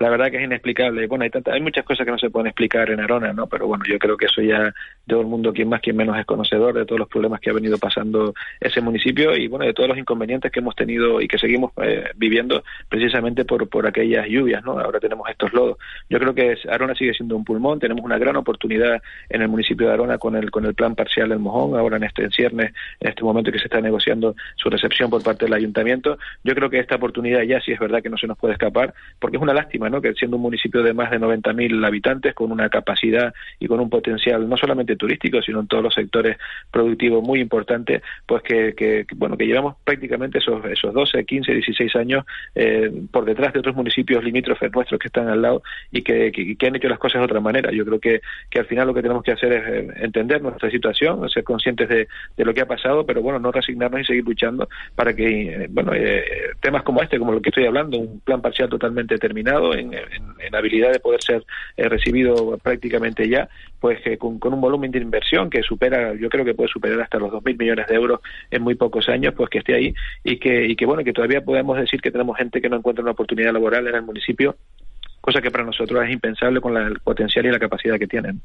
La 0.00 0.08
verdad 0.08 0.30
que 0.30 0.38
es 0.38 0.44
inexplicable. 0.44 1.06
Bueno, 1.06 1.24
hay, 1.24 1.30
hay 1.52 1.60
muchas 1.60 1.84
cosas 1.84 2.06
que 2.06 2.10
no 2.10 2.18
se 2.18 2.30
pueden 2.30 2.46
explicar 2.46 2.90
en 2.90 3.00
Arona, 3.00 3.34
¿no? 3.34 3.46
Pero 3.46 3.66
bueno, 3.66 3.84
yo 3.86 3.98
creo 3.98 4.16
que 4.16 4.26
eso 4.26 4.40
ya 4.40 4.72
todo 5.06 5.20
el 5.20 5.26
mundo, 5.26 5.52
quien 5.52 5.68
más, 5.68 5.82
quien 5.82 5.94
menos, 5.94 6.16
es 6.18 6.24
conocedor 6.24 6.72
de 6.72 6.86
todos 6.86 6.98
los 6.98 7.08
problemas 7.08 7.38
que 7.38 7.50
ha 7.50 7.52
venido 7.52 7.76
pasando 7.76 8.32
ese 8.60 8.80
municipio 8.80 9.36
y 9.36 9.46
bueno, 9.46 9.66
de 9.66 9.74
todos 9.74 9.90
los 9.90 9.98
inconvenientes 9.98 10.50
que 10.50 10.60
hemos 10.60 10.74
tenido 10.74 11.20
y 11.20 11.28
que 11.28 11.36
seguimos 11.36 11.72
eh, 11.82 12.04
viviendo 12.16 12.64
precisamente 12.88 13.44
por, 13.44 13.68
por 13.68 13.86
aquellas 13.86 14.26
lluvias, 14.26 14.64
¿no? 14.64 14.78
Ahora 14.78 15.00
tenemos 15.00 15.28
estos 15.28 15.52
lodos. 15.52 15.76
Yo 16.08 16.18
creo 16.18 16.34
que 16.34 16.56
Arona 16.70 16.94
sigue 16.94 17.12
siendo 17.12 17.36
un 17.36 17.44
pulmón, 17.44 17.78
tenemos 17.78 18.02
una 18.02 18.16
gran 18.16 18.36
oportunidad 18.36 19.02
en 19.28 19.42
el 19.42 19.48
municipio 19.48 19.86
de 19.86 19.92
Arona 19.92 20.16
con 20.16 20.34
el, 20.34 20.50
con 20.50 20.64
el 20.64 20.74
plan 20.74 20.94
parcial 20.94 21.28
del 21.28 21.40
Mojón, 21.40 21.78
ahora 21.78 21.98
en 21.98 22.04
este 22.04 22.24
enciernes, 22.24 22.72
en 23.00 23.10
este 23.10 23.22
momento 23.22 23.52
que 23.52 23.58
se 23.58 23.66
está 23.66 23.82
negociando 23.82 24.34
su 24.56 24.70
recepción 24.70 25.10
por 25.10 25.22
parte 25.22 25.44
del 25.44 25.52
ayuntamiento. 25.52 26.18
Yo 26.42 26.54
creo 26.54 26.70
que 26.70 26.78
esta 26.78 26.96
oportunidad 26.96 27.42
ya 27.42 27.60
sí 27.60 27.72
es 27.72 27.78
verdad 27.78 28.02
que 28.02 28.08
no 28.08 28.16
se 28.16 28.26
nos 28.26 28.38
puede 28.38 28.54
escapar, 28.54 28.94
porque 29.18 29.36
es 29.36 29.42
una 29.42 29.52
lástima 29.52 29.89
que 29.98 30.12
siendo 30.12 30.36
un 30.36 30.42
municipio 30.42 30.82
de 30.82 30.92
más 30.92 31.10
de 31.10 31.18
90.000 31.18 31.86
habitantes, 31.86 32.34
con 32.34 32.52
una 32.52 32.68
capacidad 32.68 33.32
y 33.58 33.66
con 33.66 33.80
un 33.80 33.88
potencial 33.88 34.46
no 34.48 34.56
solamente 34.56 34.96
turístico, 34.96 35.40
sino 35.40 35.60
en 35.60 35.66
todos 35.66 35.82
los 35.82 35.94
sectores 35.94 36.36
productivos 36.70 37.22
muy 37.22 37.40
importante, 37.40 38.02
pues 38.26 38.42
que, 38.42 39.06
bueno, 39.16 39.36
que 39.36 39.46
llevamos 39.46 39.76
prácticamente 39.84 40.38
esos, 40.38 40.64
esos 40.66 40.92
12, 40.92 41.24
15, 41.24 41.52
16 41.52 41.96
años 41.96 42.24
eh, 42.54 42.90
por 43.10 43.24
detrás 43.24 43.52
de 43.52 43.60
otros 43.60 43.74
municipios 43.74 44.22
limítrofes 44.22 44.72
nuestros 44.72 45.00
que 45.00 45.08
están 45.08 45.28
al 45.28 45.40
lado 45.40 45.62
y 45.90 46.02
que, 46.02 46.30
que, 46.30 46.66
han 46.66 46.76
hecho 46.76 46.88
las 46.88 46.98
cosas 46.98 47.20
de 47.20 47.24
otra 47.24 47.40
manera. 47.40 47.70
Yo 47.72 47.84
creo 47.84 47.98
que, 47.98 48.20
que 48.50 48.58
al 48.58 48.66
final 48.66 48.86
lo 48.86 48.94
que 48.94 49.02
tenemos 49.02 49.22
que 49.22 49.32
hacer 49.32 49.52
es 49.52 49.66
eh, 49.66 49.94
entender 50.02 50.42
nuestra 50.42 50.70
situación, 50.70 51.28
ser 51.30 51.44
conscientes 51.44 51.88
de, 51.88 52.08
de 52.36 52.44
lo 52.44 52.52
que 52.52 52.60
ha 52.60 52.66
pasado, 52.66 53.06
pero 53.06 53.22
bueno, 53.22 53.38
no 53.38 53.50
resignarnos 53.50 54.02
y 54.02 54.04
seguir 54.04 54.24
luchando 54.24 54.68
para 54.94 55.14
que, 55.14 55.64
eh, 55.64 55.66
bueno, 55.70 55.92
temas 56.60 56.82
como 56.82 57.02
este, 57.02 57.18
como 57.18 57.32
lo 57.32 57.40
que 57.40 57.50
estoy 57.50 57.66
hablando, 57.66 57.98
un 57.98 58.20
plan 58.20 58.40
parcial 58.40 58.68
totalmente 58.68 59.16
terminado, 59.18 59.74
en, 59.80 60.54
habilidad 60.54 60.92
de 60.92 61.00
poder 61.00 61.22
ser 61.22 61.44
eh, 61.76 61.88
recibido 61.88 62.58
prácticamente 62.58 63.28
ya, 63.28 63.48
pues 63.78 64.00
con, 64.18 64.38
un 64.42 64.60
volumen 64.60 64.90
de 64.90 64.98
inversión 64.98 65.48
que 65.48 65.62
supera, 65.62 66.14
yo 66.14 66.28
creo 66.28 66.44
que 66.44 66.54
puede 66.54 66.68
superar 66.68 67.00
hasta 67.00 67.18
los 67.18 67.30
2.000 67.30 67.58
millones 67.58 67.86
de 67.86 67.94
euros 67.94 68.20
en 68.50 68.62
muy 68.62 68.74
pocos 68.74 69.08
años, 69.08 69.34
pues 69.36 69.48
que 69.50 69.58
esté 69.58 69.74
ahí 69.74 69.94
y 70.24 70.38
que, 70.38 70.66
y 70.66 70.76
que 70.76 70.86
bueno, 70.86 71.04
que 71.04 71.12
todavía 71.12 71.40
podemos 71.40 71.78
decir 71.78 72.00
que 72.00 72.10
tenemos 72.10 72.36
gente 72.36 72.60
que 72.60 72.68
no 72.68 72.76
encuentra 72.76 73.02
una 73.02 73.12
oportunidad 73.12 73.52
laboral 73.52 73.86
en 73.86 73.94
el 73.94 74.02
municipio 74.02 74.56
cosa 75.20 75.40
que 75.40 75.50
para 75.50 75.64
nosotros 75.64 76.02
es 76.04 76.10
impensable 76.10 76.60
con 76.60 76.74
la, 76.74 76.86
el 76.86 77.00
potencial 77.00 77.46
y 77.46 77.50
la 77.50 77.58
capacidad 77.58 77.98
que 77.98 78.06
tienen. 78.06 78.40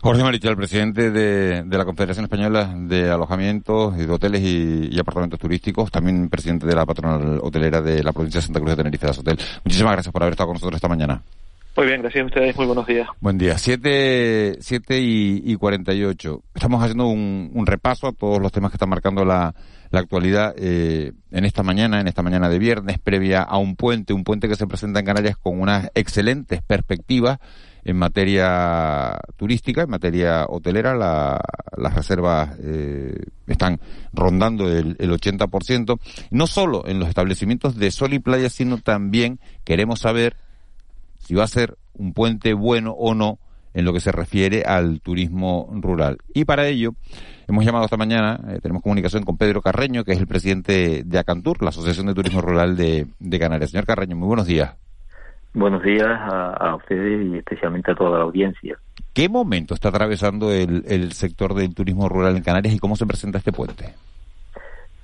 Jorge 0.00 0.22
Marichal, 0.22 0.56
presidente 0.56 1.10
de, 1.10 1.64
la 1.68 1.84
Confederación 1.84 2.24
Española 2.24 2.72
de 2.76 3.10
Alojamientos 3.10 3.94
y 3.98 4.06
de 4.06 4.12
Hoteles 4.12 4.42
y, 4.42 4.98
Apartamentos 4.98 5.40
Turísticos, 5.40 5.90
también 5.90 6.28
presidente 6.28 6.66
de 6.66 6.74
la 6.74 6.86
patronal 6.86 7.40
hotelera 7.42 7.80
de 7.80 8.02
la 8.02 8.12
provincia 8.12 8.40
de 8.40 8.46
Santa 8.46 8.60
Cruz 8.60 8.72
de 8.72 8.76
Tenerife 8.76 9.06
de 9.06 9.12
Hotel. 9.12 9.38
Muchísimas 9.64 9.92
gracias 9.92 10.12
por 10.12 10.22
haber 10.22 10.32
estado 10.32 10.48
con 10.48 10.54
nosotros 10.54 10.76
esta 10.76 10.88
mañana. 10.88 11.22
Muy 11.74 11.86
bien, 11.86 12.02
gracias 12.02 12.22
a 12.22 12.26
ustedes. 12.26 12.56
Muy 12.56 12.66
buenos 12.66 12.86
días. 12.86 13.08
Buen 13.20 13.38
día. 13.38 13.56
Siete, 13.56 14.56
siete 14.60 15.00
y, 15.00 15.42
y 15.44 15.56
48. 15.56 16.42
Estamos 16.54 16.82
haciendo 16.82 17.06
un, 17.06 17.50
un 17.54 17.66
repaso 17.66 18.08
a 18.08 18.12
todos 18.12 18.40
los 18.40 18.52
temas 18.52 18.70
que 18.70 18.76
están 18.76 18.90
marcando 18.90 19.24
la, 19.24 19.54
la 19.92 20.00
actualidad 20.00 20.54
eh, 20.56 21.12
en 21.30 21.44
esta 21.44 21.62
mañana, 21.62 22.00
en 22.00 22.08
esta 22.08 22.22
mañana 22.22 22.48
de 22.48 22.58
viernes, 22.58 22.98
previa 22.98 23.42
a 23.42 23.58
un 23.58 23.76
puente, 23.76 24.14
un 24.14 24.24
puente 24.24 24.48
que 24.48 24.56
se 24.56 24.66
presenta 24.66 25.00
en 25.00 25.06
Canarias 25.06 25.36
con 25.36 25.60
unas 25.60 25.90
excelentes 25.94 26.62
perspectivas 26.62 27.38
en 27.84 27.98
materia 27.98 29.18
turística, 29.36 29.82
en 29.82 29.90
materia 29.90 30.46
hotelera, 30.48 30.94
las 30.94 31.94
reservas 31.94 32.56
eh, 32.62 33.18
están 33.46 33.80
rondando 34.14 34.66
el, 34.66 34.96
el 34.98 35.10
80%, 35.10 36.00
no 36.30 36.46
solo 36.46 36.86
en 36.86 36.98
los 36.98 37.10
establecimientos 37.10 37.76
de 37.76 37.90
sol 37.90 38.14
y 38.14 38.18
playa, 38.18 38.48
sino 38.48 38.78
también 38.78 39.40
queremos 39.62 40.00
saber 40.00 40.36
si 41.18 41.34
va 41.34 41.44
a 41.44 41.48
ser 41.48 41.76
un 41.92 42.14
puente 42.14 42.54
bueno 42.54 42.92
o 42.92 43.14
no 43.14 43.38
en 43.74 43.84
lo 43.84 43.92
que 43.92 44.00
se 44.00 44.12
refiere 44.12 44.62
al 44.66 45.00
turismo 45.00 45.68
rural. 45.72 46.18
Y 46.34 46.44
para 46.44 46.66
ello 46.66 46.92
hemos 47.48 47.64
llamado 47.64 47.84
esta 47.84 47.96
mañana, 47.96 48.40
eh, 48.48 48.58
tenemos 48.62 48.82
comunicación 48.82 49.24
con 49.24 49.36
Pedro 49.36 49.62
Carreño, 49.62 50.04
que 50.04 50.12
es 50.12 50.18
el 50.18 50.26
presidente 50.26 51.02
de 51.04 51.18
Acantur, 51.18 51.62
la 51.62 51.70
Asociación 51.70 52.06
de 52.06 52.14
Turismo 52.14 52.40
Rural 52.40 52.76
de, 52.76 53.06
Canarias. 53.38 53.70
Señor 53.70 53.86
Carreño, 53.86 54.16
muy 54.16 54.28
buenos 54.28 54.46
días. 54.46 54.74
Buenos 55.54 55.82
días 55.82 56.08
a, 56.08 56.74
ustedes 56.76 57.26
y 57.30 57.36
especialmente 57.36 57.92
a 57.92 57.94
toda 57.94 58.18
la 58.18 58.24
audiencia. 58.24 58.78
¿Qué 59.12 59.28
momento 59.28 59.74
está 59.74 59.90
atravesando 59.90 60.50
el, 60.50 60.84
el 60.88 61.12
sector 61.12 61.52
del 61.54 61.74
turismo 61.74 62.08
rural 62.08 62.36
en 62.36 62.42
Canarias 62.42 62.74
y 62.74 62.78
cómo 62.78 62.96
se 62.96 63.04
presenta 63.04 63.36
este 63.36 63.52
puente? 63.52 63.92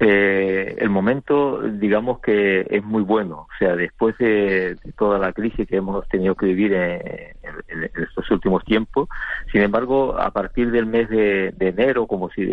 Eh, 0.00 0.76
el 0.78 0.90
momento, 0.90 1.60
digamos 1.60 2.20
que 2.20 2.66
es 2.70 2.84
muy 2.84 3.02
bueno. 3.02 3.48
O 3.50 3.58
sea, 3.58 3.74
después 3.74 4.16
de, 4.18 4.76
toda 4.96 5.18
la 5.18 5.32
crisis 5.32 5.66
que 5.66 5.76
hemos 5.76 6.06
tenido 6.08 6.36
que 6.36 6.46
vivir 6.46 6.72
en, 6.72 7.36
estos 8.00 8.30
últimos 8.30 8.64
tiempos, 8.64 9.08
sin 9.50 9.62
embargo, 9.62 10.16
a 10.18 10.30
partir 10.30 10.70
del 10.70 10.86
mes 10.86 11.08
de, 11.08 11.52
enero, 11.58 12.06
como 12.06 12.30
si, 12.30 12.46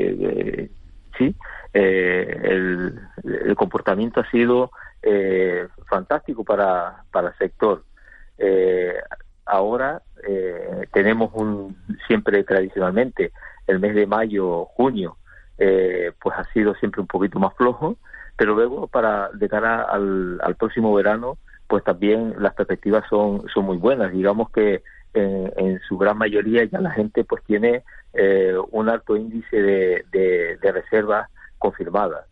sí, 1.17 1.35
eh, 1.73 2.39
el, 2.43 3.55
comportamiento 3.55 4.21
ha 4.21 4.31
sido 4.31 4.71
eh, 5.03 5.67
fantástico 5.87 6.43
para, 6.43 7.03
para 7.11 7.29
el 7.29 7.35
sector. 7.35 7.83
ahora 9.45 10.01
tenemos 10.91 11.31
un 11.35 11.77
siempre 12.07 12.43
tradicionalmente 12.43 13.31
el 13.67 13.79
mes 13.79 13.93
de 13.93 14.07
mayo, 14.07 14.65
junio 14.65 15.17
eh, 15.58 16.12
pues 16.22 16.36
ha 16.38 16.43
sido 16.53 16.76
siempre 16.76 17.01
un 17.01 17.08
poquito 17.08 17.39
más 17.39 17.53
flojo, 17.56 17.97
pero 18.38 18.56
luego 18.56 18.88
para 18.88 19.30
de 19.34 19.47
cara 19.47 19.84
al, 19.84 20.56
próximo 20.58 20.93
verano, 20.93 21.38
pues 21.68 21.84
también 21.84 22.36
las 22.39 22.53
perspectivas 22.53 23.03
son, 23.10 23.47
son 23.53 23.66
muy 23.66 23.78
buenas. 23.78 24.12
Digamos 24.12 24.49
que 24.51 24.84
en, 25.14 25.80
su 25.88 25.97
gran 25.97 26.18
mayoría 26.18 26.66
ya 26.66 26.80
la 26.82 26.91
gente 26.91 27.24
pues 27.24 27.43
tiene 27.45 27.84
eh, 28.14 28.56
un 28.72 28.89
alto 28.89 29.16
índice 29.16 29.62
de, 29.62 30.06
de 30.12 30.72
reservas 30.72 31.30
confirmadas. 31.58 32.26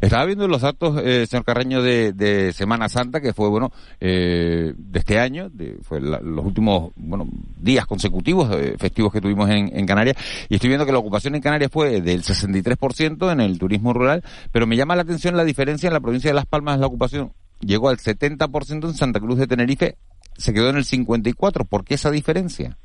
Estaba 0.00 0.24
viendo 0.24 0.48
los 0.48 0.62
datos, 0.62 1.00
eh, 1.04 1.26
señor 1.26 1.44
Carreño, 1.44 1.82
de, 1.82 2.52
Semana 2.52 2.88
Santa, 2.88 3.20
que 3.20 3.32
fue, 3.32 3.48
bueno, 3.48 3.72
eh, 4.00 4.72
de 4.76 4.98
este 4.98 5.18
año, 5.18 5.48
de, 5.50 5.78
fue 5.82 6.00
los 6.00 6.44
últimos, 6.44 6.92
bueno, 6.96 7.26
días 7.58 7.86
consecutivos 7.86 8.50
eh, 8.52 8.74
festivos 8.78 9.12
que 9.12 9.20
tuvimos 9.20 9.48
en, 9.50 9.86
Canarias, 9.86 10.16
y 10.48 10.54
estoy 10.54 10.68
viendo 10.68 10.86
que 10.86 10.92
la 10.92 10.98
ocupación 10.98 11.34
en 11.34 11.42
Canarias 11.42 11.70
fue 11.72 12.00
del 12.00 12.22
63% 12.22 13.32
en 13.32 13.40
el 13.40 13.58
turismo 13.58 13.92
rural, 13.92 14.24
pero 14.50 14.66
me 14.66 14.76
llama 14.76 14.96
la 14.96 15.02
atención 15.02 15.36
la 15.36 15.44
diferencia 15.44 15.86
en 15.86 15.92
la 15.92 16.00
provincia 16.00 16.30
de 16.30 16.34
Las 16.34 16.46
Palmas, 16.46 16.78
la 16.78 16.86
ocupación 16.86 17.32
llegó 17.60 17.88
al 17.88 17.98
70% 17.98 18.88
en 18.88 18.94
Santa 18.94 19.20
Cruz 19.20 19.38
de 19.38 19.46
Tenerife, 19.46 19.96
se 20.36 20.52
quedó 20.52 20.70
en 20.70 20.76
el 20.76 20.84
54%. 20.84 21.66
¿Por 21.66 21.84
qué 21.84 21.94
esa 21.94 22.10
diferencia? 22.10 22.76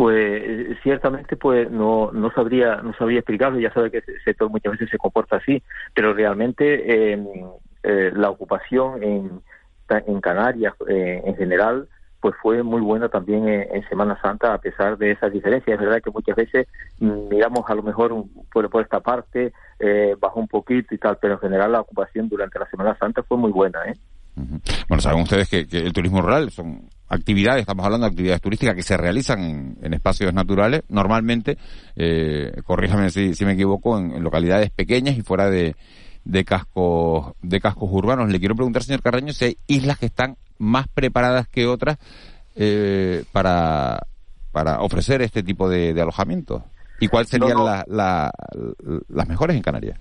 Pues 0.00 0.78
ciertamente 0.82 1.36
pues 1.36 1.70
no 1.70 2.10
no 2.10 2.30
sabría 2.30 2.76
no 2.76 2.94
sabría 2.94 3.18
explicarlo. 3.18 3.60
Ya 3.60 3.70
sabe 3.70 3.90
que 3.90 3.98
el 3.98 4.22
sector 4.24 4.48
muchas 4.48 4.72
veces 4.72 4.88
se 4.88 4.96
comporta 4.96 5.36
así 5.36 5.62
pero 5.92 6.14
realmente 6.14 7.12
em, 7.12 7.26
eh, 7.82 8.10
la 8.14 8.30
ocupación 8.30 9.02
en 9.02 9.42
en 9.90 10.20
Canarias 10.22 10.72
eh, 10.88 11.20
en 11.22 11.36
general 11.36 11.86
pues 12.18 12.34
fue 12.40 12.62
muy 12.62 12.80
buena 12.80 13.10
también 13.10 13.46
en, 13.46 13.86
Semana 13.90 14.18
Santa 14.22 14.54
a 14.54 14.58
pesar 14.58 14.96
de 14.96 15.10
esas 15.10 15.34
diferencias. 15.34 15.74
Es 15.74 15.84
verdad 15.84 16.00
que 16.02 16.10
muchas 16.10 16.34
veces 16.34 16.66
miramos 16.98 17.68
a 17.68 17.74
lo 17.74 17.82
mejor 17.82 18.24
por, 18.50 18.70
por 18.70 18.82
esta 18.82 19.00
parte 19.00 19.52
eh, 19.78 20.16
bajó 20.18 20.40
un 20.40 20.48
poquito 20.48 20.94
y 20.94 20.98
tal 20.98 21.18
pero 21.20 21.34
en 21.34 21.40
general 21.40 21.72
la 21.72 21.80
ocupación 21.82 22.26
durante 22.26 22.58
la 22.58 22.70
Semana 22.70 22.96
Santa 22.98 23.22
fue 23.22 23.36
muy 23.36 23.52
buena 23.52 23.84
¿eh? 23.84 23.98
Bueno, 24.88 25.02
saben 25.02 25.20
ustedes 25.20 25.48
que, 25.48 25.66
el 25.78 25.92
turismo 25.92 26.22
rural 26.22 26.50
son 26.50 26.88
actividades, 27.10 27.60
estamos 27.60 27.84
hablando 27.84 28.06
de 28.06 28.10
actividades 28.10 28.40
turísticas 28.40 28.74
que 28.74 28.82
se 28.82 28.96
realizan 28.96 29.76
en, 29.82 29.92
espacios 29.94 30.32
naturales, 30.32 30.82
normalmente, 30.88 31.58
eh, 31.96 32.52
corríjame 32.64 33.10
si, 33.10 33.44
me 33.44 33.52
equivoco, 33.52 33.98
en, 33.98 34.22
localidades 34.22 34.70
pequeñas 34.70 35.18
y 35.18 35.22
fuera 35.22 35.50
de, 35.50 35.74
de, 36.24 36.44
cascos, 36.44 37.34
de 37.42 37.60
cascos 37.60 37.90
urbanos. 37.92 38.30
Le 38.30 38.38
quiero 38.38 38.54
preguntar, 38.54 38.82
señor 38.82 39.02
Carreño, 39.02 39.32
si 39.32 39.44
hay 39.44 39.58
islas 39.66 39.98
que 39.98 40.06
están 40.06 40.36
más 40.58 40.86
preparadas 40.88 41.48
que 41.48 41.66
otras 41.66 41.98
eh, 42.56 43.24
para, 43.32 44.00
para 44.52 44.80
ofrecer 44.80 45.20
este 45.22 45.42
tipo 45.42 45.68
de, 45.68 46.00
alojamiento. 46.00 46.64
¿Y 47.00 47.08
cuáles 47.08 47.28
serían 47.28 47.58
las 47.88 49.28
mejores 49.28 49.56
en 49.56 49.62
Canarias? 49.62 49.98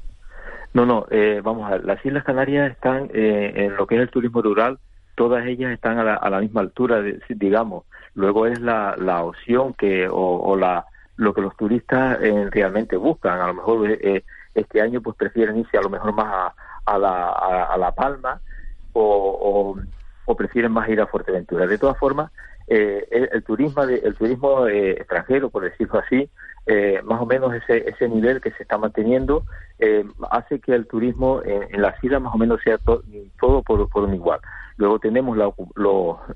No, 0.74 0.86
no, 0.86 1.06
eh, 1.10 1.42
vamos 1.44 1.68
a 1.68 1.72
ver, 1.72 1.86
las 1.86 2.06
Islas 2.06 2.24
Canarias 2.24 2.72
están 2.72 3.10
eh, 3.14 3.54
en 3.56 3.76
lo 3.76 3.88
que 3.88 3.96
es 3.96 4.02
el 4.02 4.10
turismo 4.10 4.42
rural, 4.42 4.78
todas 5.20 5.46
ellas 5.46 5.74
están 5.74 6.00
a 6.00 6.04
la, 6.06 6.16
a 6.16 6.30
la 6.30 6.40
misma 6.40 6.62
altura, 6.62 7.02
digamos. 7.28 7.84
Luego 8.16 8.46
es 8.46 8.62
la, 8.62 8.96
la 8.98 9.22
opción 9.22 9.74
que, 9.74 10.08
o, 10.10 10.56
la, 10.56 10.86
lo 11.18 11.34
que 11.34 11.42
los 11.42 11.58
turistas 11.58 12.20
eh, 12.22 12.48
realmente 12.50 12.96
buscan. 12.96 13.42
A 13.42 13.48
lo 13.48 13.54
mejor 13.56 14.00
este 14.56 14.82
año 14.82 15.02
pues 15.02 15.18
prefieren 15.18 15.58
irse 15.58 15.78
a 15.78 15.82
lo 15.82 15.90
mejor 15.90 16.14
más 16.14 16.28
a, 16.34 16.54
a, 16.86 16.98
la, 16.98 17.32
a, 17.32 17.78
La 17.78 17.92
Palma 17.92 18.40
o, 18.94 19.76
o, 20.26 20.36
prefieren 20.38 20.72
más 20.72 20.88
ir 20.88 21.02
a 21.02 21.08
Fuerteventura. 21.08 21.68
De 21.68 21.78
todas 21.78 21.98
formas, 21.98 22.32
el, 22.70 23.30
el, 23.32 23.44
turismo, 23.44 23.86
de, 23.86 23.96
el 23.96 24.16
turismo 24.16 24.68
extranjero, 24.68 25.50
por 25.50 25.64
decirlo 25.64 26.00
así, 26.00 26.30
eh, 26.72 27.02
más 27.04 27.20
o 27.20 27.26
menos 27.26 27.52
ese, 27.56 27.90
ese 27.90 28.08
nivel 28.08 28.42
que 28.42 28.52
se 28.52 28.62
está 28.62 28.78
manteniendo 28.78 29.44
eh, 29.80 30.06
hace 30.30 30.60
que 30.60 30.76
el 30.76 30.86
turismo 30.86 31.42
en, 31.44 31.82
la 31.82 31.96
islas 32.04 32.22
más 32.22 32.36
o 32.36 32.38
menos 32.38 32.62
sea 32.64 32.78
todo 32.78 33.64
por, 33.64 33.90
por 33.90 34.04
un 34.04 34.14
igual. 34.14 34.40
Luego 34.78 35.00
tenemos 35.00 35.36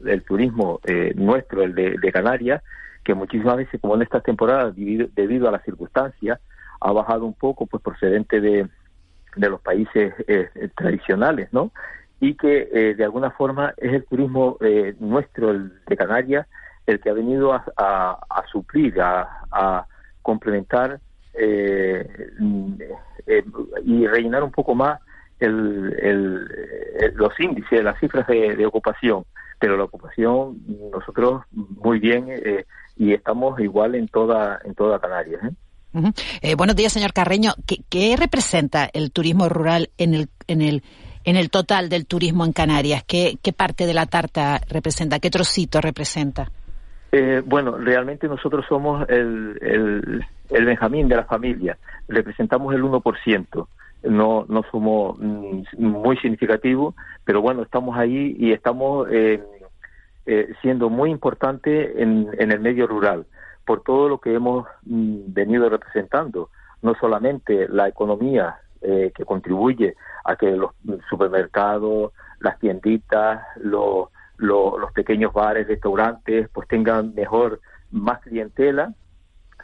el 0.03 0.23
turismo 0.23 0.79
eh, 0.85 1.13
nuestro, 1.15 1.61
el 1.61 1.75
de, 1.75 2.11
Canarias, 2.11 2.63
que 3.03 3.13
muchísimas 3.13 3.57
veces, 3.57 3.79
como 3.79 3.93
en 3.93 4.01
estas 4.01 4.23
temporadas, 4.23 4.75
debido, 4.75 5.49
a 5.49 5.51
las 5.51 5.63
circunstancias, 5.63 6.39
ha 6.81 6.91
bajado 6.91 7.25
un 7.25 7.35
poco, 7.35 7.67
pues 7.67 7.83
procedente 7.83 8.41
de, 8.41 8.67
de 9.35 9.49
los 9.49 9.61
países 9.61 10.15
tradicionales, 10.75 11.49
¿no? 11.53 11.71
Y 12.25 12.35
que 12.35 12.95
de 12.95 13.03
alguna 13.03 13.31
forma 13.31 13.73
es 13.75 13.91
el 13.93 14.05
turismo 14.05 14.57
nuestro, 14.99 15.51
el 15.51 15.73
de 15.85 15.97
Canarias, 15.97 16.47
el 16.85 17.01
que 17.01 17.09
ha 17.09 17.13
venido 17.13 17.53
a, 17.53 18.45
suplir, 18.51 18.95
a 19.01 19.85
complementar 20.21 20.99
eh, 21.33 22.07
eh, 23.25 23.43
y 23.83 24.05
rellenar 24.07 24.43
un 24.43 24.51
poco 24.51 24.75
más 24.75 24.99
el, 25.39 26.45
los 27.15 27.39
índices, 27.39 27.83
las 27.83 27.99
cifras 27.99 28.27
de, 28.27 28.65
ocupación. 28.65 29.25
Pero 29.59 29.77
la 29.77 29.85
ocupación, 29.85 30.61
nosotros 30.91 31.43
muy 31.51 31.99
bien 31.99 32.25
eh, 32.29 32.65
y 32.97 33.13
estamos 33.13 33.59
igual 33.59 33.95
en 33.95 34.07
toda, 34.07 34.59
en 34.63 34.75
toda 34.75 34.99
Canarias. 34.99 35.41
buenos 36.57 36.75
días, 36.75 36.93
señor 36.93 37.13
Carreño. 37.13 37.53
¿Qué, 37.65 38.15
representa 38.17 38.89
el 38.93 39.11
turismo 39.11 39.49
rural 39.49 39.89
en 39.97 40.13
el, 40.13 40.29
en 40.47 40.61
el, 40.61 40.83
en 41.23 41.35
el 41.35 41.49
total 41.49 41.89
del 41.89 42.05
turismo 42.05 42.45
en 42.45 42.53
Canarias? 42.53 43.03
¿Qué, 43.03 43.37
¿Qué 43.41 43.53
parte 43.53 43.85
de 43.85 43.93
la 43.93 44.05
tarta 44.05 44.61
representa? 44.69 45.19
¿Qué 45.19 45.29
trocito 45.29 45.81
representa? 45.81 46.49
Eh, 47.15 47.43
bueno, 47.45 47.77
realmente 47.77 48.27
nosotros 48.27 48.65
somos 48.67 49.07
el, 49.07 49.59
el, 49.61 50.25
el, 50.49 50.65
Benjamín 50.65 51.07
de 51.07 51.15
la 51.15 51.25
familia, 51.25 51.77
representamos 52.07 52.73
el 52.73 52.81
1%, 52.81 53.67
no, 54.05 54.45
no 54.49 54.63
somos 54.71 55.19
mm, 55.19 55.61
muy 55.77 56.17
significativos, 56.17 56.95
pero 57.23 57.39
bueno, 57.39 57.61
estamos 57.61 57.95
ahí 57.99 58.35
y 58.39 58.51
estamos 58.51 59.07
eh, 59.11 59.43
eh, 60.25 60.53
siendo 60.63 60.89
muy 60.89 61.11
importante 61.11 62.01
en, 62.01 62.29
en, 62.39 62.51
el 62.51 62.59
medio 62.59 62.87
rural, 62.87 63.27
por 63.63 63.83
todo 63.83 64.09
lo 64.09 64.17
que 64.17 64.33
hemos 64.33 64.65
mm, 64.81 65.33
venido 65.33 65.69
representando, 65.69 66.49
no 66.81 66.95
solamente 66.95 67.67
la 67.69 67.87
economía 67.87 68.55
que 68.83 69.25
contribuye 69.25 69.95
a 70.25 70.35
que 70.35 70.51
los 70.51 70.71
supermercados, 71.09 72.11
las 72.39 72.59
tienditas, 72.59 73.41
los 73.57 74.09
los 74.37 74.91
pequeños 74.93 75.31
bares, 75.31 75.67
restaurantes, 75.67 76.49
pues 76.49 76.67
tengan 76.67 77.13
mejor, 77.15 77.61
más 77.91 78.19
clientela, 78.21 78.93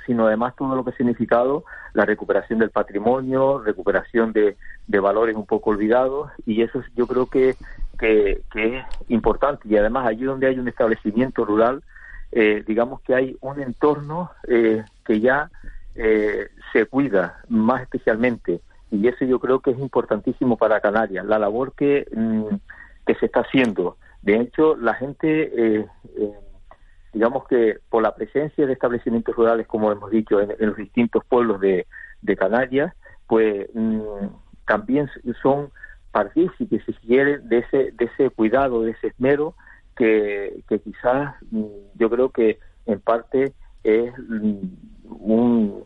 sino 0.05 0.27
además 0.27 0.55
todo 0.55 0.75
lo 0.75 0.83
que 0.83 0.91
ha 0.91 0.97
significado 0.97 1.65
la 1.93 2.05
recuperación 2.05 2.59
del 2.59 2.69
patrimonio, 2.69 3.59
recuperación 3.59 4.31
de, 4.31 4.57
de 4.87 4.99
valores 4.99 5.35
un 5.35 5.45
poco 5.45 5.71
olvidados, 5.71 6.31
y 6.45 6.61
eso 6.61 6.81
yo 6.95 7.07
creo 7.07 7.25
que, 7.27 7.55
que, 7.99 8.41
es 8.53 8.85
importante. 9.09 9.67
Y 9.67 9.77
además 9.77 10.07
allí 10.07 10.23
donde 10.23 10.47
hay 10.47 10.57
un 10.57 10.67
establecimiento 10.67 11.45
rural, 11.45 11.83
eh, 12.31 12.63
digamos 12.65 13.01
que 13.01 13.15
hay 13.15 13.37
un 13.41 13.59
entorno 13.59 14.31
eh, 14.47 14.83
que 15.03 15.19
ya 15.19 15.49
eh, 15.95 16.49
se 16.71 16.85
cuida 16.85 17.41
más 17.49 17.81
especialmente 17.81 18.61
y 18.91 19.07
eso 19.07 19.25
yo 19.25 19.39
creo 19.39 19.59
que 19.59 19.71
es 19.71 19.79
importantísimo 19.79 20.57
para 20.57 20.81
Canarias, 20.81 21.25
la 21.25 21.39
labor 21.39 21.73
que, 21.73 22.07
mm, 22.11 22.55
que 23.05 23.15
se 23.15 23.27
está 23.27 23.41
haciendo. 23.41 23.97
De 24.21 24.39
hecho, 24.39 24.75
la 24.75 24.93
gente, 24.95 25.51
eh, 25.53 25.87
eh, 26.17 26.33
digamos 27.13 27.47
que 27.47 27.79
por 27.89 28.03
la 28.03 28.15
presencia 28.15 28.65
de 28.65 28.73
establecimientos 28.73 29.35
rurales, 29.35 29.67
como 29.67 29.91
hemos 29.91 30.11
dicho, 30.11 30.41
en, 30.41 30.53
los 30.59 30.75
distintos 30.75 31.23
pueblos 31.25 31.59
de, 31.61 31.85
Canarias, 32.37 32.93
pues 33.27 33.67
mm, 33.73 34.01
también 34.67 35.09
son 35.41 35.71
partícipes, 36.11 36.83
si 36.85 36.93
quiere, 36.93 37.39
de 37.39 37.59
ese, 37.59 37.91
de 37.91 38.05
ese 38.05 38.29
cuidado, 38.29 38.83
de 38.83 38.91
ese 38.91 39.07
esmero, 39.07 39.55
que, 39.95 40.63
que 40.67 40.79
quizás 40.79 41.35
mm, 41.51 41.65
yo 41.95 42.09
creo 42.09 42.29
que 42.29 42.59
en 42.85 42.99
parte 42.99 43.53
es 43.83 44.13
un, 44.17 45.83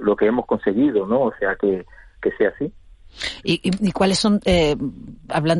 lo 0.00 0.16
que 0.16 0.26
hemos 0.26 0.46
conseguido, 0.46 1.06
¿no? 1.06 1.20
O 1.22 1.34
sea, 1.38 1.56
que, 1.56 1.86
que 2.20 2.30
sea 2.32 2.50
así. 2.50 2.72
¿Y, 3.42 3.92
cuáles 3.92 4.18
son, 4.18 4.40
eh, 4.44 4.76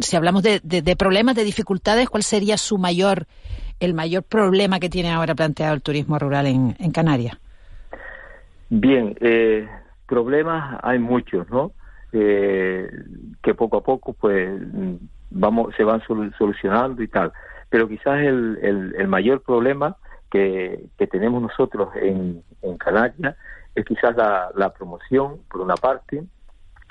si 0.01 0.17
hablamos 0.17 0.43
de, 0.43 0.97
problemas, 0.99 1.37
de 1.37 1.45
dificultades, 1.45 2.09
cuál 2.09 2.23
sería 2.23 2.57
su 2.59 2.79
mayor, 2.79 3.27
el 3.81 3.95
mayor 3.95 4.25
problema 4.25 4.79
que 4.79 4.89
tiene 4.89 5.11
ahora 5.11 5.35
planteado 5.35 5.75
el 5.75 5.83
turismo 5.83 6.19
rural 6.19 6.47
en, 6.47 6.91
Canarias? 6.93 7.39
Bien, 8.69 9.17
eh, 9.21 9.69
problemas 10.07 10.81
hay 10.83 10.99
muchos, 10.99 11.49
¿no? 11.51 11.73
Eh, 12.13 12.89
que 13.43 13.55
poco 13.55 13.79
a 13.79 13.83
poco, 13.83 14.13
pues, 14.13 14.51
vamos, 15.31 15.75
se 15.77 15.85
van 15.85 16.03
solucionando 16.07 17.03
y 17.03 17.09
tal. 17.09 17.33
Pero 17.71 17.89
quizás 17.89 18.21
el, 18.21 18.59
el, 18.97 19.09
mayor 19.09 19.43
problema 19.43 19.97
que, 20.31 20.87
que, 20.99 21.07
tenemos 21.07 21.43
nosotros 21.43 21.89
en, 21.97 22.43
en 22.63 22.79
Canarias 22.79 23.37
es 23.75 23.85
quizás 23.85 24.17
la, 24.17 24.51
la 24.57 24.73
promoción, 24.73 25.39
por 25.51 25.61
una 25.61 25.75
parte, 25.75 26.25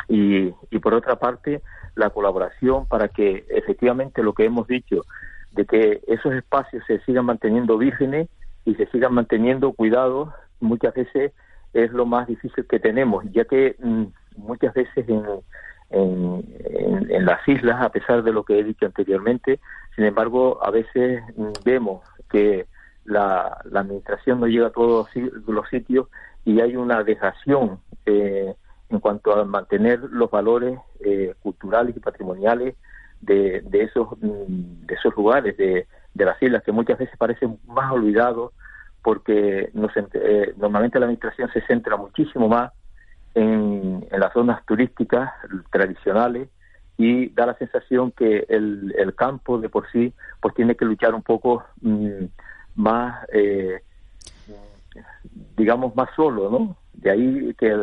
y, 0.07 0.53
y 0.71 0.79
por 0.79 0.93
otra 0.93 1.17
parte 1.17 1.61
la 1.95 2.09
colaboración 2.09 2.85
para 2.87 3.07
que 3.07 3.45
efectivamente 3.49 4.23
lo 4.23 4.33
que 4.33 4.45
hemos 4.45 4.67
dicho 4.67 5.03
de 5.51 5.65
que 5.65 6.01
esos 6.07 6.33
espacios 6.33 6.83
se 6.85 6.99
sigan 7.01 7.25
manteniendo 7.25 7.77
vírgenes 7.77 8.29
y 8.65 8.75
se 8.75 8.85
sigan 8.87 9.13
manteniendo 9.13 9.71
cuidados 9.73 10.29
muchas 10.59 10.93
veces 10.93 11.31
es 11.73 11.91
lo 11.91 12.05
más 12.05 12.27
difícil 12.27 12.65
que 12.67 12.79
tenemos 12.79 13.23
ya 13.31 13.45
que 13.45 13.75
mm, 13.79 14.03
muchas 14.37 14.73
veces 14.73 15.07
en, 15.07 15.23
en, 15.91 16.43
en, 17.09 17.25
las 17.25 17.47
islas 17.47 17.81
a 17.81 17.89
pesar 17.89 18.23
de 18.23 18.33
lo 18.33 18.43
que 18.43 18.59
he 18.59 18.63
dicho 18.63 18.85
anteriormente 18.85 19.59
sin 19.95 20.05
embargo 20.05 20.59
a 20.63 20.71
veces 20.71 21.23
mm, 21.37 21.51
vemos 21.63 22.01
que 22.29 22.65
la, 23.05 23.57
la 23.65 23.81
administración 23.81 24.39
no 24.39 24.47
llega 24.47 24.67
a 24.67 24.71
todos 24.71 25.07
los 25.47 25.69
sitios 25.69 26.07
y 26.43 26.59
hay 26.59 26.75
una 26.75 27.03
dejación 27.03 27.79
eh, 28.05 28.55
en 28.89 28.99
cuanto 28.99 29.33
a 29.33 29.45
mantener 29.45 29.99
los 30.11 30.29
valores 30.29 30.79
eh, 30.99 31.33
culturales 31.41 31.95
y 31.95 31.99
patrimoniales 31.99 32.75
de, 33.21 33.61
de 33.61 33.83
esos 33.83 34.09
mm, 34.21 34.85
de 34.85 34.93
esos 34.93 35.15
lugares 35.15 35.57
de, 35.57 35.87
de, 36.13 36.25
las 36.25 36.41
islas 36.41 36.63
que 36.63 36.71
muchas 36.71 36.97
veces 36.97 37.17
parecen 37.17 37.59
más 37.67 37.91
olvidados 37.91 38.53
porque 39.01 39.71
eh, 39.71 40.53
normalmente 40.57 40.99
la 40.99 41.05
administración 41.05 41.49
se 41.51 41.61
centra 41.61 41.97
muchísimo 41.97 42.47
más 42.47 42.71
en, 43.33 44.05
en, 44.09 44.19
las 44.19 44.33
zonas 44.33 44.65
turísticas 44.65 45.31
tradicionales 45.71 46.49
y 46.97 47.29
da 47.29 47.45
la 47.45 47.57
sensación 47.57 48.11
que 48.11 48.45
el, 48.47 48.93
el 48.97 49.13
campo 49.15 49.59
de 49.59 49.69
por 49.69 49.89
sí 49.91 50.13
pues 50.39 50.55
tiene 50.55 50.75
que 50.75 50.85
luchar 50.85 51.13
un 51.13 51.23
poco 51.23 51.63
mm, 51.81 52.25
más 52.75 53.27
eh, 53.33 53.81
digamos 55.57 55.95
más 55.95 56.09
solo 56.15 56.49
no 56.49 56.77
de 56.97 57.11
ahí 57.11 57.55
que, 57.57 57.73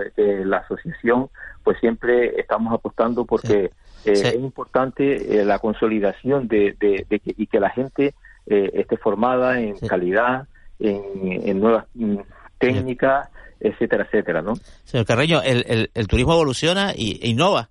la 0.45 0.59
asociación 0.59 1.29
pues 1.63 1.79
siempre 1.81 2.41
estamos 2.41 2.73
apostando 2.73 3.25
porque 3.25 3.65
eh, 3.65 3.71
es 4.05 4.35
importante 4.35 5.41
eh, 5.41 5.45
la 5.45 5.59
consolidación 5.59 6.49
de, 6.49 6.77
de, 6.81 7.21
que, 7.21 7.35
y 7.37 7.47
que 7.47 7.61
la 7.61 7.71
gente 7.71 8.15
eh, 8.47 8.71
esté 8.75 8.97
formada 8.97 9.61
en 9.61 9.79
calidad, 9.79 10.49
en, 10.81 11.61
nuevas 11.61 11.87
mm, 11.95 12.19
técnicas, 12.59 13.29
etcétera, 13.61 14.05
etcétera, 14.05 14.43
¿no? 14.43 14.55
Señor 14.85 15.07
Carreño, 15.07 15.41
el, 15.43 15.65
el, 15.69 15.91
el 15.95 16.09
turismo 16.09 16.33
evoluciona 16.33 16.91
e 16.91 17.29
innova. 17.29 17.71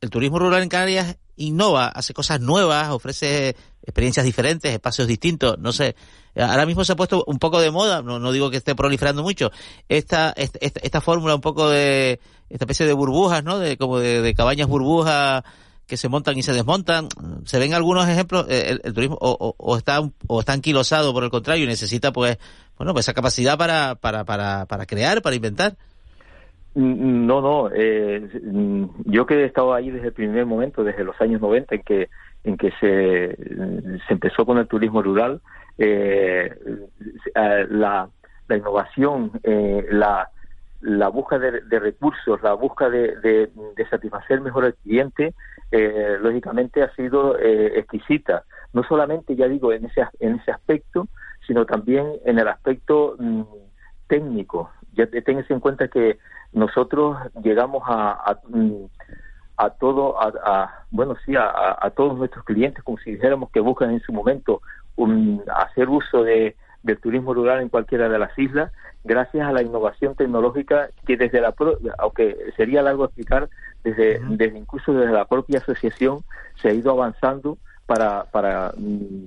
El 0.00 0.10
turismo 0.10 0.38
rural 0.38 0.62
en 0.62 0.68
Canarias 0.68 1.18
innova, 1.36 1.88
hace 1.88 2.14
cosas 2.14 2.40
nuevas, 2.40 2.90
ofrece 2.90 3.56
experiencias 3.82 4.24
diferentes, 4.24 4.72
espacios 4.72 5.08
distintos, 5.08 5.58
no 5.58 5.72
sé. 5.72 5.94
Ahora 6.36 6.66
mismo 6.66 6.84
se 6.84 6.92
ha 6.92 6.96
puesto 6.96 7.24
un 7.26 7.38
poco 7.38 7.60
de 7.60 7.70
moda, 7.70 8.02
no, 8.02 8.18
no 8.18 8.32
digo 8.32 8.50
que 8.50 8.56
esté 8.56 8.74
proliferando 8.74 9.22
mucho, 9.22 9.50
esta, 9.88 10.32
esta, 10.36 10.58
esta, 10.60 11.00
fórmula 11.00 11.34
un 11.34 11.40
poco 11.40 11.68
de, 11.68 12.20
esta 12.48 12.64
especie 12.64 12.86
de 12.86 12.92
burbujas, 12.92 13.44
¿no? 13.44 13.58
De, 13.58 13.76
como 13.76 13.98
de, 13.98 14.34
cabañas 14.34 14.68
burbujas 14.68 15.42
que 15.86 15.96
se 15.96 16.08
montan 16.08 16.38
y 16.38 16.42
se 16.42 16.52
desmontan. 16.52 17.08
Se 17.44 17.58
ven 17.58 17.74
algunos 17.74 18.08
ejemplos, 18.08 18.46
eh, 18.48 18.78
el, 18.82 18.94
turismo 18.94 19.18
o, 19.20 19.54
o, 19.58 19.76
está, 19.76 20.00
o 20.26 20.40
está 20.40 20.52
anquilosado 20.52 21.12
por 21.12 21.24
el 21.24 21.30
contrario 21.30 21.64
y 21.64 21.68
necesita 21.68 22.12
pues, 22.12 22.38
bueno, 22.78 22.94
pues 22.94 23.04
esa 23.04 23.14
capacidad 23.14 23.58
para, 23.58 23.96
para, 23.96 24.24
para, 24.24 24.64
para 24.66 24.86
crear, 24.86 25.20
para 25.20 25.36
inventar. 25.36 25.76
Mm, 26.74 27.26
no, 27.26 27.40
no. 27.40 27.70
Eh, 27.74 28.20
mm, 28.42 28.84
yo 29.04 29.26
que 29.26 29.34
he 29.34 29.44
estado 29.44 29.74
ahí 29.74 29.90
desde 29.90 30.08
el 30.08 30.12
primer 30.14 30.46
momento, 30.46 30.82
desde 30.82 31.04
los 31.04 31.20
años 31.20 31.40
90, 31.40 31.74
en 31.74 31.82
que 31.82 32.08
en 32.44 32.56
que 32.56 32.70
se, 32.80 33.36
se 34.06 34.12
empezó 34.12 34.44
con 34.44 34.58
el 34.58 34.66
turismo 34.66 35.02
rural, 35.02 35.40
eh, 35.78 36.54
la, 37.34 38.08
la 38.48 38.56
innovación, 38.56 39.32
eh, 39.42 39.86
la, 39.90 40.28
la 40.82 41.08
búsqueda 41.08 41.50
de, 41.50 41.78
recursos, 41.78 42.42
la 42.42 42.54
búsqueda 42.54 42.90
de, 42.90 43.16
de, 43.76 43.86
satisfacer 43.88 44.40
mejor 44.40 44.64
al 44.64 44.74
cliente, 44.74 45.34
eh, 45.70 46.16
lógicamente 46.20 46.82
ha 46.82 46.92
sido 46.94 47.38
eh, 47.38 47.78
exquisita. 47.78 48.44
No 48.72 48.82
solamente, 48.82 49.36
ya 49.36 49.46
digo, 49.46 49.72
en 49.72 49.86
ese, 49.86 50.04
en 50.18 50.36
ese 50.36 50.50
aspecto, 50.50 51.08
sino 51.46 51.64
también 51.66 52.06
en 52.24 52.38
el 52.38 52.48
aspecto 52.48 53.16
mm, 53.18 53.42
técnico. 54.08 54.70
Ya 54.94 55.06
tengas 55.06 55.50
en 55.50 55.60
cuenta 55.60 55.88
que 55.88 56.18
nosotros 56.52 57.16
llegamos 57.42 57.82
a, 57.86 58.10
a, 58.12 58.40
todo, 59.70 60.16
a, 60.20 60.84
bueno, 60.90 61.16
sí, 61.24 61.34
a, 61.36 61.90
todos 61.96 62.16
nuestros 62.16 62.44
clientes, 62.44 62.82
como 62.82 62.98
si 62.98 63.12
dijéramos 63.12 63.50
que 63.50 63.60
buscan 63.60 63.90
en 63.90 64.00
su 64.00 64.12
momento 64.12 64.62
un, 64.96 65.42
hacer 65.54 65.88
uso 65.88 66.22
de, 66.22 66.56
del 66.82 66.98
turismo 66.98 67.34
rural 67.34 67.60
en 67.60 67.68
cualquiera 67.68 68.08
de 68.08 68.18
las 68.18 68.36
islas, 68.38 68.72
gracias 69.04 69.46
a 69.46 69.52
la 69.52 69.62
innovación 69.62 70.14
tecnológica 70.14 70.88
que 71.06 71.16
desde 71.16 71.40
la, 71.40 71.54
aunque 71.98 72.36
sería 72.56 72.82
largo 72.82 73.04
explicar, 73.04 73.48
desde, 73.84 74.20
desde 74.28 74.58
incluso 74.58 74.92
desde 74.92 75.12
la 75.12 75.24
propia 75.24 75.58
asociación 75.58 76.18
se 76.60 76.68
ha 76.68 76.72
ido 76.72 76.92
avanzando 76.92 77.58
para, 77.86 78.24
para, 78.24 78.72
mm, 78.76 79.26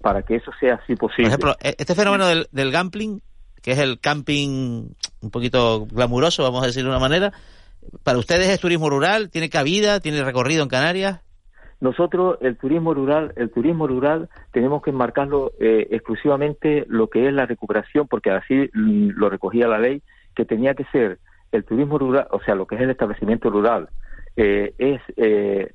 para 0.00 0.22
que 0.22 0.36
eso 0.36 0.50
sea 0.58 0.74
así 0.74 0.96
posible. 0.96 1.30
Por 1.30 1.50
ejemplo, 1.50 1.56
e-, 1.60 1.76
este 1.78 1.94
fenómeno 1.94 2.26
del, 2.26 2.48
del 2.50 2.72
gambling 2.72 3.20
que 3.62 3.72
es 3.72 3.78
el 3.78 4.00
camping 4.00 4.88
un 5.20 5.30
poquito 5.30 5.86
glamuroso, 5.86 6.42
vamos 6.42 6.62
a 6.64 6.66
decir 6.66 6.82
de 6.82 6.88
una 6.88 6.98
manera. 6.98 7.32
¿Para 8.02 8.18
ustedes 8.18 8.48
es 8.48 8.60
turismo 8.60 8.90
rural? 8.90 9.30
¿Tiene 9.30 9.50
cabida? 9.50 10.00
¿Tiene 10.00 10.22
recorrido 10.24 10.62
en 10.62 10.68
Canarias? 10.68 11.20
Nosotros 11.80 12.38
el 12.40 12.56
turismo 12.56 12.94
rural, 12.94 13.32
el 13.36 13.50
turismo 13.50 13.88
rural 13.88 14.28
tenemos 14.52 14.82
que 14.82 14.90
enmarcarlo 14.90 15.52
eh, 15.58 15.88
exclusivamente 15.90 16.84
lo 16.88 17.08
que 17.08 17.26
es 17.26 17.32
la 17.34 17.46
recuperación, 17.46 18.06
porque 18.06 18.30
así 18.30 18.70
mm, 18.72 19.10
lo 19.16 19.28
recogía 19.28 19.66
la 19.66 19.80
ley, 19.80 20.00
que 20.36 20.44
tenía 20.44 20.74
que 20.74 20.84
ser 20.92 21.18
el 21.50 21.64
turismo 21.64 21.98
rural, 21.98 22.28
o 22.30 22.40
sea, 22.40 22.54
lo 22.54 22.66
que 22.66 22.76
es 22.76 22.82
el 22.82 22.90
establecimiento 22.90 23.50
rural, 23.50 23.88
eh, 24.36 24.74
es 24.78 25.00
eh, 25.16 25.72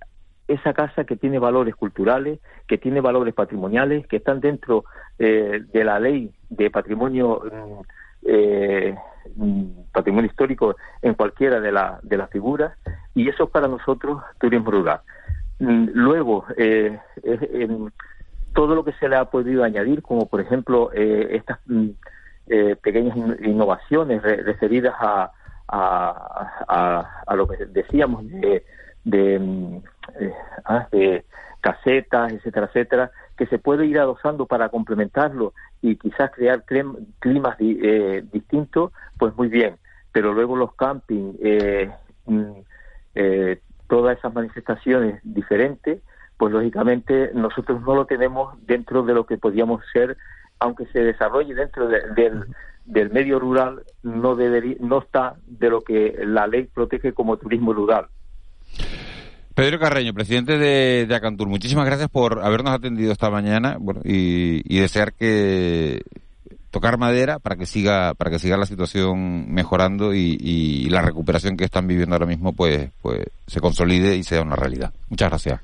esa 0.47 0.73
casa 0.73 1.03
que 1.03 1.17
tiene 1.17 1.39
valores 1.39 1.75
culturales, 1.75 2.39
que 2.67 2.77
tiene 2.77 3.01
valores 3.01 3.33
patrimoniales, 3.33 4.07
que 4.07 4.17
están 4.17 4.39
dentro 4.39 4.85
eh, 5.19 5.61
de 5.71 5.83
la 5.83 5.99
ley 5.99 6.31
de 6.49 6.71
patrimonio 6.71 7.41
mm, 7.43 7.81
eh, 8.23 8.95
mm, 9.35 9.63
patrimonio 9.91 10.29
histórico 10.29 10.75
en 11.01 11.13
cualquiera 11.13 11.59
de, 11.59 11.71
la, 11.71 11.99
de 12.03 12.17
las 12.17 12.29
figuras 12.29 12.73
y 13.15 13.29
eso 13.29 13.45
es 13.45 13.49
para 13.49 13.67
nosotros 13.67 14.21
turismo 14.39 14.71
rural. 14.71 15.01
Mm, 15.59 15.89
luego, 15.93 16.45
eh, 16.57 16.99
todo 18.53 18.75
lo 18.75 18.83
que 18.83 18.93
se 18.93 19.09
le 19.09 19.15
ha 19.15 19.25
podido 19.25 19.63
añadir, 19.63 20.01
como 20.01 20.27
por 20.27 20.41
ejemplo 20.41 20.91
estas 20.93 21.59
pequeñas 22.81 23.17
innovaciones 23.41 24.23
referidas 24.23 24.95
a, 24.99 25.31
a, 25.67 27.23
a, 27.25 27.35
lo 27.35 27.47
que 27.47 27.65
decíamos 27.65 28.27
de, 28.27 28.63
de, 29.03 29.35
eh, 30.19 30.33
ah, 30.65 30.87
de 30.91 31.25
casetas, 31.61 32.31
etcétera, 32.33 32.67
etcétera, 32.67 33.11
que 33.37 33.45
se 33.45 33.59
puede 33.59 33.85
ir 33.85 33.99
adosando 33.99 34.47
para 34.47 34.69
complementarlo 34.69 35.53
y 35.81 35.95
quizás 35.95 36.31
crear 36.31 36.63
climas 36.65 37.55
eh, 37.59 38.23
distintos, 38.31 38.91
pues 39.17 39.35
muy 39.37 39.47
bien. 39.47 39.77
Pero 40.11 40.33
luego 40.33 40.55
los 40.55 40.73
camping, 40.73 41.33
eh, 41.39 41.91
mm, 42.25 42.51
eh, 43.15 43.61
todas 43.87 44.17
esas 44.17 44.33
manifestaciones 44.33 45.21
diferentes, 45.23 46.01
pues 46.37 46.51
lógicamente 46.51 47.31
nosotros 47.33 47.81
no 47.81 47.95
lo 47.95 48.05
tenemos 48.05 48.55
dentro 48.65 49.03
de 49.03 49.13
lo 49.13 49.25
que 49.25 49.37
podríamos 49.37 49.83
ser, 49.93 50.17
aunque 50.59 50.87
se 50.87 50.99
desarrolle 51.03 51.53
dentro 51.53 51.87
del, 51.87 52.45
del 52.85 53.09
medio 53.11 53.39
rural, 53.39 53.83
no, 54.01 54.35
debería, 54.35 54.77
no 54.79 54.99
está 54.99 55.35
de 55.45 55.69
lo 55.69 55.81
que 55.81 56.19
la 56.25 56.47
ley 56.47 56.63
protege 56.65 57.13
como 57.13 57.37
turismo 57.37 57.73
rural. 57.73 58.07
Pedro 59.57 59.79
Carreño, 59.79 60.13
presidente 60.13 60.59
de, 60.59 61.15
Acantur, 61.15 61.47
muchísimas 61.47 61.87
gracias 61.87 62.09
por 62.09 62.45
habernos 62.45 62.75
atendido 62.75 63.11
esta 63.11 63.31
mañana 63.31 63.79
y, 64.03 64.79
desear 64.79 65.13
que 65.13 66.03
tocar 66.69 66.99
madera 66.99 67.39
para 67.39 67.55
que 67.55 67.65
siga 67.65 68.13
para 68.13 68.29
que 68.29 68.37
siga 68.37 68.55
la 68.55 68.67
situación 68.67 69.51
mejorando 69.51 70.13
y, 70.13 70.87
la 70.91 71.01
recuperación 71.01 71.57
que 71.57 71.65
están 71.65 71.87
viviendo 71.87 72.13
ahora 72.13 72.27
mismo 72.27 72.53
pues 72.53 72.91
pues 73.01 73.25
se 73.47 73.59
consolide 73.59 74.15
y 74.15 74.21
sea 74.21 74.43
una 74.43 74.55
realidad. 74.55 74.93
Muchas 75.09 75.29
gracias. 75.29 75.59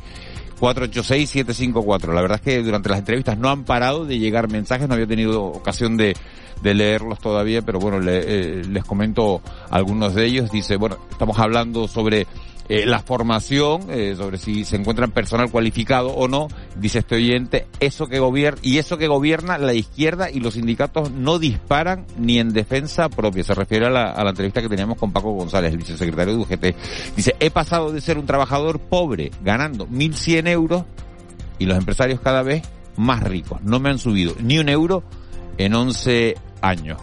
616-486-754. 0.59 2.13
La 2.13 2.21
verdad 2.21 2.37
es 2.37 2.43
que 2.43 2.61
durante 2.61 2.89
las 2.89 2.99
entrevistas 2.99 3.39
no 3.39 3.49
han 3.49 3.63
parado 3.63 4.05
de 4.05 4.19
llegar 4.19 4.51
mensajes. 4.51 4.87
No 4.87 4.93
había 4.93 5.07
tenido 5.07 5.45
ocasión 5.45 5.97
de, 5.97 6.15
de 6.61 6.73
leerlos 6.75 7.19
todavía, 7.19 7.63
pero 7.63 7.79
bueno, 7.79 7.97
eh, 8.07 8.61
les 8.69 8.85
comento 8.85 9.41
algunos 9.71 10.13
de 10.13 10.25
ellos. 10.25 10.51
Dice, 10.51 10.75
bueno, 10.75 10.99
estamos 11.09 11.39
hablando 11.39 11.87
sobre 11.87 12.27
eh, 12.69 12.85
la 12.85 12.99
formación, 12.99 13.87
eh, 13.89 14.15
sobre 14.15 14.37
si 14.37 14.63
se 14.65 14.77
encuentran 14.77 15.11
personal 15.11 15.51
cualificado 15.51 16.09
o 16.09 16.27
no, 16.27 16.47
dice 16.75 16.99
este 16.99 17.15
oyente, 17.15 17.67
eso 17.79 18.07
que 18.07 18.19
gobierna, 18.19 18.59
y 18.63 18.77
eso 18.77 18.97
que 18.97 19.07
gobierna 19.07 19.57
la 19.57 19.73
izquierda 19.73 20.29
y 20.29 20.39
los 20.39 20.53
sindicatos 20.53 21.11
no 21.11 21.39
disparan 21.39 22.05
ni 22.17 22.39
en 22.39 22.53
defensa 22.53 23.09
propia. 23.09 23.43
Se 23.43 23.53
refiere 23.53 23.87
a 23.87 23.89
la, 23.89 24.11
a 24.11 24.23
la 24.23 24.29
entrevista 24.29 24.61
que 24.61 24.69
teníamos 24.69 24.97
con 24.97 25.11
Paco 25.11 25.31
González, 25.33 25.71
el 25.71 25.79
vicesecretario 25.79 26.33
de 26.33 26.39
UGT. 26.39 27.15
Dice, 27.15 27.35
he 27.39 27.51
pasado 27.51 27.91
de 27.91 28.01
ser 28.01 28.17
un 28.17 28.25
trabajador 28.25 28.79
pobre, 28.79 29.31
ganando 29.43 29.87
1.100 29.87 30.47
euros, 30.47 30.85
y 31.59 31.65
los 31.65 31.77
empresarios 31.77 32.19
cada 32.21 32.41
vez 32.41 32.63
más 32.97 33.21
ricos. 33.21 33.61
No 33.61 33.79
me 33.79 33.89
han 33.89 33.99
subido 33.99 34.33
ni 34.39 34.57
un 34.57 34.69
euro 34.69 35.03
en 35.57 35.75
11 35.75 36.35
años. 36.61 36.99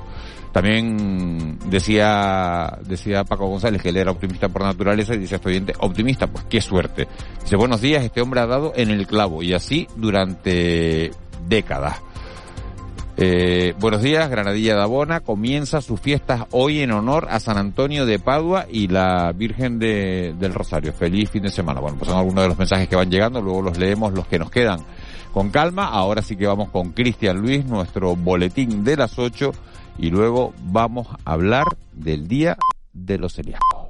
También 0.53 1.59
decía, 1.67 2.79
decía 2.87 3.25
Paco 3.25 3.47
González 3.47 3.83
que 3.83 3.91
él 3.91 3.97
era 3.97 4.11
optimista 4.11 4.49
por 4.49 4.63
naturaleza 4.63 5.15
y 5.15 5.19
dice 5.19 5.37
estudiante, 5.37 5.75
optimista, 5.79 6.27
pues 6.27 6.45
qué 6.49 6.61
suerte. 6.61 7.07
Dice, 7.43 7.57
buenos 7.57 7.81
días, 7.81 8.05
este 8.05 8.21
hombre 8.21 8.41
ha 8.41 8.47
dado 8.47 8.73
en 8.75 8.91
el 8.91 9.07
clavo 9.07 9.43
y 9.43 9.55
así 9.55 9.87
durante 9.97 11.11
décadas. 11.47 12.01
Eh, 13.21 13.75
buenos 13.81 14.01
días, 14.01 14.31
Granadilla 14.31 14.77
de 14.77 14.83
Abona 14.83 15.19
comienza 15.19 15.81
sus 15.81 16.01
fiestas 16.01 16.45
hoy 16.53 16.83
en 16.83 16.93
honor 16.93 17.27
a 17.29 17.41
San 17.41 17.59
Antonio 17.59 18.07
de 18.07 18.21
Padua 18.21 18.67
y 18.71 18.87
la 18.87 19.33
Virgen 19.33 19.81
de, 19.81 20.37
del 20.39 20.55
Rosario. 20.55 20.93
Feliz 20.93 21.29
fin 21.29 21.43
de 21.43 21.51
semana. 21.51 21.81
Bueno, 21.81 21.99
pues 21.99 22.09
son 22.09 22.19
algunos 22.19 22.45
de 22.45 22.49
los 22.49 22.59
mensajes 22.59 22.87
que 22.87 22.95
van 22.95 23.11
llegando, 23.11 23.41
luego 23.43 23.61
los 23.61 23.77
leemos 23.77 24.13
los 24.13 24.29
que 24.29 24.39
nos 24.39 24.53
quedan 24.53 24.79
con 25.33 25.51
calma. 25.51 25.87
Ahora 25.87 26.23
sí 26.23 26.37
que 26.37 26.47
vamos 26.47 26.71
con 26.71 26.93
Cristian 26.93 27.39
Luis, 27.39 27.65
nuestro 27.65 28.15
boletín 28.15 28.85
de 28.85 28.97
las 28.97 29.19
8 29.19 29.53
y 29.99 30.11
luego 30.11 30.55
vamos 30.63 31.09
a 31.25 31.33
hablar 31.33 31.67
del 31.93 32.29
Día 32.29 32.57
de 32.93 33.19
los 33.19 33.35
Celíacos. 33.35 33.88